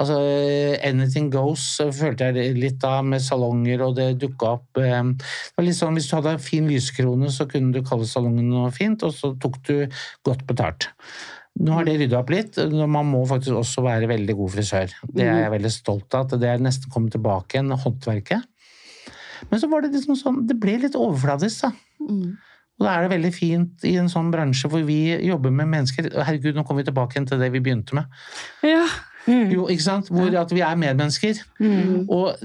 Altså, 0.01 0.15
Anything 0.89 1.27
Goes 1.35 1.67
følte 1.93 2.31
jeg 2.33 2.55
litt 2.57 2.87
av 2.89 3.03
med 3.05 3.21
salonger, 3.21 3.83
og 3.85 3.99
det 3.99 4.15
dukka 4.23 4.55
opp 4.57 4.81
eh, 4.81 5.06
det 5.17 5.57
var 5.57 5.67
litt 5.69 5.79
sånn, 5.79 5.97
Hvis 5.99 6.11
du 6.11 6.17
hadde 6.19 6.35
en 6.37 6.43
fin 6.43 6.67
lyskrone, 6.69 7.31
så 7.33 7.47
kunne 7.51 7.73
du 7.75 7.87
kalle 7.87 8.09
salongen 8.09 8.51
noe 8.51 8.73
fint, 8.75 9.05
og 9.07 9.15
så 9.15 9.33
tok 9.41 9.61
du 9.69 9.75
godt 10.27 10.47
betalt. 10.49 10.91
Nå 11.57 11.73
har 11.73 11.87
det 11.89 11.95
rydda 12.03 12.19
opp 12.21 12.33
litt. 12.35 12.59
Man 12.77 13.09
må 13.09 13.23
faktisk 13.29 13.57
også 13.57 13.85
være 13.87 14.11
veldig 14.11 14.35
god 14.37 14.53
frisør. 14.59 14.93
Det 15.09 15.25
er 15.25 15.39
jeg 15.47 15.55
veldig 15.55 15.73
stolt 15.73 16.17
av, 16.19 16.27
at 16.27 16.43
det 16.43 16.51
er 16.51 16.61
nesten 16.61 16.93
kommet 16.93 17.15
tilbake 17.17 17.57
igjen, 17.57 17.73
håndverket. 17.73 18.45
Men 19.51 19.63
så 19.63 19.69
var 19.71 19.85
det 19.85 19.95
liksom 19.95 20.19
sånn, 20.19 20.43
det 20.49 20.59
ble 20.61 20.77
litt 20.83 20.99
overfladisk, 20.99 21.65
da. 21.65 21.73
Mm. 22.05 22.37
Og 22.77 22.85
da 22.85 22.93
er 22.93 23.07
det 23.07 23.15
veldig 23.15 23.33
fint 23.33 23.85
i 23.89 23.95
en 23.97 24.11
sånn 24.13 24.29
bransje 24.33 24.69
hvor 24.69 24.83
vi 24.85 25.01
jobber 25.25 25.53
med 25.55 25.71
mennesker 25.73 26.11
Herregud, 26.13 26.59
nå 26.59 26.65
kommer 26.67 26.85
vi 26.85 26.91
tilbake 26.91 27.17
igjen 27.17 27.29
til 27.31 27.41
det 27.41 27.49
vi 27.55 27.63
begynte 27.65 27.97
med. 27.97 28.19
Ja. 28.67 28.85
Mm. 29.27 29.49
Jo, 29.55 29.65
ikke 29.73 29.87
sant? 29.87 30.11
Hvor 30.13 30.37
at 30.39 30.53
vi 30.55 30.63
er 30.63 30.77
medmennesker. 30.79 31.41
Mm. 31.59 32.05
Og, 32.13 32.37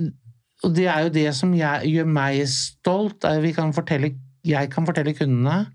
og 0.61 0.75
det 0.77 0.85
er 0.87 1.05
jo 1.05 1.13
det 1.13 1.29
som 1.35 1.53
jeg, 1.57 1.89
gjør 1.89 2.09
meg 2.09 2.43
stolt. 2.49 3.25
Kan 3.55 3.73
fortelle, 3.73 4.13
jeg 4.45 4.69
kan 4.73 4.85
fortelle 4.85 5.15
kundene, 5.17 5.65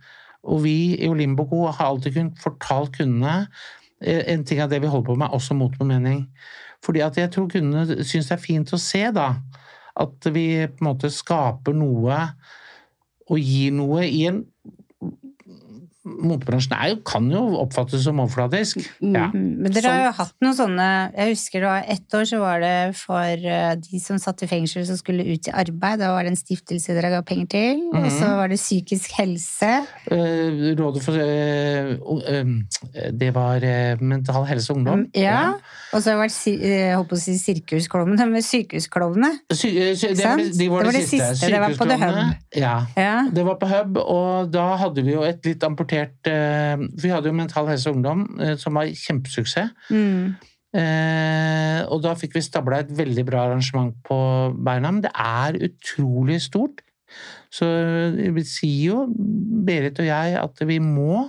og 0.47 0.63
vi 0.63 0.95
i 0.95 1.09
Olimboco 1.11 1.65
har 1.67 1.91
alltid 1.91 2.15
kunnet 2.15 2.43
fortalt 2.43 2.95
kundene 2.95 3.49
eh, 4.01 4.23
en 4.31 4.45
ting 4.47 4.63
av 4.63 4.71
det 4.71 4.81
vi 4.85 4.91
holder 4.91 5.09
på 5.09 5.19
med, 5.19 5.35
også 5.35 5.57
mot 5.59 5.75
med 5.81 5.91
mening. 5.91 6.21
Fordi 6.85 7.03
at 7.03 7.19
jeg 7.19 7.33
tror 7.35 7.49
kundene 7.51 8.05
syns 8.07 8.31
det 8.31 8.37
er 8.37 8.45
fint 8.45 8.75
å 8.75 8.79
se, 8.79 9.03
da. 9.11 9.33
At 9.99 10.29
vi 10.31 10.47
på 10.69 10.85
en 10.85 10.91
måte 10.93 11.11
skaper 11.11 11.75
noe 11.75 12.21
og 13.27 13.39
gir 13.43 13.75
noe 13.75 14.05
i 14.07 14.27
en 14.31 14.45
Motebransjen 16.07 16.73
er 16.79 16.93
jo, 16.93 16.97
kan 17.03 17.27
jo 17.33 17.41
oppfattes 17.59 18.05
som 18.07 18.21
overflatisk. 18.23 18.79
Ja. 19.03 19.27
Mm, 19.35 19.57
Men 19.65 19.73
dere 19.75 19.91
har 19.91 20.05
jo 20.07 20.13
hatt 20.21 20.35
noen 20.45 20.55
sånne 20.55 20.87
Jeg 21.17 21.33
husker 21.35 21.61
det 21.65 21.69
var 21.73 21.85
ett 21.97 22.15
år 22.15 22.25
så 22.31 22.39
var 22.39 22.61
det 22.63 22.75
for 22.97 23.47
eh, 23.51 23.75
de 23.83 23.99
som 24.01 24.19
satt 24.23 24.45
i 24.47 24.49
fengsel 24.51 24.87
som 24.87 24.97
skulle 25.01 25.27
ut 25.27 25.49
i 25.51 25.55
arbeid. 25.55 25.99
Da 25.99 26.13
var 26.15 26.23
det 26.23 26.31
en 26.37 26.39
stiftelse 26.39 26.95
dere 26.95 27.11
ga 27.17 27.23
penger 27.27 27.47
til. 27.57 27.83
Og 27.93 28.07
så 28.13 28.23
Mhm. 28.29 28.37
var 28.39 28.49
det 28.49 28.59
psykisk 28.63 29.11
helse. 29.19 29.73
Eh, 30.07 30.75
Rådet 30.79 31.03
for 31.03 31.19
eh, 31.19 32.45
Det 33.13 33.31
var 33.35 33.61
Mental 34.01 34.45
Helse 34.47 34.71
og 34.73 34.77
Ungdom. 34.79 35.07
Ja. 35.15 35.21
Ja. 35.27 35.53
Og 35.97 36.03
så 36.05 36.13
har 36.13 36.19
det 36.19 36.27
vært 36.27 36.39
eh, 36.53 36.73
jeg 36.77 36.97
håper 37.01 37.17
å 37.17 37.21
si 37.21 37.35
sirkusklovnene, 37.41 38.27
men 38.29 38.45
sykehusklovnene. 38.45 39.31
Sy 39.49 39.71
eh, 39.73 39.93
sy 39.97 40.11
det, 40.13 40.19
var, 40.21 40.43
Sant? 40.43 40.59
de 40.59 40.67
var 40.69 40.85
Det 40.85 40.91
var 40.91 40.97
det 40.97 41.01
det 41.01 41.09
siste. 41.09 41.29
siste, 41.33 41.53
det 41.55 41.61
var 41.63 41.77
på 41.79 41.87
The 41.89 41.97
Hub. 42.03 42.19
Ja. 42.61 42.75
Ja. 43.01 43.15
Det 43.33 43.45
var 43.47 43.57
på 43.61 43.71
Hub, 43.71 44.01
og 44.03 44.51
da 44.53 44.67
hadde 44.83 45.07
vi 45.07 45.15
jo 45.15 45.25
et 45.25 45.49
litt 45.49 45.65
amputert 45.65 46.29
uh, 46.29 46.83
Vi 47.01 47.13
hadde 47.13 47.33
jo 47.33 47.39
Mental 47.39 47.71
Helse 47.71 47.89
og 47.89 47.97
Ungdom, 47.97 48.27
uh, 48.43 48.53
som 48.61 48.77
var 48.77 48.93
kjempesuksess. 48.93 49.73
Mm. 49.89 50.37
Uh, 50.77 51.81
og 51.95 52.03
da 52.05 52.13
fikk 52.19 52.37
vi 52.37 52.45
stabla 52.45 52.83
et 52.85 52.93
veldig 52.93 53.25
bra 53.25 53.47
arrangement 53.47 53.95
på 54.05 54.19
beina. 54.53 54.93
Men 54.93 55.07
det 55.07 55.15
er 55.17 55.57
utrolig 55.71 56.43
stort. 56.45 56.85
Så 57.55 57.65
vi 58.37 58.45
sier 58.45 58.83
jo, 58.91 59.07
Berit 59.65 59.97
og 60.03 60.11
jeg, 60.11 60.37
at 60.43 60.67
vi 60.69 60.77
må 60.83 61.25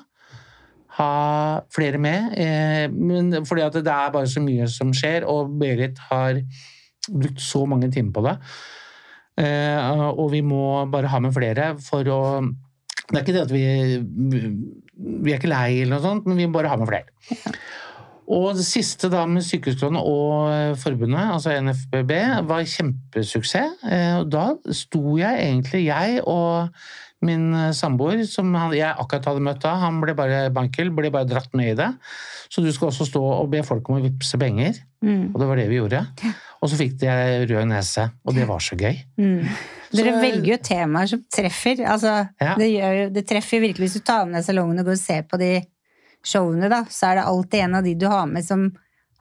ha 0.98 1.62
flere 1.74 2.00
med. 2.02 2.34
Eh, 2.38 3.42
fordi 3.48 3.68
det 3.78 3.94
er 3.94 4.14
bare 4.16 4.30
så 4.30 4.44
mye 4.44 4.68
som 4.72 4.94
skjer, 4.96 5.28
og 5.30 5.54
Berit 5.60 6.00
har 6.10 6.42
brukt 7.08 7.42
så 7.42 7.66
mange 7.70 7.92
timer 7.94 8.14
på 8.16 8.26
det. 8.28 8.38
Eh, 9.38 10.08
og 10.18 10.32
vi 10.34 10.42
må 10.42 10.86
bare 10.92 11.12
ha 11.14 11.20
med 11.22 11.36
flere 11.36 11.76
for 11.78 12.08
å 12.10 12.22
Det 13.08 13.20
er 13.20 13.22
ikke 13.22 13.36
det 13.36 13.44
at 13.46 13.52
vi 13.54 13.66
Vi 14.98 15.32
er 15.32 15.38
ikke 15.38 15.52
lei 15.52 15.82
eller 15.84 15.94
noe 16.00 16.04
sånt, 16.04 16.26
men 16.26 16.40
vi 16.40 16.48
må 16.48 16.58
bare 16.58 16.72
ha 16.74 16.80
med 16.80 16.90
flere. 16.90 17.14
Og 18.28 18.58
det 18.58 18.66
siste 18.68 19.08
da 19.08 19.22
med 19.30 19.46
Sykehusklovnene 19.46 20.02
og 20.04 20.80
forbundet, 20.82 21.30
altså 21.32 21.54
NFBB, 21.62 22.12
var 22.50 22.66
kjempesuksess. 22.68 23.78
Eh, 23.88 24.18
Og 24.20 24.32
da 24.34 24.50
sto 24.76 25.16
jeg 25.22 25.46
egentlig, 25.46 25.86
jeg 25.86 26.20
og 26.28 26.74
min 27.26 27.54
eh, 27.54 27.72
samboer, 27.74 28.22
som 28.30 28.52
jeg 28.76 28.90
akkurat 28.94 29.26
hadde 29.32 29.44
møtt 29.46 29.62
da, 29.64 29.76
han 29.82 30.02
ble 30.04 30.14
bare 30.18 30.48
bankel, 30.54 30.92
ble 30.94 31.10
bare 31.14 31.28
dratt 31.30 31.54
med 31.58 31.72
i 31.72 31.78
det. 31.80 31.90
Så 32.50 32.62
du 32.64 32.70
skal 32.72 32.92
også 32.92 33.08
stå 33.10 33.22
og 33.22 33.50
be 33.52 33.64
folk 33.66 33.90
om 33.90 33.98
å 33.98 34.04
vippse 34.04 34.38
penger. 34.40 34.78
Mm. 35.04 35.34
Og 35.34 35.42
det 35.42 35.48
var 35.50 35.60
det 35.60 35.66
vi 35.72 35.80
gjorde. 35.80 36.04
Og 36.62 36.70
så 36.72 36.78
fikk 36.80 36.96
de 37.02 37.10
rød 37.50 37.68
nese, 37.70 38.08
og 38.26 38.38
det 38.38 38.46
var 38.50 38.62
så 38.64 38.78
gøy. 38.80 39.02
Mm. 39.18 39.50
Dere 39.92 40.14
Så- 40.14 40.22
velger 40.22 40.52
jo 40.52 40.58
temaer 40.64 41.08
som 41.08 41.24
treffer. 41.34 41.84
Altså, 41.86 42.30
Ja. 42.42 42.56
det, 42.56 42.70
gjør, 42.72 43.14
det 43.14 43.28
treffer 43.28 43.62
virkelig 43.62 43.90
hvis 43.90 44.00
du 44.00 44.06
tar 44.06 44.26
med 44.26 44.36
deg 44.36 44.46
salongen 44.46 44.80
og 44.80 44.86
går 44.86 44.98
og 44.98 44.98
ser 44.98 45.24
på 45.24 45.40
de 45.40 45.52
showene, 46.24 46.70
da. 46.70 46.84
Så 46.86 47.12
er 47.12 47.16
det 47.16 47.26
alltid 47.26 47.60
en 47.64 47.76
av 47.76 47.84
de 47.84 47.94
du 47.96 48.08
har 48.08 48.26
med 48.28 48.46
som 48.46 48.72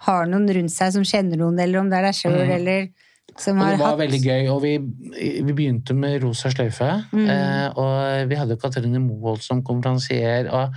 har 0.06 0.26
noen 0.26 0.48
rundt 0.52 0.72
seg 0.72 0.92
som 0.92 1.02
kjenner 1.02 1.38
noen, 1.40 1.58
eller 1.58 1.80
om 1.80 1.88
det 1.90 1.98
er 1.98 2.02
deg 2.10 2.14
sjøl, 2.14 2.40
mm. 2.44 2.50
eller 2.58 2.88
som 3.38 3.58
Og 3.60 3.68
det 3.68 3.80
var 3.80 3.92
hatt 3.92 4.00
veldig 4.00 4.20
gøy, 4.22 4.48
og 4.52 4.62
vi, 4.64 4.72
vi 5.44 5.52
begynte 5.52 5.96
med 5.96 6.22
Rosa 6.24 6.50
sløyfe. 6.52 6.88
Mm. 7.12 7.26
Eh, 7.32 7.66
og 7.76 8.30
vi 8.30 8.38
hadde 8.40 8.58
Katrine 8.62 9.02
Moholt 9.02 9.44
som 9.44 9.62
konferansier. 9.66 10.48
Og... 10.50 10.74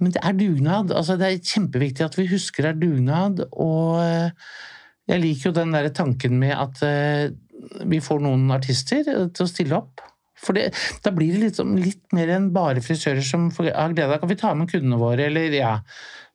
Men 0.00 0.14
det 0.14 0.22
er 0.22 0.36
dugnad. 0.38 0.92
Altså, 0.92 1.16
det 1.20 1.28
er 1.28 1.52
kjempeviktig 1.54 2.04
at 2.06 2.18
vi 2.18 2.28
husker 2.32 2.66
det 2.66 2.72
er 2.74 2.80
dugnad. 2.82 3.44
Og 3.52 4.00
eh, 4.02 4.30
jeg 5.12 5.22
liker 5.22 5.50
jo 5.50 5.58
den 5.60 5.76
der 5.76 5.90
tanken 5.94 6.38
med 6.40 6.56
at 6.56 6.82
eh, 6.88 7.28
vi 7.88 8.00
får 8.04 8.24
noen 8.24 8.50
artister 8.54 9.04
eh, 9.04 9.28
til 9.32 9.46
å 9.46 9.50
stille 9.50 9.78
opp. 9.78 10.04
For 10.44 10.56
det, 10.56 10.72
da 11.04 11.12
blir 11.14 11.32
det 11.32 11.40
litt, 11.40 11.60
sånn- 11.60 11.78
litt 11.80 12.02
mer 12.16 12.32
enn 12.34 12.50
bare 12.52 12.82
frisører 12.84 13.24
som 13.24 13.46
har 13.54 13.94
glede 13.94 14.10
av 14.10 14.20
Kan 14.20 14.32
vi 14.32 14.40
ta 14.40 14.52
med 14.58 14.68
kundene 14.72 15.00
våre, 15.00 15.28
eller 15.30 15.54
ja. 15.56 15.78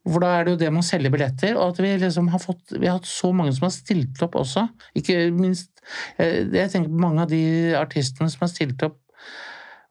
For 0.07 0.23
da 0.23 0.31
er 0.38 0.45
det 0.45 0.53
jo 0.53 0.59
det 0.62 0.69
med 0.71 0.81
å 0.81 0.88
selge 0.88 1.12
billetter, 1.12 1.57
og 1.59 1.73
at 1.73 1.81
vi 1.83 1.91
liksom 1.99 2.29
har 2.31 2.41
fått 2.41 2.75
Vi 2.77 2.88
har 2.88 2.99
hatt 2.99 3.09
så 3.09 3.33
mange 3.35 3.51
som 3.55 3.67
har 3.67 3.75
stilt 3.75 4.21
opp 4.25 4.38
også. 4.39 4.65
Ikke 4.97 5.17
minst 5.35 5.83
eh, 6.17 6.47
Jeg 6.47 6.71
tenker 6.71 6.93
på 6.93 7.03
mange 7.03 7.25
av 7.25 7.33
de 7.33 7.43
artistene 7.77 8.31
som 8.31 8.45
har 8.45 8.53
stilt 8.53 8.85
opp, 8.88 8.97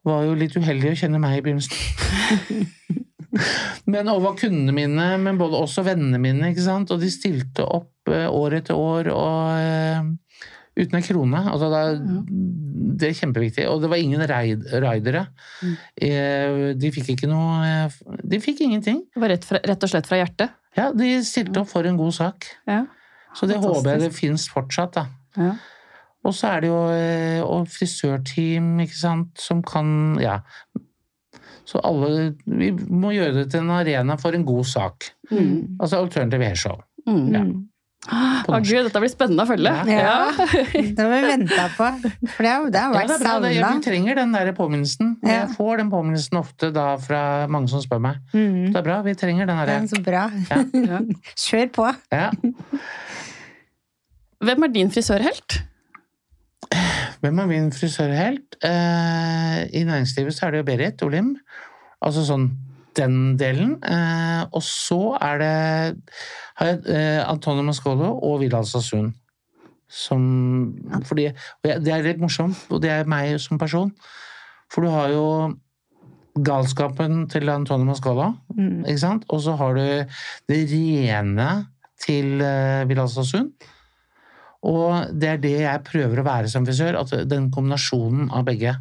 var 0.06 0.24
jo 0.24 0.36
litt 0.38 0.56
uheldige 0.56 0.94
å 0.94 1.00
kjenne 1.02 1.20
meg 1.20 1.38
i 1.38 1.44
begynnelsen. 1.44 2.64
men 3.92 4.08
og 4.08 4.22
var 4.24 4.38
kundene 4.40 4.72
mine, 4.74 5.08
men 5.20 5.40
både 5.40 5.60
også 5.60 5.84
vennene 5.86 6.20
mine, 6.22 6.52
ikke 6.52 6.64
sant. 6.64 6.94
Og 6.94 7.02
de 7.02 7.10
stilte 7.12 7.66
opp 7.66 8.08
eh, 8.12 8.26
år 8.30 8.60
etter 8.62 8.78
år, 8.78 9.12
og 9.12 9.60
eh, 9.60 10.08
uten 10.78 10.98
en 10.98 11.04
krone. 11.06 11.40
Altså, 11.50 11.68
det, 11.72 11.80
er, 11.84 11.96
det 13.00 13.08
er 13.10 13.16
kjempeviktig. 13.18 13.64
Og 13.70 13.82
det 13.82 13.90
var 13.92 14.00
ingen 14.02 14.22
raid, 14.30 14.66
raidere. 14.84 15.24
Mm. 15.62 15.74
Eh, 16.08 16.60
De 16.78 16.92
fikk 16.94 17.12
ikke 17.16 17.30
noe 17.30 17.56
eh, 17.66 17.96
De 18.24 18.40
fikk 18.42 18.62
ingenting. 18.66 19.02
Det 19.14 19.22
var 19.22 19.32
rett, 19.34 19.46
fra, 19.48 19.60
rett 19.66 19.84
og 19.88 19.90
slett 19.92 20.08
fra 20.10 20.20
hjertet. 20.22 20.54
Ja, 20.78 20.90
de 20.94 21.10
stilte 21.26 21.62
opp 21.64 21.70
for 21.72 21.86
en 21.88 21.98
god 21.98 22.14
sak. 22.14 22.46
Ja. 22.70 22.84
Så 23.34 23.46
det 23.50 23.58
Fantastisk. 23.58 23.74
håper 23.82 23.90
jeg 23.96 24.04
det 24.06 24.14
fins 24.16 24.46
fortsatt, 24.52 24.94
da. 24.96 25.06
Ja. 25.38 25.52
Og 26.26 26.34
så 26.34 26.48
er 26.50 26.62
det 26.64 26.68
jo 26.70 26.78
eh, 26.92 27.66
frisørteam, 27.72 28.72
ikke 28.84 28.98
sant, 28.98 29.38
som 29.42 29.62
kan 29.66 30.18
Ja. 30.22 30.40
Så 31.68 31.80
alle 31.84 32.30
Vi 32.48 32.70
må 32.72 33.10
gjøre 33.12 33.42
det 33.42 33.50
til 33.52 33.60
en 33.60 33.74
arena 33.76 34.14
for 34.16 34.32
en 34.32 34.46
god 34.48 34.64
sak. 34.64 35.10
Mm. 35.30 35.76
Altså 35.80 35.98
Alternative 36.00 36.46
Hairshow. 36.48 36.78
Mm. 37.04 37.26
Ja. 37.34 37.42
Å 38.08 38.58
gud, 38.64 38.86
dette 38.86 39.00
blir 39.02 39.10
spennende 39.12 39.44
å 39.44 39.48
følge. 39.50 39.72
Ja. 39.92 40.14
Det 40.96 41.02
har 41.04 41.10
vi 41.12 41.18
venta 41.26 41.66
på. 41.76 41.88
For 42.32 42.46
det 42.46 42.52
har, 42.54 42.68
det 42.72 42.80
har 42.80 42.94
vært. 42.94 43.10
Det, 43.12 43.18
savna. 43.20 43.50
vi 43.52 43.82
trenger 43.84 44.16
den 44.22 44.32
der 44.32 44.50
påminnelsen. 44.56 45.10
Ja. 45.22 45.34
Jeg 45.42 45.50
får 45.58 45.82
den 45.82 45.90
påminnelsen 45.92 46.40
ofte 46.40 46.70
da 46.74 46.86
fra 47.02 47.22
mange 47.52 47.68
som 47.72 47.82
spør 47.84 48.00
meg. 48.06 48.20
Mm. 48.32 48.70
Det 48.72 48.80
er 48.80 48.86
bra, 48.86 48.98
vi 49.04 49.14
trenger 49.18 49.48
den 49.50 49.60
Ja, 49.60 49.66
derre 49.68 49.90
så 49.92 50.00
bra. 50.04 50.24
Ja. 50.48 50.62
Ja. 50.88 51.02
Kjør 51.48 51.72
på. 51.76 51.88
ja. 52.14 52.30
Hvem 54.38 54.62
er 54.68 54.70
din 54.70 54.90
frisørhelt? 54.94 55.58
Hvem 57.24 57.40
er 57.42 57.48
min 57.50 57.68
frisørhelt? 57.74 58.56
Eh, 58.64 59.60
I 59.74 59.82
næringslivet 59.88 60.36
så 60.36 60.46
er 60.46 60.54
det 60.54 60.60
jo 60.62 60.66
Berit 60.68 61.02
Olim. 61.06 61.32
Altså 62.04 62.22
sånn 62.28 62.48
den 62.96 63.36
delen. 63.38 63.76
Eh, 63.84 64.44
og 64.52 64.62
så 64.64 65.16
er 65.20 65.38
det 65.42 65.54
har 66.58 66.72
jeg 66.72 66.82
eh, 66.90 67.22
Antonio 67.28 67.62
Mascolo 67.62 68.14
og 68.16 68.40
Vidal 68.42 68.66
Sassoon. 68.66 69.12
Som 69.88 70.74
fordi, 71.08 71.30
jeg, 71.64 71.80
Det 71.84 71.92
er 71.94 72.02
litt 72.04 72.20
morsomt, 72.20 72.58
og 72.70 72.82
det 72.82 72.90
er 72.92 73.08
meg 73.08 73.38
som 73.40 73.58
person. 73.58 73.92
For 74.68 74.84
du 74.84 74.90
har 74.92 75.08
jo 75.14 75.24
galskapen 76.44 77.24
til 77.30 77.48
Antonio 77.48 77.88
Mascola, 77.88 78.34
Mm. 78.54 78.84
ikke 78.86 78.98
sant? 79.00 79.24
Og 79.28 79.40
så 79.40 79.56
har 79.56 79.74
du 79.74 79.80
det 80.48 80.60
rene 80.70 81.66
til 82.00 82.40
eh, 82.40 82.84
Vidal 82.86 83.08
Sassoon. 83.08 83.52
Og 84.62 85.06
det 85.14 85.28
er 85.28 85.36
det 85.38 85.60
jeg 85.60 85.84
prøver 85.86 86.18
å 86.20 86.26
være 86.26 86.48
som 86.50 86.66
frisør, 86.66 86.98
at 87.00 87.28
den 87.30 87.50
kombinasjonen 87.50 88.30
av 88.34 88.44
begge. 88.44 88.74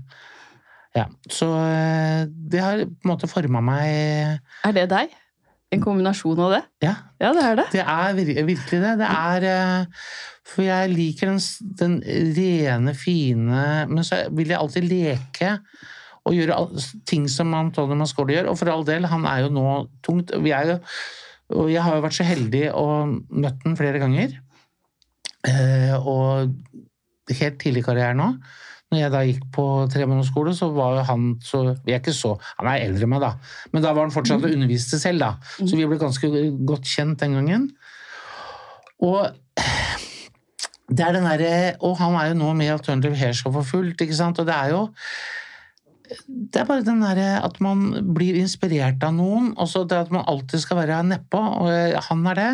Ja, 0.97 1.05
Så 1.29 1.47
eh, 1.61 2.25
det 2.27 2.61
har 2.63 2.79
på 2.87 3.05
en 3.05 3.11
måte 3.11 3.27
forma 3.29 3.61
meg 3.61 4.39
Er 4.65 4.73
det 4.75 4.87
deg? 4.89 5.11
En 5.75 5.81
kombinasjon 5.83 6.39
av 6.39 6.53
det? 6.55 6.61
Ja, 6.85 6.93
Ja, 7.19 7.33
det 7.35 7.43
er 7.43 7.55
det. 7.59 7.65
det 7.75 7.83
er 7.83 8.13
vir- 8.17 8.45
virkelig 8.47 8.79
det. 8.85 8.93
Det 9.01 9.09
er 9.11 9.45
eh, 9.51 10.07
For 10.47 10.63
jeg 10.63 10.93
liker 10.95 11.33
den, 11.33 11.41
den 11.81 11.97
rene, 12.37 12.93
fine 12.95 13.65
Men 13.91 14.03
så 14.07 14.23
vil 14.31 14.47
jeg 14.53 14.57
alltid 14.61 14.87
leke 14.89 15.57
og 16.27 16.33
gjøre 16.35 16.55
ting 17.07 17.27
som 17.31 17.53
Antonio 17.55 17.95
Mascoli 17.95 18.33
gjør. 18.35 18.49
Og 18.51 18.57
for 18.59 18.67
all 18.67 18.81
del, 18.83 19.05
han 19.07 19.23
er 19.31 19.45
jo 19.45 19.51
nå 19.55 19.61
tungt. 20.03 20.33
Vi 20.43 20.51
er 20.51 20.65
jo, 20.73 20.73
og 21.55 21.69
jeg 21.71 21.79
har 21.85 21.95
jo 21.95 22.01
vært 22.03 22.17
så 22.17 22.25
heldig 22.27 22.65
og 22.75 23.13
møtt 23.31 23.61
den 23.63 23.77
flere 23.79 24.01
ganger. 24.01 24.33
Eh, 25.47 25.93
og 25.95 26.51
helt 27.31 27.59
tidlig 27.61 27.79
i 27.83 27.85
karrieren 27.87 28.19
nå, 28.19 28.27
når 28.87 29.01
jeg 29.01 29.11
da 29.11 29.21
gikk 29.27 29.47
på 29.55 29.63
tremånedersskole, 29.91 30.53
så 30.55 30.69
var 30.71 30.95
jo 30.95 31.07
han 31.09 31.23
så 31.43 31.63
Vi 31.83 31.91
er 31.91 31.99
ikke 31.99 32.15
så 32.15 32.37
Han 32.55 32.69
er 32.71 32.85
eldre 32.85 33.03
enn 33.03 33.11
meg, 33.11 33.23
da. 33.25 33.33
Men 33.73 33.83
da 33.83 33.91
var 33.91 34.07
han 34.07 34.15
fortsatt 34.15 34.45
og 34.47 34.53
underviste 34.53 34.99
selv, 35.01 35.25
da. 35.25 35.33
Så 35.59 35.75
vi 35.75 35.87
ble 35.89 35.99
ganske 35.99 36.29
godt 36.69 36.87
kjent 36.87 37.19
den 37.19 37.35
gangen. 37.35 37.65
Og 39.03 39.27
det 40.87 41.03
er 41.03 41.17
den 41.17 41.27
derre 41.27 41.57
Og 41.83 41.97
han 41.99 42.15
er 42.15 42.31
jo 42.31 42.39
nå 42.39 42.53
med 42.55 42.69
i 42.69 42.71
Alternative 42.77 43.19
Hairshow 43.19 43.51
for 43.57 43.67
fullt, 43.67 43.99
ikke 44.01 44.15
sant. 44.15 44.39
Og 44.39 44.47
det 44.47 44.55
er 44.55 44.71
jo 44.75 44.87
det 46.07 46.61
er 46.61 46.67
bare 46.69 46.85
den 46.87 47.01
derre 47.03 47.41
at 47.43 47.57
man 47.59 47.81
blir 48.15 48.37
inspirert 48.39 49.01
av 49.03 49.11
noen, 49.17 49.49
og 49.59 49.67
så 49.67 49.81
det 49.83 49.97
at 50.05 50.13
man 50.15 50.23
alltid 50.31 50.61
skal 50.63 50.79
være 50.79 51.01
nedpå. 51.03 51.41
Og 51.59 51.97
han 52.07 52.21
er 52.31 52.39
det. 52.39 52.51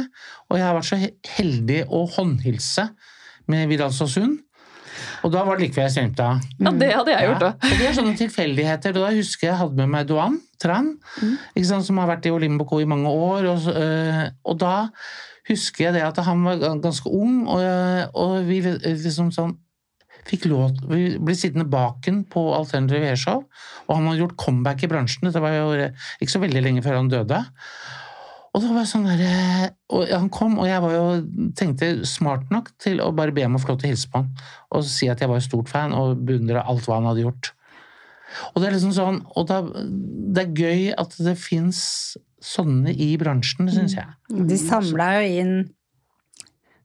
Og 0.49 0.57
jeg 0.57 0.65
har 0.65 0.73
vært 0.79 0.89
så 0.89 0.97
heldig 1.35 1.83
å 1.93 2.01
håndhilse 2.15 2.87
med 3.53 3.69
Vidal 3.69 3.93
Sassoon. 3.93 4.39
Og 5.23 5.31
da 5.31 5.43
var 5.47 5.55
det 5.57 5.69
likevel 5.69 5.85
jeg 5.87 5.93
svømte 5.95 6.23
av. 6.27 6.41
Ja, 6.59 6.71
det 6.79 6.89
hadde 6.93 7.13
jeg 7.13 7.27
gjort 7.29 7.43
Ja, 7.45 7.51
òg. 7.53 7.67
og 7.71 7.77
det 7.79 7.87
er 7.87 7.93
sånne 7.97 8.15
tilfeldigheter. 8.19 8.93
Da 8.97 9.11
husker 9.15 9.47
jeg 9.47 9.51
jeg 9.53 9.59
hadde 9.61 9.79
med 9.79 9.91
meg 9.93 10.07
Duan 10.09 10.39
Tran, 10.59 10.93
ikke 11.55 11.67
sant, 11.69 11.85
som 11.87 11.97
har 12.01 12.07
vært 12.11 12.25
i 12.27 12.31
Olimboco 12.33 12.79
i 12.79 12.87
mange 12.89 13.07
år. 13.11 13.47
Og, 13.53 13.67
øh, 13.71 14.23
og 14.45 14.57
da 14.59 14.75
husker 15.49 15.85
jeg 15.85 15.93
det 15.97 16.03
at 16.07 16.19
han 16.25 16.43
var 16.43 16.61
ganske 16.83 17.07
ung, 17.11 17.47
og, 17.47 17.59
øh, 17.61 18.05
og 18.15 18.47
vi 18.47 18.61
liksom 18.63 19.31
sånn 19.35 19.57
fikk 20.23 20.45
lov 20.47 20.77
Vi 20.87 21.17
ble 21.19 21.33
sittende 21.35 21.67
baken 21.67 22.21
på 22.31 22.45
Alternative 22.55 23.09
Airshow, 23.11 23.41
og 23.89 23.95
han 23.97 24.07
hadde 24.07 24.21
gjort 24.21 24.37
comeback 24.39 24.83
i 24.83 24.87
bransjen. 24.87 25.27
Dette 25.27 25.41
var 25.43 25.51
jo 25.51 25.89
ikke 26.23 26.31
så 26.31 26.39
veldig 26.39 26.61
lenge 26.63 26.83
før 26.85 27.01
han 27.01 27.11
døde. 27.11 27.41
Og 28.53 28.61
det 28.61 28.69
var 28.69 28.85
sånn 28.85 29.07
der, 29.09 29.71
og 29.89 30.11
Han 30.13 30.29
kom, 30.33 30.59
og 30.61 30.67
jeg 30.69 30.81
var 30.83 30.93
jo, 30.93 31.05
tenkte 31.57 31.89
smart 32.05 32.51
nok 32.53 32.69
til 32.81 33.01
å 33.01 33.09
bare 33.15 33.33
be 33.33 33.45
om 33.47 33.57
å 33.57 33.61
få 33.61 33.71
lov 33.71 33.81
til 33.81 33.89
å 33.89 33.93
hilse 33.95 34.11
på 34.11 34.21
han. 34.21 34.29
Og 34.77 34.85
si 34.85 35.09
at 35.09 35.23
jeg 35.23 35.31
var 35.31 35.41
stort 35.41 35.71
fan 35.71 35.95
og 35.97 36.21
beundra 36.27 36.65
alt 36.69 36.85
hva 36.85 36.99
han 36.99 37.09
hadde 37.09 37.25
gjort. 37.25 37.53
Og 38.53 38.61
det 38.61 38.69
er 38.69 38.75
liksom 38.75 38.93
sånn, 38.95 39.21
og 39.33 39.47
da, 39.49 39.59
det 39.65 40.45
er 40.45 40.61
gøy 40.61 40.85
at 40.97 41.17
det 41.25 41.35
fins 41.41 41.81
sånne 42.43 42.93
i 42.93 43.13
bransjen, 43.17 43.69
syns 43.71 43.95
jeg. 43.97 44.09
De 44.29 44.59
samla 44.59 45.15
jo 45.19 45.39
inn 45.41 45.55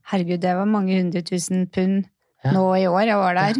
Herregud, 0.08 0.40
det 0.40 0.54
var 0.56 0.68
mange 0.70 0.94
hundre 0.96 1.20
tusen 1.20 1.66
pund 1.68 2.06
Ja. 2.44 2.52
nå 2.54 2.62
i 2.78 2.84
år. 2.86 3.00
Jeg 3.08 3.18
var 3.18 3.34
der. 3.34 3.56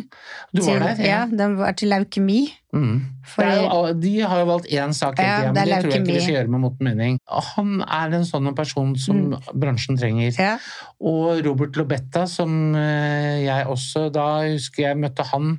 Du 0.54 0.60
var 0.62 0.68
til, 0.68 0.82
der? 0.84 1.00
Ja, 1.02 1.20
den 1.26 1.56
var 1.58 1.72
til 1.74 1.90
leukemi. 1.90 2.40
Mm. 2.72 3.00
For- 3.26 3.42
er 3.42 3.62
jo, 3.64 3.92
de 3.98 4.12
har 4.20 4.38
jo 4.38 4.46
valgt 4.52 4.68
én 4.70 4.92
sak 4.94 5.18
hele 5.18 5.28
Ja, 5.28 5.38
tida, 5.40 5.48
det 5.48 5.54
men 5.54 5.62
er 5.62 5.64
det 5.66 5.78
tror 5.82 5.90
jeg 5.96 6.02
ikke 6.04 6.14
vi 6.14 6.20
skal 6.20 6.34
gjøre 6.36 6.52
med 6.54 6.60
Morten 6.62 6.84
mening. 6.86 7.18
Han 7.54 7.72
er 7.82 8.14
en 8.20 8.26
sånn 8.28 8.54
person 8.54 8.92
som 8.96 9.22
bransjen 9.52 9.98
trenger. 9.98 10.30
Ja. 10.38 10.52
Og 11.00 11.42
Robert 11.46 11.74
Lobetta, 11.80 12.26
som 12.30 12.74
eh, 12.78 13.42
jeg 13.48 13.66
også 13.66 14.08
da 14.14 14.28
husker 14.46 14.86
jeg 14.92 15.00
møtte 15.02 15.26
han 15.32 15.56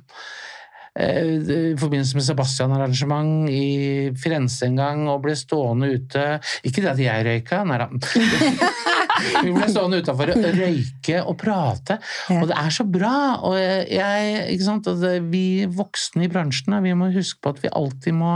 eh, 0.96 1.34
i 1.36 1.76
forbindelse 1.78 2.16
med 2.16 2.24
Sebastian-arrangement 2.24 3.50
i 3.52 4.10
Firenze 4.16 4.66
en 4.70 4.80
gang, 4.80 5.04
og 5.12 5.20
ble 5.26 5.36
stående 5.38 5.92
ute 5.92 6.24
Ikke 6.64 6.80
det 6.82 6.94
at 6.96 7.04
jeg 7.04 7.26
røyka, 7.28 7.64
nei 7.68 7.78
da. 7.84 7.90
Vi 9.46 9.52
ble 9.54 9.68
stående 9.70 10.00
utafor 10.02 10.32
og 10.34 10.48
røyke 10.56 11.20
og 11.22 11.36
prate, 11.40 11.98
og 12.34 12.48
det 12.50 12.56
er 12.56 12.74
så 12.74 12.86
bra. 12.88 13.14
Og 13.46 13.56
jeg, 13.58 14.48
ikke 14.54 14.66
sant, 14.66 14.90
vi 15.30 15.44
voksne 15.70 16.26
i 16.26 16.32
bransjen 16.32 16.78
vi 16.84 16.96
må 16.96 17.10
huske 17.14 17.40
på 17.42 17.54
at 17.54 17.62
vi 17.64 17.72
alltid 17.80 18.16
må 18.16 18.34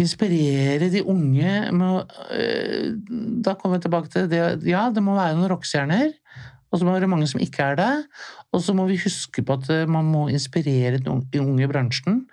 inspirere 0.00 0.88
de 0.92 1.02
unge 1.04 1.50
med 1.76 2.14
øh, 2.32 2.94
Da 3.44 3.54
kommer 3.54 3.76
vi 3.76 3.84
tilbake 3.84 4.08
til 4.08 4.30
det 4.30 4.40
Ja, 4.68 4.88
det 4.94 5.02
må 5.04 5.16
være 5.18 5.36
noen 5.36 5.50
rockestjerner. 5.52 6.14
Og 6.70 6.78
så 6.78 6.86
må 6.86 6.94
det 6.94 7.02
være 7.02 7.10
mange 7.10 7.28
som 7.28 7.42
ikke 7.42 7.72
er 7.72 7.78
det. 7.80 7.92
Og 8.54 8.62
så 8.62 8.74
må 8.76 8.86
vi 8.88 9.00
huske 9.02 9.42
på 9.42 9.58
at 9.58 9.70
øh, 9.74 9.88
man 9.90 10.08
må 10.08 10.28
inspirere 10.30 10.98
den 10.98 11.26
de 11.32 11.42
unge 11.42 11.66
i 11.66 11.70
bransjen. 11.70 12.24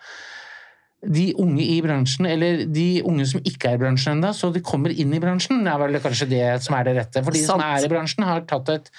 De 1.07 1.29
unge 1.39 1.63
i 1.63 1.77
bransjen, 1.83 2.27
eller 2.27 2.65
de 2.67 2.87
unge 3.07 3.27
som 3.29 3.43
ikke 3.47 3.71
er 3.71 3.77
i 3.77 3.81
bransjen 3.85 4.17
ennå, 4.17 4.33
så 4.35 4.49
de 4.51 4.63
kommer 4.65 4.91
inn 4.91 5.13
i 5.15 5.21
bransjen, 5.23 5.61
er 5.63 5.79
vel 5.79 5.99
kanskje 6.03 6.27
det 6.33 6.43
som 6.65 6.75
er 6.75 6.89
det 6.89 6.97
rette. 6.99 7.23
For 7.23 7.35
de 7.35 7.45
som 7.45 7.63
er 7.63 7.85
i 7.85 7.91
bransjen, 7.91 8.25
har 8.27 8.43
tatt 8.49 8.73
et 8.73 8.91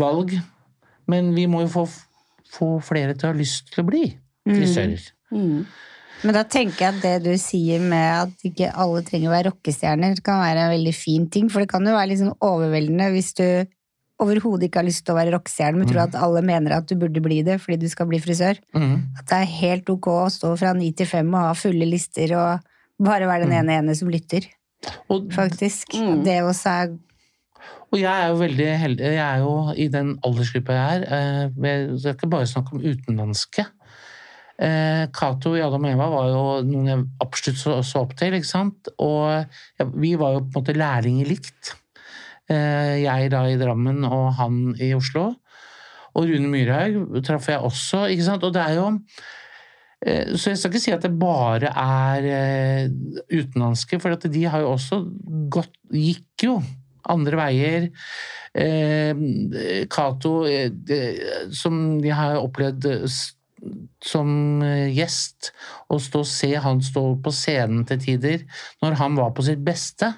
valg. 0.00 0.32
Men 1.12 1.32
vi 1.36 1.46
må 1.50 1.64
jo 1.66 1.72
få, 1.76 1.86
få 2.52 2.72
flere 2.84 3.16
til 3.16 3.28
å 3.28 3.32
ha 3.34 3.38
lyst 3.38 3.72
til 3.74 3.84
å 3.84 3.88
bli 3.90 4.04
frisører. 4.48 5.10
Mm. 5.34 5.64
Men 6.22 6.36
da 6.36 6.44
tenker 6.46 6.84
jeg 6.84 6.94
at 6.94 7.02
det 7.02 7.14
du 7.24 7.32
sier 7.40 7.82
med 7.82 8.08
at 8.14 8.44
ikke 8.46 8.70
alle 8.78 9.02
trenger 9.06 9.30
å 9.30 9.34
være 9.34 9.50
rockestjerner, 9.50 10.20
kan 10.24 10.42
være 10.42 10.66
en 10.66 10.74
veldig 10.76 10.94
fin 10.94 11.26
ting. 11.32 11.48
For 11.50 11.64
det 11.64 11.70
kan 11.72 11.86
jo 11.86 11.96
være 11.96 12.12
litt 12.12 12.22
sånn 12.22 12.36
overveldende 12.38 13.08
hvis 13.14 13.32
du 13.38 13.46
overhodet 14.22 14.68
ikke 14.68 14.80
har 14.80 14.86
lyst 14.88 15.04
til 15.06 15.14
å 15.14 15.18
være 15.18 15.34
rockestjerne, 15.34 15.78
men 15.82 15.90
tror 15.90 16.04
at 16.06 16.16
alle 16.18 16.42
mener 16.46 16.76
at 16.78 16.88
du 16.88 16.94
burde 17.00 17.22
bli 17.24 17.40
det 17.46 17.58
fordi 17.62 17.80
du 17.82 17.88
skal 17.92 18.08
bli 18.10 18.20
frisør. 18.22 18.58
Mm. 18.74 18.94
At 19.18 19.26
det 19.30 19.38
er 19.42 19.54
helt 19.58 19.92
ok 19.92 20.08
å 20.14 20.30
stå 20.32 20.52
fra 20.60 20.72
ni 20.78 20.92
til 20.96 21.08
fem 21.10 21.30
og 21.34 21.48
ha 21.50 21.54
fulle 21.58 21.88
lister 21.90 22.34
og 22.38 22.68
bare 23.02 23.26
være 23.30 23.48
den 23.48 23.56
ene 23.60 23.80
ene 23.82 23.94
som 23.98 24.10
lytter, 24.12 24.46
Og 25.10 25.28
faktisk. 25.34 25.94
Mm. 25.98 26.22
Det 26.26 26.38
også 26.42 26.70
er 26.70 26.92
Og 27.92 27.98
jeg 28.00 28.10
er 28.10 28.28
jo 28.32 28.38
veldig 28.40 28.66
heldig. 28.80 29.04
Jeg 29.12 29.22
er 29.26 29.38
jo 29.42 29.52
i 29.76 29.86
den 29.92 30.14
aldersgruppa 30.24 30.72
jeg 30.78 31.02
er. 31.02 31.06
eh, 31.12 31.62
Jeg 31.66 31.98
skal 32.00 32.14
ikke 32.16 32.30
bare 32.32 32.46
snakke 32.50 32.72
om 32.74 32.80
utenlandske. 32.82 33.66
Eh, 34.62 35.06
Cato 35.12 35.54
i 35.56 35.62
Adam 35.64 35.84
og 35.84 35.90
Eva 35.90 36.08
var 36.12 36.26
jo 36.30 36.42
noen 36.68 36.88
jeg 36.90 37.04
absolutt 37.24 37.58
så, 37.60 37.76
så 37.82 38.02
opp 38.04 38.14
til. 38.18 38.34
ikke 38.38 38.48
sant? 38.48 38.88
Og 39.02 39.46
vi 39.98 40.14
var 40.20 40.36
jo 40.36 40.42
på 40.44 40.52
en 40.52 40.58
måte 40.60 40.76
lærlinger 40.78 41.30
likt. 41.30 41.74
Eh, 42.52 43.02
Jeg 43.02 43.30
da 43.32 43.44
i 43.48 43.58
Drammen 43.60 44.04
og 44.08 44.32
han 44.38 44.74
i 44.80 44.92
Oslo. 44.96 45.30
Og 46.12 46.28
Rune 46.28 46.50
Myrhaug 46.52 47.16
traff 47.24 47.48
jeg 47.48 47.62
også. 47.64 48.06
ikke 48.12 48.26
sant? 48.26 48.44
Og 48.44 48.52
det 48.54 48.62
er 48.62 48.76
jo 48.76 48.86
eh, 50.04 50.34
så 50.36 50.52
jeg 50.52 50.60
skal 50.60 50.72
ikke 50.72 50.84
si 50.84 50.94
at 50.94 51.06
det 51.06 51.12
bare 51.18 51.72
er 51.72 52.28
eh, 52.28 52.86
utenlandske, 53.32 54.00
for 54.02 54.16
de 54.16 54.44
har 54.44 54.64
jo 54.64 54.74
også 54.74 55.02
gått 55.52 55.76
Gikk 55.92 56.48
jo 56.48 56.60
andre 57.12 57.36
veier. 57.36 57.88
Cato, 59.90 60.32
som 61.56 61.78
de 61.98 62.12
har 62.14 62.36
opplevd 62.38 62.86
som 64.06 64.62
gjest, 64.92 65.50
å 65.90 65.98
stå 65.98 66.22
og 66.22 66.28
se 66.30 66.52
han 66.62 66.82
stå 66.84 67.02
på 67.24 67.32
scenen 67.34 67.82
til 67.88 67.98
tider 68.04 68.44
når 68.84 69.00
han 69.00 69.18
var 69.18 69.34
på 69.34 69.44
sitt 69.46 69.64
beste. 69.66 70.12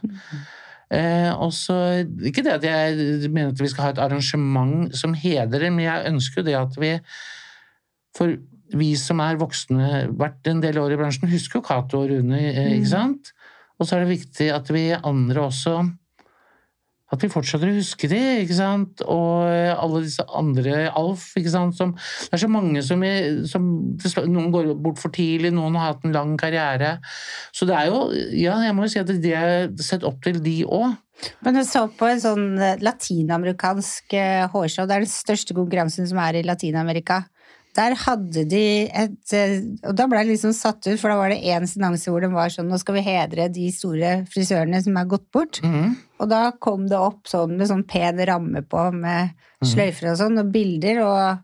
Eh, 0.95 1.31
også, 1.43 1.77
Ikke 2.23 2.45
det 2.47 2.59
at 2.59 2.67
jeg 2.67 3.31
mener 3.31 3.53
at 3.53 3.61
vi 3.61 3.71
skal 3.73 3.89
ha 3.89 3.95
et 3.95 4.03
arrangement 4.05 4.95
som 4.97 5.15
hedrer, 5.19 5.71
men 5.71 5.87
jeg 5.87 6.11
ønsker 6.13 6.43
jo 6.43 6.47
det 6.47 6.59
at 6.59 6.77
vi 6.81 6.93
For 8.15 8.37
vi 8.75 8.95
som 8.99 9.21
er 9.23 9.39
voksne, 9.39 10.07
vært 10.19 10.47
en 10.51 10.63
del 10.63 10.79
år 10.81 10.95
i 10.95 10.99
bransjen, 10.99 11.29
husker 11.31 11.59
jo 11.61 11.67
Cato 11.67 12.01
og 12.05 12.11
Rune, 12.11 12.39
eh, 12.39 12.77
ikke 12.79 12.93
sant? 12.95 13.33
Og 13.79 13.87
så 13.87 13.97
er 13.97 14.05
det 14.05 14.15
viktig 14.15 14.49
at 14.55 14.71
vi 14.73 14.87
andre 14.95 15.49
også 15.49 15.75
at 17.15 17.25
vi 17.25 17.31
fortsetter 17.33 17.71
å 17.71 17.77
huske 17.79 18.11
de, 18.11 18.21
ikke 18.45 18.59
sant? 18.59 19.05
Og 19.11 19.47
alle 19.49 20.05
disse 20.05 20.25
andre, 20.35 20.89
Alf, 20.95 21.31
ikke 21.39 21.53
sant? 21.55 21.77
Som, 21.79 21.95
det 21.97 22.37
er 22.39 22.45
så 22.45 22.51
mange 22.51 22.83
som, 22.87 23.05
som 23.51 23.71
Noen 24.31 24.51
går 24.55 24.75
bort 24.83 25.01
for 25.03 25.15
tidlig, 25.15 25.53
noen 25.55 25.79
har 25.79 25.95
hatt 25.95 26.05
en 26.07 26.15
lang 26.15 26.35
karriere. 26.41 26.97
Så 27.55 27.69
det 27.69 27.79
er 27.79 27.91
jo 27.91 28.05
Ja, 28.35 28.59
jeg 28.65 28.75
må 28.77 28.87
jo 28.87 28.93
si 28.93 29.03
at 29.03 29.11
det 29.11 29.35
er 29.39 29.71
sett 29.83 30.07
opp 30.07 30.21
til 30.25 30.41
de 30.45 30.61
òg. 30.67 30.99
Men 31.45 31.61
jeg 31.61 31.69
så 31.69 31.85
på 31.95 32.09
en 32.11 32.21
sånn 32.21 32.47
eh, 32.59 32.81
latinamerikansk 32.83 34.17
eh, 34.19 34.47
hårshow. 34.51 34.89
Det 34.89 34.97
er 34.97 35.05
den 35.05 35.13
største 35.13 35.57
konkurransen 35.57 36.09
som 36.11 36.19
er 36.21 36.41
i 36.41 36.45
Latin-Amerika. 36.47 37.23
Der 37.75 37.95
hadde 37.99 38.45
de 38.47 38.61
et 38.87 39.33
eh, 39.35 39.57
Og 39.89 39.97
da 39.99 40.05
ble 40.07 40.21
jeg 40.23 40.29
liksom 40.31 40.53
satt 40.55 40.87
ut, 40.87 40.99
for 41.01 41.11
da 41.11 41.17
var 41.19 41.33
det 41.35 41.41
én 41.43 41.67
seanse 41.67 42.07
hvor 42.13 42.23
det 42.23 42.31
var 42.31 42.53
sånn 42.55 42.69
Nå 42.71 42.79
skal 42.79 42.95
vi 43.01 43.03
hedre 43.03 43.49
de 43.51 43.65
store 43.75 44.13
frisørene 44.31 44.79
som 44.85 44.97
er 45.01 45.09
gått 45.11 45.27
bort. 45.35 45.59
Mhm. 45.65 45.97
Og 46.23 46.29
da 46.31 46.45
kom 46.63 46.87
det 46.89 46.97
opp 47.01 47.27
sånn 47.27 47.57
med 47.59 47.67
sånn 47.73 47.83
pen 47.91 48.23
ramme 48.31 48.63
på 48.63 48.85
med 48.95 49.33
Mhm. 49.35 49.71
sløyfer 49.73 50.11
og 50.13 50.19
sånn, 50.21 50.39
og 50.39 50.53
bilder, 50.53 50.99
og 51.03 51.39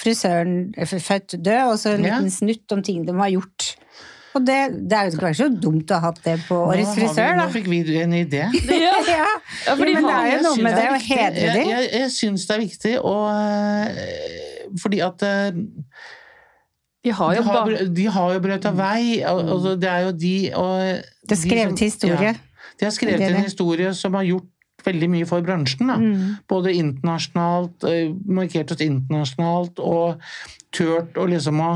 frisøren 0.00 0.72
er 0.80 0.88
født 0.88 1.36
død, 1.44 1.72
og 1.72 1.76
så 1.78 1.94
en 1.94 2.04
Ja. 2.04 2.16
liten 2.18 2.30
snutt 2.30 2.72
om 2.72 2.82
ting 2.82 3.04
de 3.06 3.12
har 3.12 3.28
gjort. 3.30 3.76
Og 4.34 4.44
det, 4.46 4.88
det 4.88 4.94
er 4.96 5.10
jo 5.10 5.18
ikke 5.18 5.34
så 5.34 5.48
dumt 5.60 5.90
å 5.90 5.98
ha 5.98 6.00
hatt 6.10 6.20
det 6.22 6.36
på 6.46 6.54
Årets 6.54 6.94
frisør, 6.94 7.32
da. 7.36 7.46
Nå 7.46 7.50
fikk 7.50 7.66
vi 7.66 7.80
en 8.00 8.12
idé. 8.14 8.44
Ja, 8.70 8.94
Ja, 9.08 9.26
ja, 9.66 9.74
men 9.74 9.86
det 9.90 10.04
er 10.04 10.28
jo 10.36 10.42
noe 10.46 10.62
med 10.62 10.76
det 10.78 10.86
å 10.86 10.98
hedre 11.02 11.34
hedre 11.34 11.56
Jeg, 11.56 11.66
jeg, 11.66 11.90
jeg 11.98 12.10
syns 12.14 12.46
det 12.46 12.54
er 12.56 12.60
viktig, 12.62 12.94
og 13.04 13.24
eh, 13.34 14.39
fordi 14.78 15.00
at 15.04 15.22
eh, 15.26 15.50
de 17.00 17.12
har 17.16 17.34
jo 17.38 17.42
har, 17.42 17.74
de 17.96 18.06
har 18.12 18.32
jo 18.34 18.40
brøt 18.44 18.66
av 18.68 18.76
vei. 18.76 19.22
og- 19.24 19.44
Altså, 19.56 19.74
det 19.80 19.88
er 19.88 20.00
jo 20.04 20.12
de 20.12 20.52
og 20.52 21.02
Det 21.28 21.32
er 21.32 21.40
skrevet 21.40 21.78
de 21.78 21.84
historie. 21.84 22.34
Ja, 22.34 22.72
de 22.78 22.84
har 22.84 22.92
skrevet 22.92 23.18
Det 23.18 23.30
en 23.30 23.44
historie 23.44 23.94
som 23.94 24.14
har 24.14 24.24
gjort 24.24 24.48
veldig 24.84 25.10
mye 25.10 25.26
for 25.26 25.40
bransjen. 25.44 25.86
Da. 25.88 25.96
Mm. 25.96 26.36
Både 26.48 26.72
internasjonalt, 26.74 27.84
markert 28.26 28.72
oss 28.72 28.80
internasjonalt, 28.80 29.78
og 29.78 30.20
tørt 30.72 31.16
å 31.16 31.26
liksom 31.28 31.60
å 31.60 31.72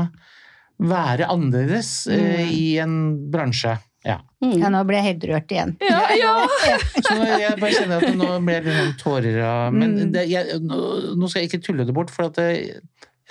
være 0.79 1.27
annerledes 1.31 2.07
mm. 2.07 2.51
i 2.51 2.77
en 2.83 2.95
bransje. 3.31 3.77
Ja. 4.05 4.19
Mm. 4.43 4.57
Ja, 4.61 4.69
nå 4.69 4.83
ble 4.85 4.99
jeg 4.99 5.05
helt 5.07 5.23
rørt 5.31 5.51
igjen. 5.55 5.71
Ja, 5.81 6.01
ja. 6.13 6.33
Så 7.07 7.15
jeg 7.25 7.55
bare 7.57 7.71
kjenner 7.73 8.03
at 8.05 8.17
nå 8.19 8.27
ble 8.45 8.59
det 8.61 8.69
litt 8.69 8.81
sånn 8.83 8.97
tårer 9.01 9.39
av 9.41 9.73
Men 9.73 9.95
Mm. 9.97 10.11
det, 10.13 10.25
jeg, 10.29 10.59
nå, 10.61 10.81
nå 11.17 11.29
skal 11.31 11.41
jeg 11.41 11.49
ikke 11.49 11.63
tulle 11.65 11.85
det 11.87 11.95
bort, 11.97 12.11
for 12.13 12.29
at 12.29 12.37
jeg, 12.37 12.81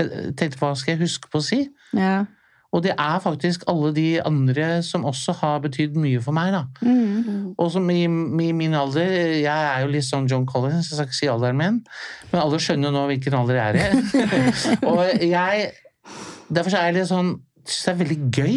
jeg 0.01 0.33
tenkte 0.41 0.59
hva 0.59 0.72
skal 0.77 0.97
jeg 0.97 1.05
huske 1.07 1.31
på 1.31 1.39
å 1.39 1.47
si? 1.47 1.61
Ja. 1.95 2.25
Og 2.75 2.83
det 2.83 2.97
er 2.99 3.20
faktisk 3.22 3.62
alle 3.70 3.93
de 3.95 4.16
andre 4.27 4.81
som 4.83 5.05
også 5.07 5.37
har 5.45 5.61
betydd 5.62 5.95
mye 5.95 6.18
for 6.25 6.35
meg, 6.35 6.51
da. 6.57 6.64
Mm. 6.83 7.53
Og 7.55 7.68
som 7.70 7.87
i, 7.95 8.01
i 8.03 8.51
min 8.59 8.75
alder 8.75 9.07
Jeg 9.14 9.47
er 9.47 9.85
jo 9.85 9.93
litt 9.95 10.09
sånn 10.09 10.27
John 10.27 10.43
Collins, 10.51 10.89
jeg 10.91 10.99
skal 10.99 11.07
ikke 11.07 11.20
si 11.20 11.31
alderen 11.31 11.61
min, 11.61 11.77
men 12.33 12.41
alle 12.43 12.59
skjønner 12.59 12.91
jo 12.91 12.97
nå 12.97 13.05
hvilken 13.12 13.37
alder 13.39 13.61
jeg 13.61 13.79
er 13.79 13.79
i. 13.79 14.25
og 14.91 15.05
jeg 15.22 15.68
Derfor 16.51 16.75
er 16.77 16.89
jeg 16.91 16.97
litt 16.99 17.12
sånn 17.14 17.37
Syns 17.64 17.85
det 17.87 17.93
er 17.95 18.01
veldig 18.03 18.18
gøy 18.35 18.57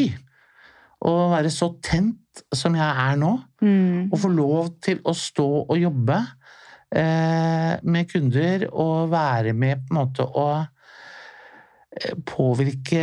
å 1.05 1.13
være 1.33 1.51
så 1.53 1.71
tent 1.83 2.41
som 2.55 2.75
jeg 2.77 2.87
er 2.87 3.19
nå. 3.19 3.35
Mm. 3.57 4.11
og 4.13 4.19
få 4.21 4.29
lov 4.29 4.67
til 4.85 4.99
å 5.01 5.13
stå 5.17 5.47
og 5.63 5.77
jobbe 5.81 6.17
eh, 6.93 7.73
med 7.81 8.09
kunder 8.11 8.67
og 8.69 9.09
være 9.09 9.55
med 9.57 9.81
på 9.81 9.95
en 9.95 9.97
måte 9.97 10.27
å 10.27 10.47
eh, 11.97 12.13
påvirke 12.27 13.01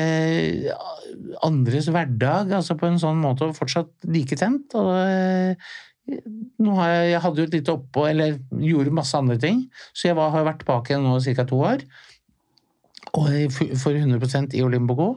andres 1.42 1.90
hverdag, 1.90 2.54
altså 2.54 2.78
på 2.78 2.86
en 2.86 3.00
sånn 3.02 3.18
måte 3.22 3.48
og 3.48 3.58
fortsatt 3.58 4.06
like 4.14 4.38
tent. 4.38 4.76
Og 4.78 4.92
eh, 4.94 5.74
nå 6.62 6.78
har 6.78 6.92
jeg, 6.92 7.12
jeg 7.14 7.22
hadde 7.26 7.42
jo 7.42 7.48
et 7.48 7.58
lite 7.58 7.74
oppå, 7.74 8.08
eller 8.10 8.38
gjorde 8.62 8.94
masse 8.94 9.18
andre 9.18 9.38
ting, 9.40 9.64
så 9.90 10.10
jeg 10.10 10.18
var, 10.18 10.34
har 10.34 10.46
vært 10.46 10.62
tilbake 10.62 11.00
nå 11.00 11.16
ca. 11.24 11.48
to 11.48 11.62
år. 11.64 11.86
Og 13.14 13.50
for 13.78 13.94
100% 13.94 14.56
i 14.58 14.62
Olympico. 14.64 15.16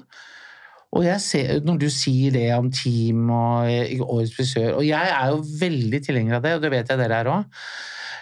Og 0.96 1.04
jeg 1.04 1.20
ser, 1.22 1.58
når 1.68 1.80
du 1.82 1.90
sier 1.92 2.32
det 2.32 2.46
om 2.56 2.70
team 2.72 3.28
og 3.30 3.68
eh, 3.68 4.00
årets 4.00 4.32
frisør 4.38 4.78
Og 4.80 4.86
jeg 4.88 5.10
er 5.12 5.34
jo 5.34 5.42
veldig 5.60 6.00
tilhenger 6.06 6.38
av 6.38 6.46
det, 6.46 6.54
og 6.56 6.64
det 6.64 6.72
vet 6.72 6.94
jeg 6.94 7.02
dere 7.02 7.18
er 7.22 7.32
òg. 7.34 7.62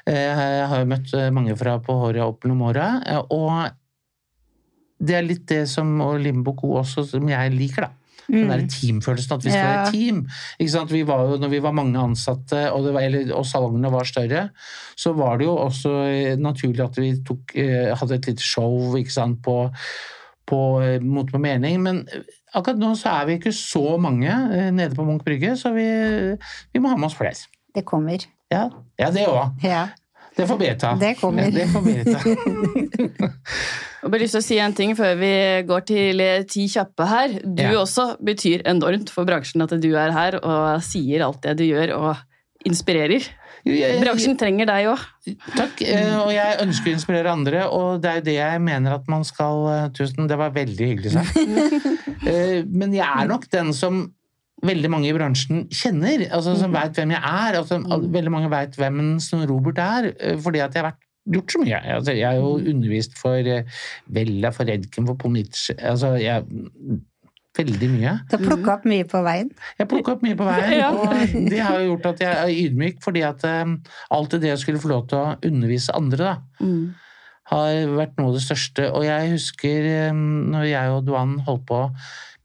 Jeg 0.10 0.66
har 0.70 0.82
jo 0.82 0.88
møtt 0.90 1.14
eh, 1.18 1.30
mange 1.34 1.56
fra 1.58 1.78
på 1.82 1.94
håret 2.02 2.22
opp 2.26 2.44
gjennom 2.46 2.66
åra, 2.68 2.88
eh, 3.06 3.22
og 3.34 3.70
det 5.06 5.16
er 5.18 5.26
litt 5.28 5.46
det 5.50 5.64
som 5.70 5.90
og 6.02 6.20
Limboco 6.24 6.70
også, 6.80 7.04
som 7.10 7.30
jeg 7.30 7.54
liker, 7.54 7.88
da. 7.88 7.92
Den 8.26 8.50
der 8.50 8.64
teamfølelsen, 8.72 9.36
at 9.36 9.44
vi 9.46 9.52
skal 9.52 9.62
Ja. 9.62 9.74
være 9.76 9.92
team. 9.94 10.22
Ikke 10.58 10.72
sant? 10.72 10.90
Vi 10.94 11.04
var 11.06 11.28
jo, 11.30 11.36
når 11.38 11.50
vi 11.52 11.60
var 11.62 11.76
mange 11.78 12.00
ansatte, 12.02 12.72
og, 12.72 12.86
det 12.88 12.94
var, 12.96 13.02
eller, 13.06 13.34
og 13.38 13.46
salongene 13.46 13.92
var 13.94 14.08
større, 14.10 14.48
så 14.98 15.14
var 15.14 15.38
det 15.38 15.46
jo 15.46 15.54
også 15.58 15.92
eh, 16.10 16.36
naturlig 16.42 16.82
at 16.88 16.98
vi 16.98 17.12
tok, 17.28 17.54
eh, 17.62 17.92
hadde 17.94 18.18
et 18.18 18.26
lite 18.32 18.42
show 18.42 18.96
ikke 18.98 19.14
sant, 19.14 19.44
på, 19.46 19.70
på 20.50 20.62
eh, 20.82 20.98
Mot 21.06 21.30
med 21.36 21.44
mening. 21.46 21.78
Men 21.84 22.02
akkurat 22.56 22.80
nå 22.82 22.94
så 23.00 23.12
er 23.22 23.28
vi 23.30 23.36
ikke 23.40 23.54
så 23.56 23.98
mange 24.02 24.32
eh, 24.32 24.72
nede 24.74 24.96
på 24.98 25.06
Munch 25.08 25.26
brygge, 25.28 25.54
så 25.60 25.74
vi, 25.76 25.86
vi 26.74 26.82
må 26.82 26.90
ha 26.94 26.98
med 26.98 27.10
oss 27.12 27.18
flere. 27.20 27.36
Det 27.76 27.84
kommer. 27.88 28.24
Ja, 28.54 28.70
ja 29.02 29.12
det 29.12 29.28
òg. 29.28 29.60
Ja. 29.66 29.86
Det 30.36 30.44
får 30.50 30.58
Beta. 30.60 30.90
Det 31.00 31.14
kommer. 31.22 31.46
Ja, 31.48 31.52
det 31.56 31.68
får 31.72 31.84
Beta. 31.86 32.20
Jeg 33.16 34.04
har 34.06 34.12
bare 34.12 34.22
lyst 34.22 34.36
til 34.36 34.42
å 34.42 34.46
si 34.46 34.58
en 34.62 34.74
ting 34.78 34.92
før 34.98 35.16
vi 35.18 35.30
går 35.70 35.86
til 35.90 36.20
eh, 36.22 36.44
ti 36.50 36.66
kjappe 36.70 37.08
her. 37.10 37.38
Du 37.42 37.64
Ja. 37.64 37.72
også 37.82 38.18
betyr 38.22 38.62
enormt 38.70 39.10
for 39.14 39.26
bransjen 39.26 39.64
at 39.66 39.74
du 39.82 39.88
er 39.98 40.12
her 40.14 40.38
og 40.44 40.84
sier 40.86 41.24
alt 41.26 41.42
det 41.48 41.56
du 41.62 41.64
gjør 41.66 41.96
og 41.98 42.12
inspirerer. 42.68 43.26
Bransjen 43.66 44.36
trenger 44.38 44.68
deg 44.70 44.88
òg. 44.92 45.06
Takk, 45.56 45.80
eh, 45.82 46.12
og 46.20 46.30
jeg 46.34 46.60
ønsker 46.62 46.92
å 46.92 46.94
inspirere 46.94 47.32
andre, 47.34 47.64
og 47.74 48.04
det 48.04 48.12
er 48.12 48.20
jo 48.20 48.26
det 48.28 48.36
jeg 48.38 48.62
mener 48.62 48.94
at 49.00 49.08
man 49.10 49.26
skal 49.26 49.64
eh, 49.72 49.88
Tusen, 49.98 50.28
det 50.30 50.38
var 50.38 50.54
veldig 50.56 50.92
hyggelig 50.92 51.16
sagt. 51.16 51.40
Eh, 52.26 52.64
Men 52.66 52.94
jeg 52.96 53.06
er 53.06 53.28
nok 53.30 53.44
den 53.54 53.68
som 53.76 54.06
veldig 54.66 54.90
mange 54.90 55.10
i 55.12 55.14
bransjen 55.14 55.66
kjenner, 55.70 56.24
altså 56.34 56.56
som 56.58 56.74
veit 56.74 56.96
hvem 56.98 57.12
jeg 57.14 57.22
er. 57.22 57.58
Altså, 57.60 57.78
veldig 57.86 58.32
mange 58.34 58.50
veit 58.50 58.78
hvem 58.80 59.18
Sven 59.22 59.44
Robert 59.50 59.82
er, 59.84 60.08
fordi 60.42 60.64
at 60.64 60.74
jeg 60.74 60.82
har 60.82 60.88
vært 60.88 61.04
gjort 61.36 61.54
så 61.54 61.62
mye. 61.62 61.82
Altså, 61.98 62.16
jeg 62.18 62.26
har 62.26 62.40
jo 62.40 62.56
undervist 62.74 63.18
for 63.20 63.52
Vella, 64.16 64.54
for 64.56 64.72
Redken, 64.72 65.06
for 65.10 65.22
Pomic 65.22 65.54
Altså, 65.76 66.16
jeg 66.22 66.48
Veldig 67.56 67.88
mye. 67.94 68.12
Du 68.28 68.36
har 68.36 68.42
plukka 68.44 68.74
opp 68.74 68.86
mye 68.90 69.06
på 69.08 69.22
veien. 69.24 69.50
Jeg 69.80 69.88
plukka 69.88 70.16
opp 70.18 70.24
mye 70.26 70.36
på 70.36 70.44
veien, 70.48 70.74
Ja. 70.82 70.90
og 70.92 71.50
det 71.50 71.62
har 71.64 71.80
jo 71.80 71.94
gjort 71.94 72.10
at 72.12 72.24
jeg 72.26 72.36
er 72.36 72.54
ydmyk, 72.66 72.98
fordi 73.06 73.24
at 73.24 73.46
um, 73.48 73.78
alltid 74.12 74.44
det 74.44 74.54
å 74.54 74.60
skulle 74.60 74.82
få 74.84 74.92
lov 74.92 75.06
til 75.08 75.22
å 75.22 75.36
undervise 75.48 75.96
andre, 75.96 76.34
da, 76.34 76.36
har 77.54 77.92
vært 77.96 78.16
noe 78.18 78.32
av 78.34 78.38
det 78.40 78.44
største. 78.44 78.90
Og 78.92 79.06
jeg 79.08 79.32
husker 79.36 79.90
um, 80.12 80.24
når 80.52 80.68
jeg 80.74 80.96
og 80.98 81.04
Duan 81.08 81.38
holdt 81.48 81.66
på 81.70 81.82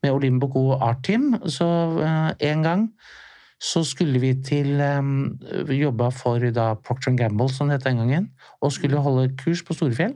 med 0.04 0.12
Olympico 0.14 0.76
Art 0.78 1.02
Team, 1.04 1.32
så 1.50 1.66
uh, 1.98 2.30
en 2.38 2.62
gang 2.64 2.86
så 3.60 3.82
skulle 3.84 4.20
vi 4.22 4.30
til 4.40 4.78
um, 4.80 5.38
Jobba 5.68 6.08
for 6.16 6.40
da 6.54 6.70
Procter 6.80 7.12
Gamble, 7.18 7.50
som 7.52 7.68
det 7.68 7.80
het 7.80 7.88
den 7.90 7.98
gangen, 8.00 8.30
og 8.62 8.72
skulle 8.72 9.02
holde 9.04 9.26
kurs 9.42 9.60
på 9.66 9.74
Storefjell. 9.76 10.14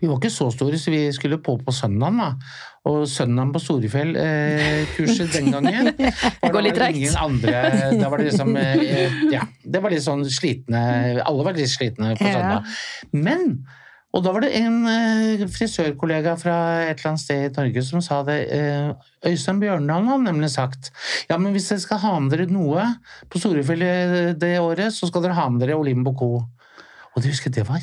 Vi 0.00 0.08
var 0.10 0.18
ikke 0.20 0.32
så 0.32 0.50
store, 0.54 0.78
så 0.80 0.94
vi 0.94 1.02
skulle 1.16 1.40
på 1.42 1.56
på 1.64 1.74
søndagen. 1.74 2.18
da. 2.20 2.30
Og 2.84 3.06
søndagen 3.08 3.52
på 3.54 3.62
Storefjell-kurset 3.64 5.32
den 5.32 5.54
gangen 5.54 5.88
var 6.42 6.52
går 6.52 6.66
litt 6.66 6.76
det 6.76 7.14
andre 7.16 7.62
Da 7.96 8.10
var 8.12 8.20
det 8.20 8.26
liksom 8.28 8.52
eh, 8.60 9.14
Ja, 9.32 9.46
det 9.64 9.80
var 9.80 9.94
litt 9.94 10.04
sånn 10.04 10.26
slitne 10.28 10.82
Alle 11.24 11.46
var 11.46 11.56
litt 11.56 11.72
slitne 11.72 12.12
på 12.18 12.28
søndag. 12.28 12.68
Men 13.16 13.64
og 14.14 14.22
da 14.22 14.30
var 14.30 14.44
det 14.44 14.52
en 14.60 14.84
eh, 14.86 15.42
frisørkollega 15.50 16.36
fra 16.38 16.56
et 16.84 17.00
eller 17.00 17.10
annet 17.10 17.22
sted 17.24 17.48
i 17.48 17.54
Norge 17.56 17.82
som 17.82 18.02
sa 18.04 18.20
det. 18.26 18.36
eh, 18.54 18.92
Øystein 19.26 19.58
Bjørndalen 19.62 20.06
har 20.06 20.22
nemlig 20.22 20.52
sagt 20.54 20.92
ja, 21.26 21.34
men 21.34 21.50
hvis 21.56 21.66
dere 21.72 21.82
skal 21.82 22.02
ha 22.04 22.12
med 22.22 22.36
dere 22.36 22.46
noe 22.46 22.86
på 23.32 23.42
Storefjell 23.42 23.82
eh, 23.82 24.30
det 24.38 24.54
året, 24.62 24.94
så 24.94 25.10
skal 25.10 25.26
dere 25.26 25.38
ha 25.40 25.48
med 25.50 25.64
dere 25.64 25.80
Olimbo 25.80 26.14
Co. 26.14 26.30
Og 27.14 27.22
det 27.22 27.34
husker 27.34 27.50
jeg, 27.50 27.58
det 27.58 27.68
var 27.68 27.82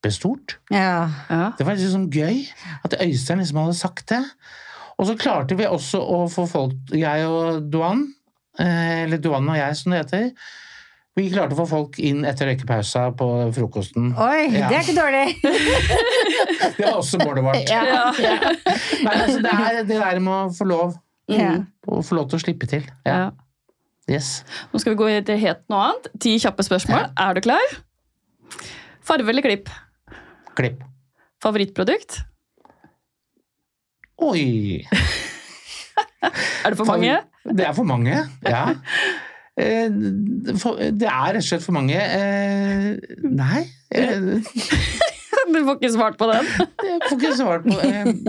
kjempestort. 0.00 0.58
Ja. 0.70 1.10
Ja. 1.28 1.52
Det 1.58 1.66
var 1.66 1.74
liksom 1.76 2.08
gøy 2.10 2.46
at 2.84 2.94
Øystein 3.02 3.38
liksom 3.42 3.58
hadde 3.60 3.74
sagt 3.76 4.08
det. 4.08 4.22
Og 4.98 5.06
så 5.06 5.16
klarte 5.16 5.56
vi 5.56 5.64
også 5.66 6.00
å 6.00 6.26
få 6.30 6.46
folk, 6.48 6.72
jeg 6.92 7.26
og 7.26 7.70
Duan, 7.72 8.06
eh, 8.58 9.04
eller 9.04 9.18
Duan 9.18 9.48
og 9.48 9.56
jeg 9.56 9.76
som 9.76 9.92
det 9.92 10.02
heter, 10.04 10.30
vi 11.16 11.28
klarte 11.32 11.52
å 11.56 11.58
få 11.58 11.66
folk 11.68 11.98
inn 11.98 12.24
etter 12.24 12.46
røykepausa 12.46 13.10
på 13.18 13.26
frokosten. 13.52 14.12
Oi, 14.16 14.48
Ja. 14.54 14.68
det 14.68 14.76
er 14.76 14.84
ikke 14.84 15.00
dårlig! 15.00 15.36
Det 16.76 16.84
var 16.86 16.96
også 17.00 17.18
målet 17.20 17.44
vårt. 17.44 17.68
Ja. 17.68 18.12
Nei, 19.04 19.14
altså, 19.16 19.40
det 19.42 19.50
er 19.52 19.82
det 19.84 19.96
der 20.00 20.20
med 20.20 20.32
å 20.32 20.54
få 20.56 20.64
lov, 20.68 20.94
Ja. 21.28 21.56
å 21.88 22.00
få 22.04 22.14
lov 22.16 22.28
til 22.30 22.38
å 22.38 22.42
slippe 22.44 22.66
til. 22.70 22.84
Ja. 23.04 23.16
Ja. 23.16 23.30
Yes. 24.10 24.44
Nå 24.72 24.80
skal 24.80 24.94
vi 24.94 24.98
gå 24.98 25.08
til 25.26 25.38
helt 25.38 25.60
noe 25.70 25.90
annet. 25.90 26.08
Ti 26.20 26.32
kjappe 26.42 26.64
spørsmål. 26.66 27.10
Er 27.20 27.34
du 27.36 27.40
klar? 27.44 27.76
Farve 29.06 29.28
eller 29.30 29.42
klipp? 29.44 29.68
Klipp. 30.58 30.82
Favorittprodukt? 31.42 32.20
Oi! 34.20 34.84
Er 36.20 36.74
det 36.74 36.76
for 36.76 36.84
mange? 36.90 37.14
Det 37.56 37.64
er 37.64 37.72
for 37.72 37.86
mange, 37.88 38.16
ja. 38.44 38.64
Eh, 39.56 39.88
Det 39.88 41.08
er 41.08 41.30
rett 41.32 41.40
og 41.40 41.46
slett 41.46 41.64
for 41.64 41.72
mange. 41.76 41.96
Eh, 41.96 42.98
Nei. 43.24 43.62
eh, 43.90 44.20
Du 45.50 45.56
får 45.66 45.78
ikke 45.80 45.90
svart 45.96 46.18
på 46.20 46.28
den. 46.30 46.46
Jeg 46.90 47.00
får 47.08 47.16
ikke 47.16 47.32
svart 47.38 47.64
på 47.66 47.78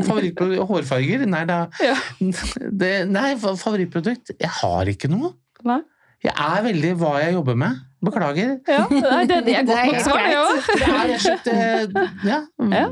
favorittprodukt. 0.07 0.63
Hårfarger? 0.71 1.25
Nei 1.29 1.43
da. 1.49 1.59
Det, 2.71 2.93
nei, 3.11 3.35
favorittprodukt? 3.41 4.31
Jeg 4.41 4.49
har 4.61 4.89
ikke 4.89 5.11
noe. 5.11 5.33
Jeg 6.23 6.33
er 6.33 6.63
veldig 6.65 6.95
hva 7.01 7.11
jeg 7.21 7.35
jobber 7.35 7.59
med. 7.59 7.77
Beklager. 8.01 8.55
Ja, 8.67 8.85
nei, 8.89 9.25
det, 9.29 9.37
det 9.45 9.55
er 9.57 9.65
godt 9.69 9.85
nok 9.85 10.01
svar, 10.05 10.23
det 10.25 10.37
òg. 10.41 10.55
Det 10.67 10.87
er 10.89 11.11
rett 11.11 11.47
og 11.47 11.53
eh, 11.53 11.81
ja, 12.25 12.39
Ja. 12.73 12.85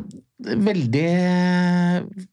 veldig 0.68 1.05
eh, 1.10 2.26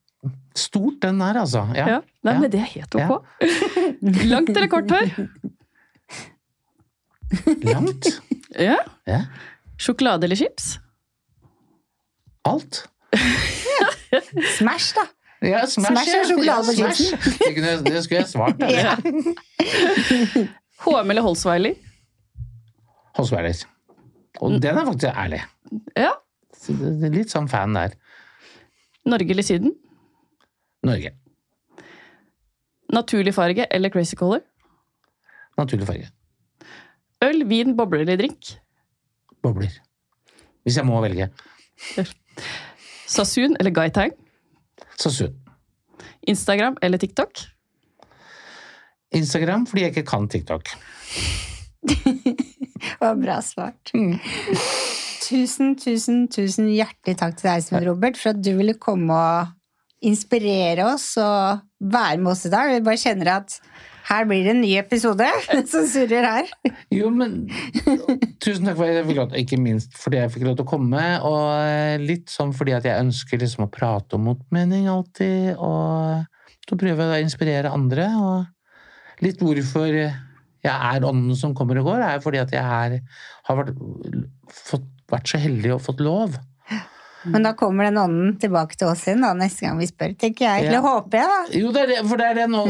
stort, 0.56 0.98
den 1.06 1.18
der, 1.22 1.38
altså. 1.40 1.62
Ja. 1.76 1.86
Ja. 1.96 2.00
Nei, 2.26 2.34
Ja. 2.34 2.40
men 2.42 2.50
det 2.52 2.60
er 2.60 2.68
helt 2.74 2.94
ok. 2.94 3.10
Langt 4.28 4.52
eller 4.52 4.68
kort 4.72 4.92
hår? 4.92 5.08
Langt. 7.64 8.10
Ja. 8.60 8.76
Ja. 9.08 9.20
Sjokolade 9.80 10.24
eller 10.28 10.36
chips? 10.38 10.76
Alt. 12.46 12.84
Smash, 14.56 14.92
da! 14.96 15.04
Ja, 15.44 15.64
Smash, 15.68 15.90
Smash 15.90 16.14
er 16.16 16.24
sjokolade 16.28 16.72
og 16.72 16.76
chips. 16.76 17.00
Det, 17.84 18.04
skulle 18.04 18.20
jeg 18.22 18.28
svart. 18.30 18.62
Ja. 18.70 18.94
HM 20.86 21.10
eller 21.12 21.22
Holsweiler? 21.26 21.74
Holsweiler. 23.16 23.64
Og 24.44 24.58
den 24.62 24.76
er 24.78 24.84
faktisk 24.84 25.12
ærlig. 25.16 25.40
Ja. 25.96 26.12
Litt 27.12 27.32
sånn 27.32 27.48
fan 27.48 27.76
der. 27.76 27.94
Norge 29.06 29.32
eller 29.32 29.46
Syden? 29.46 29.72
Norge. 30.86 31.14
Naturlig 32.92 33.34
farge 33.34 33.66
eller 33.70 33.90
crazy 33.90 34.18
color? 34.18 34.42
Naturlig 35.58 35.88
farge. 35.88 36.10
Øl, 37.24 37.42
vin, 37.48 37.74
bobler 37.78 38.04
eller 38.04 38.20
drink? 38.20 38.52
Bobler. 39.42 39.72
Hvis 40.66 40.76
jeg 40.76 40.86
må 40.86 41.00
velge. 41.04 41.30
Sasun 43.16 43.56
eller 43.60 43.72
Gaitang? 43.74 44.12
Sasun. 44.98 45.34
Instagram 46.26 46.76
eller 46.82 46.98
TikTok? 46.98 47.46
Instagram 49.14 49.66
fordi 49.70 49.86
jeg 49.86 49.94
ikke 49.94 50.08
kan 50.10 50.28
TikTok. 50.28 50.74
Det 51.86 52.96
var 53.00 53.18
bra 53.18 53.40
svart. 53.44 53.92
Tusen, 55.26 55.74
tusen, 55.80 56.26
tusen 56.30 56.68
hjertelig 56.70 57.16
takk 57.18 57.36
til 57.38 57.48
deg, 57.50 57.64
Svein 57.64 57.86
Robert, 57.88 58.18
for 58.20 58.34
at 58.34 58.42
du 58.44 58.52
ville 58.58 58.76
komme 58.78 59.16
og 59.16 59.54
inspirere 60.06 60.86
oss 60.92 61.14
og 61.18 61.62
være 61.80 62.20
med 62.20 62.32
oss 62.34 62.46
i 62.46 62.52
dag. 62.52 62.72
Vi 62.74 62.84
bare 62.84 63.00
kjenner 63.00 63.32
at 63.38 63.56
her 64.06 64.26
blir 64.28 64.44
det 64.46 64.52
en 64.52 64.60
ny 64.62 64.74
episode 64.78 65.26
som 65.72 65.86
surrer 65.90 66.26
her. 66.28 66.50
Jo, 66.94 67.10
men 67.10 67.48
Tusen 68.44 68.68
takk 68.68 68.76
for 68.78 68.86
at 68.86 69.00
jeg 69.00 69.08
fikk 69.08 69.18
lov 69.18 69.32
til, 69.32 69.40
ikke 69.42 69.58
minst 69.62 69.96
fordi 69.98 70.20
jeg 70.20 70.34
fikk 70.36 70.46
lov 70.46 70.58
til 70.58 70.66
å 70.66 70.70
komme, 70.76 71.02
og 71.26 72.04
litt 72.04 72.30
sånn 72.30 72.54
fordi 72.54 72.76
at 72.76 72.86
jeg 72.86 73.06
ønsker 73.06 73.42
liksom 73.42 73.66
å 73.66 73.72
prate 73.72 74.18
om 74.18 74.28
motmening 74.28 74.86
alltid, 74.92 75.56
og 75.58 76.22
så 76.66 76.78
prøver 76.78 77.16
jeg 77.16 77.24
å 77.24 77.26
inspirere 77.26 77.74
andre, 77.74 78.06
og 78.20 79.24
litt 79.24 79.42
hvorfor 79.42 79.98
jeg 80.66 80.96
er 80.96 81.06
ånden 81.08 81.38
som 81.38 81.54
kommer 81.56 81.78
og 81.80 81.88
går, 81.92 82.02
er 82.10 82.20
fordi 82.24 82.42
at 82.42 82.52
jeg 82.54 82.62
er, 82.90 82.98
har 83.48 83.62
vært, 83.62 83.72
fått, 84.66 84.84
vært 85.12 85.30
så 85.32 85.40
heldig 85.42 85.74
og 85.76 85.82
fått 85.86 86.02
lov. 86.04 86.36
Men 87.26 87.42
da 87.42 87.50
kommer 87.58 87.88
den 87.88 87.96
ånden 87.98 88.36
tilbake 88.38 88.76
til 88.78 88.86
oss 88.86 89.00
igjen 89.08 89.24
da, 89.24 89.32
neste 89.34 89.64
gang 89.66 89.80
vi 89.80 89.88
spør, 89.90 90.12
tenker 90.14 90.44
jeg. 90.46 90.66
Eller 90.68 90.76
Ja. 90.78 90.82
håper 90.84 91.18
jeg, 91.18 91.30
da. 91.32 91.58
Jo, 91.58 91.72
det 91.74 91.80
er 91.82 91.88
det, 91.90 91.96
for 92.06 92.20
det 92.22 92.26
er 92.28 92.38
det 92.38 92.44
nå, 92.52 92.60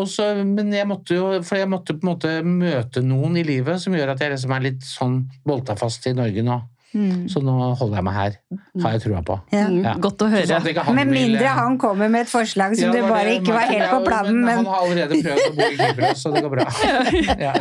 også, 0.00 0.28
men 0.48 0.72
jeg 0.72 0.88
måtte 0.88 1.18
jo, 1.18 1.26
for 1.44 1.60
jeg 1.60 1.68
måtte 1.68 1.92
på 1.98 2.06
en 2.06 2.12
måte 2.14 2.32
møte 2.46 3.02
noen 3.04 3.36
i 3.36 3.44
livet 3.44 3.82
som 3.82 3.92
gjør 3.92 4.14
at 4.14 4.22
jeg 4.24 4.32
liksom 4.32 4.54
er 4.56 4.64
litt 4.64 4.86
sånn 4.88 5.18
bolta 5.44 5.76
fast 5.76 6.08
i 6.08 6.14
Norge 6.16 6.44
nå. 6.46 6.56
Så 7.28 7.42
nå 7.44 7.54
holder 7.76 7.96
jeg 7.98 8.04
meg 8.04 8.14
her, 8.14 8.36
har 8.82 8.92
jeg 8.96 9.02
trua 9.04 9.20
på. 9.22 9.34
Ja. 9.52 9.66
Mm, 9.68 9.82
Ja. 9.84 9.94
Godt 10.00 10.18
å 10.24 10.28
høre. 10.32 10.46
sånn 10.46 10.78
at 10.78 10.94
Med 10.94 11.06
vil- 11.08 11.28
mindre 11.28 11.46
han 11.48 11.76
kommer 11.78 12.08
med 12.08 12.22
et 12.22 12.28
forslag 12.32 12.74
som 12.76 12.86
Ja, 12.88 12.92
det 12.92 13.02
bare 13.08 13.24
det- 13.24 13.42
ikke 13.42 13.52
var 13.52 13.66
helt 13.68 13.90
på 13.90 14.04
planen, 14.06 14.40
men 14.44 14.56
Han 14.56 14.66
har 14.66 14.80
allerede 14.86 15.22
prøvd 15.22 15.50
å 15.50 15.56
bo 15.56 15.62
i 15.62 15.76
Kypros, 15.76 16.22
så 16.22 16.32
det 16.34 16.42
går 16.42 16.50
bra. 16.50 16.66
Ja. 17.38 17.52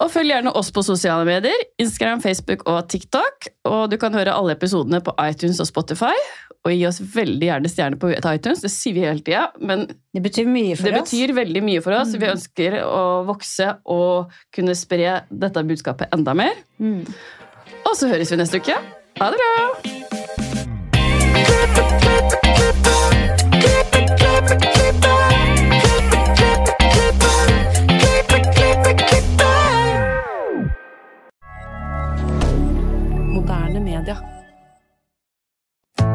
Og 0.00 0.08
følg 0.08 0.30
gjerne 0.32 0.52
oss 0.56 0.70
på 0.72 0.80
sosiale 0.82 1.26
medier, 1.28 1.52
Instagram, 1.78 2.22
Facebook 2.24 2.62
og 2.66 2.86
TikTok. 2.88 3.50
Og 3.68 3.90
du 3.92 3.98
kan 4.00 4.14
høre 4.16 4.32
alle 4.32 4.54
episodene 4.56 5.02
på 5.04 5.12
iTunes 5.28 5.60
og 5.60 5.66
Spotify. 5.68 6.14
Og 6.60 6.74
gi 6.74 6.82
oss 6.84 6.98
veldig 7.00 7.46
gjerne 7.46 7.68
stjerner 7.72 8.00
på 8.00 8.10
iTunes, 8.12 8.60
det 8.60 8.70
sier 8.72 8.96
vi 8.96 9.06
hele 9.06 9.24
tida. 9.24 9.46
Men 9.64 9.86
det 9.88 10.22
betyr 10.26 10.44
mye 10.50 10.76
for 10.76 10.90
det 10.90 11.00
oss. 11.00 11.08
betyr 11.08 11.32
veldig 11.38 11.62
mye 11.64 11.80
for 11.84 11.96
oss. 11.96 12.12
Vi 12.12 12.28
ønsker 12.28 12.82
å 12.84 13.24
vokse 13.28 13.70
og 13.88 14.34
kunne 14.54 14.76
spre 14.76 15.22
dette 15.30 15.64
budskapet 15.72 16.12
enda 16.16 16.36
mer. 16.36 16.60
Mm. 16.82 17.06
Og 17.80 17.96
så 17.96 18.12
høres 18.12 18.32
vi 18.32 18.40
neste 18.42 18.60
uke. 18.60 18.76
Ha 19.20 19.26
det 19.32 19.38
bra! 19.40 19.66